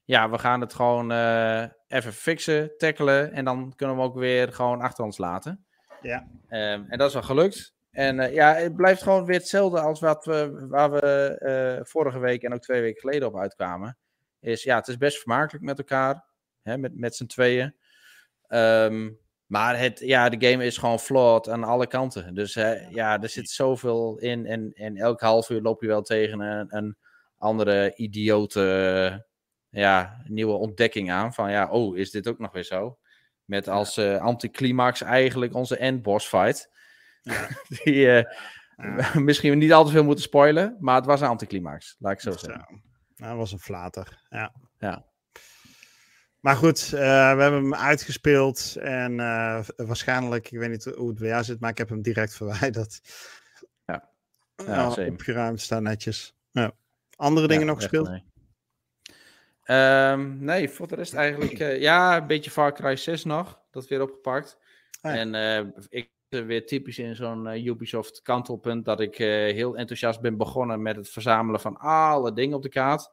[0.05, 3.33] ja, we gaan het gewoon uh, even fixen, tackelen.
[3.33, 5.65] En dan kunnen we hem ook weer gewoon achter ons laten.
[6.01, 6.27] Ja.
[6.49, 7.75] Um, en dat is wel gelukt.
[7.93, 11.39] En uh, ja, het blijft gewoon weer hetzelfde als wat we, waar we
[11.79, 13.97] uh, vorige week en ook twee weken geleden op uitkwamen.
[14.41, 16.25] Is ja, het is best vermakelijk met elkaar.
[16.63, 17.75] Hè, met, met z'n tweeën.
[18.49, 22.35] Um, maar het, ja, de game is gewoon flawed aan alle kanten.
[22.35, 24.47] Dus hè, ja, er zit zoveel in.
[24.47, 26.97] En, en elk half uur loop je wel tegen een, een
[27.39, 29.27] andere idiote
[29.69, 31.35] ja, nieuwe ontdekking aan.
[31.35, 32.99] Van ja, oh, is dit ook nog weer zo?
[33.45, 36.71] Met als uh, anticlimax eigenlijk onze endboss fight.
[37.23, 37.49] Ja.
[37.85, 38.25] Die, uh,
[39.15, 42.31] misschien niet al te veel moeten spoilen, maar het was een anticlimax, laat ik zo
[42.31, 42.67] zeggen.
[42.71, 42.81] Ja,
[43.17, 44.53] nou, dat was een flater, ja.
[44.79, 45.05] ja.
[46.41, 51.19] Maar goed, uh, we hebben hem uitgespeeld en uh, waarschijnlijk, ik weet niet hoe het
[51.19, 53.01] bij jou zit, maar ik heb hem direct verwijderd.
[53.85, 54.09] Ja,
[54.67, 56.35] ja opgeruimd, staan netjes.
[56.51, 56.73] Ja.
[57.17, 58.09] Andere dingen nog gespeeld?
[58.09, 58.25] Nee.
[60.11, 63.89] Um, nee, voor de rest eigenlijk, uh, ja, een beetje Far Cry 6 nog, dat
[63.89, 64.59] weer opgepakt.
[65.01, 70.83] Ah, en ik weer typisch in zo'n Ubisoft kantelpunt dat ik heel enthousiast ben begonnen
[70.83, 73.13] met het verzamelen van alle dingen op de kaart.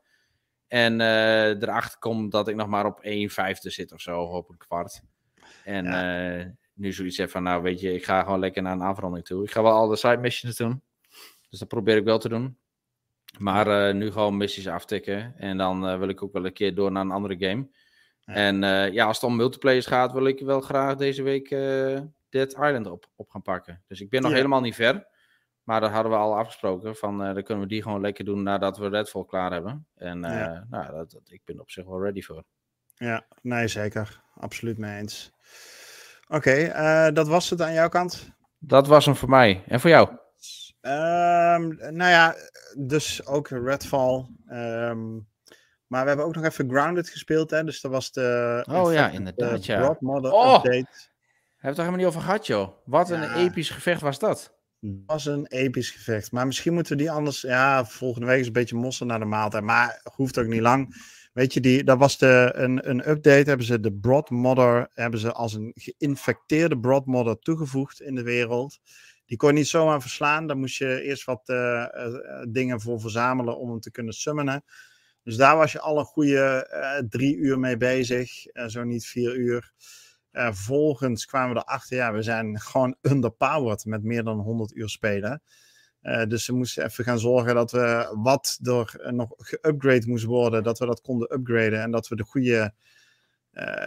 [0.67, 4.57] En erachter komt dat ik nog maar op 1 vijfde zit of zo, op een
[4.57, 5.01] kwart.
[5.63, 9.27] En nu zoiets heb van, nou weet je, ik ga gewoon lekker naar een aanverandering
[9.27, 9.43] toe.
[9.43, 10.81] Ik ga wel al de side missions doen.
[11.49, 12.57] Dus dat probeer ik wel te doen.
[13.37, 15.33] Maar uh, nu gewoon missies aftikken.
[15.37, 17.67] En dan wil ik ook wel een keer door naar een andere game.
[18.21, 18.33] Ja.
[18.33, 18.61] En
[18.93, 21.49] ja, als het om multiplayer gaat, wil ik wel graag deze week
[22.29, 23.83] Dead Island op, op gaan pakken.
[23.87, 25.07] Dus ik ben nog helemaal niet ver.
[25.63, 26.95] Maar dat hadden we al afgesproken.
[26.95, 29.87] Van, uh, dan kunnen we die gewoon lekker doen nadat we Redfall klaar hebben.
[29.95, 30.65] En uh, ja.
[30.69, 32.43] nou, dat, dat, ik ben op zich wel ready voor.
[32.95, 34.21] Ja, nee, zeker.
[34.35, 35.31] Absoluut mee eens.
[36.27, 38.31] Oké, okay, uh, dat was het aan jouw kant?
[38.57, 39.63] Dat was hem voor mij.
[39.67, 40.09] En voor jou?
[40.81, 42.35] Um, nou ja,
[42.77, 44.25] dus ook Redfall.
[44.51, 45.27] Um,
[45.87, 47.63] maar we hebben ook nog even Grounded gespeeld, hè?
[47.63, 48.65] Dus dat was de.
[48.71, 49.65] Oh ja, inderdaad.
[49.65, 49.97] De ja.
[49.99, 51.08] Oh, update.
[51.59, 52.85] Hebben we het er helemaal niet over gehad, joh?
[52.85, 53.35] Wat een ja.
[53.35, 54.57] episch gevecht was dat?
[55.05, 56.31] was een episch gevecht.
[56.31, 57.41] Maar misschien moeten we die anders.
[57.41, 59.63] Ja, volgende week is een beetje mossen naar de maaltijd.
[59.63, 60.95] Maar hoeft ook niet lang.
[61.33, 63.49] Weet je, die, dat was de, een, een update.
[63.49, 64.89] Hebben ze de Broadmother.
[64.93, 68.79] Hebben ze als een geïnfecteerde Broadmother toegevoegd in de wereld.
[69.25, 70.47] Die kon je niet zomaar verslaan.
[70.47, 74.63] Daar moest je eerst wat uh, uh, dingen voor verzamelen om hem te kunnen summonen.
[75.23, 78.31] Dus daar was je al een goede uh, drie uur mee bezig.
[78.67, 79.73] zo niet vier uur.
[80.31, 84.89] Uh, vervolgens kwamen we erachter, ja, we zijn gewoon underpowered met meer dan 100 uur
[84.89, 85.41] spelen.
[86.01, 90.25] Uh, dus we moesten even gaan zorgen dat we wat er uh, nog geupgrade moest
[90.25, 92.73] worden, dat we dat konden upgraden en dat we de goede,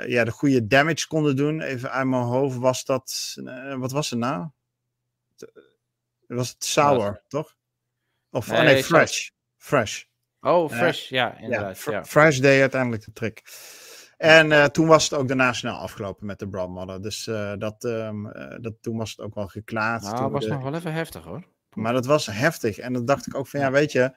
[0.07, 1.61] ja, de goede damage konden doen.
[1.61, 3.35] Even uit mijn hoofd was dat,
[3.77, 4.49] wat was het nou?
[6.27, 7.57] Was het sour, toch?
[8.31, 9.29] Of nee, oh nee fresh.
[9.57, 10.05] Fresh.
[10.41, 11.83] Oh, fresh, ja, inderdaad.
[11.85, 12.05] Ja, ja.
[12.05, 13.43] Fresh deed uiteindelijk de trick.
[14.23, 17.03] En uh, toen was het ook daarna snel afgelopen met de Broadmother.
[17.03, 20.03] Dus uh, dat, um, uh, dat, toen was het ook wel geklaard.
[20.03, 20.51] Nou, dat was de...
[20.51, 21.45] nog wel even heftig hoor.
[21.75, 22.79] Maar dat was heftig.
[22.79, 24.13] En dan dacht ik ook van ja, weet je.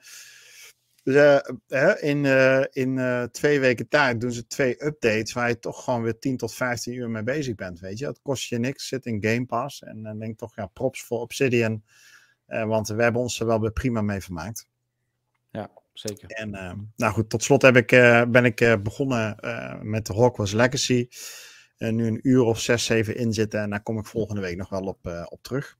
[2.00, 2.24] in
[2.70, 6.54] in twee weken tijd doen ze twee updates waar je toch gewoon weer 10 tot
[6.54, 7.80] 15 uur mee bezig bent.
[7.80, 8.88] Weet je, dat kost je niks.
[8.88, 9.82] Zit in Game Pass.
[9.82, 11.82] En dan denk ik toch, ja, props voor Obsidian.
[12.46, 14.68] want we hebben ons er wel weer prima mee vermaakt.
[15.50, 16.28] Ja zeker.
[16.28, 19.36] En uh, nou goed, tot slot heb ik, uh, ben ik uh, begonnen
[19.82, 21.08] met Hogwarts Legacy.
[21.78, 23.60] nu een uur of zes, zeven in zitten.
[23.60, 25.76] En daar kom ik volgende week nog wel op, op terug.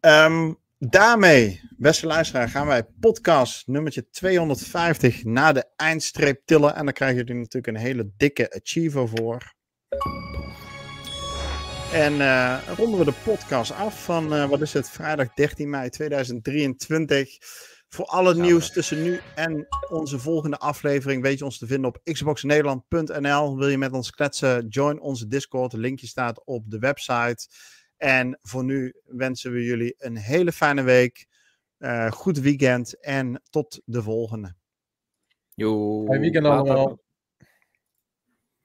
[0.00, 6.74] Um, daarmee, beste luisteraar, gaan wij podcast nummertje 250 naar de eindstreep tillen.
[6.74, 9.54] En dan krijgen jullie natuurlijk een hele dikke achiever voor.
[11.92, 12.12] En
[12.76, 17.38] ronden we de podcast af van, wat is het, vrijdag 13 mei 2023.
[17.88, 22.00] Voor alle nieuws tussen nu en onze volgende aflevering weet je ons te vinden op
[22.12, 23.56] xboxnederland.nl.
[23.56, 24.66] Wil je met ons kletsen?
[24.68, 25.70] Join onze Discord.
[25.70, 27.48] De linkje staat op de website.
[27.96, 31.26] En voor nu wensen we jullie een hele fijne week.
[31.78, 34.54] Uh, goed weekend en tot de volgende.
[35.54, 36.04] Jo.
[36.06, 36.98] Fijn weekend allemaal.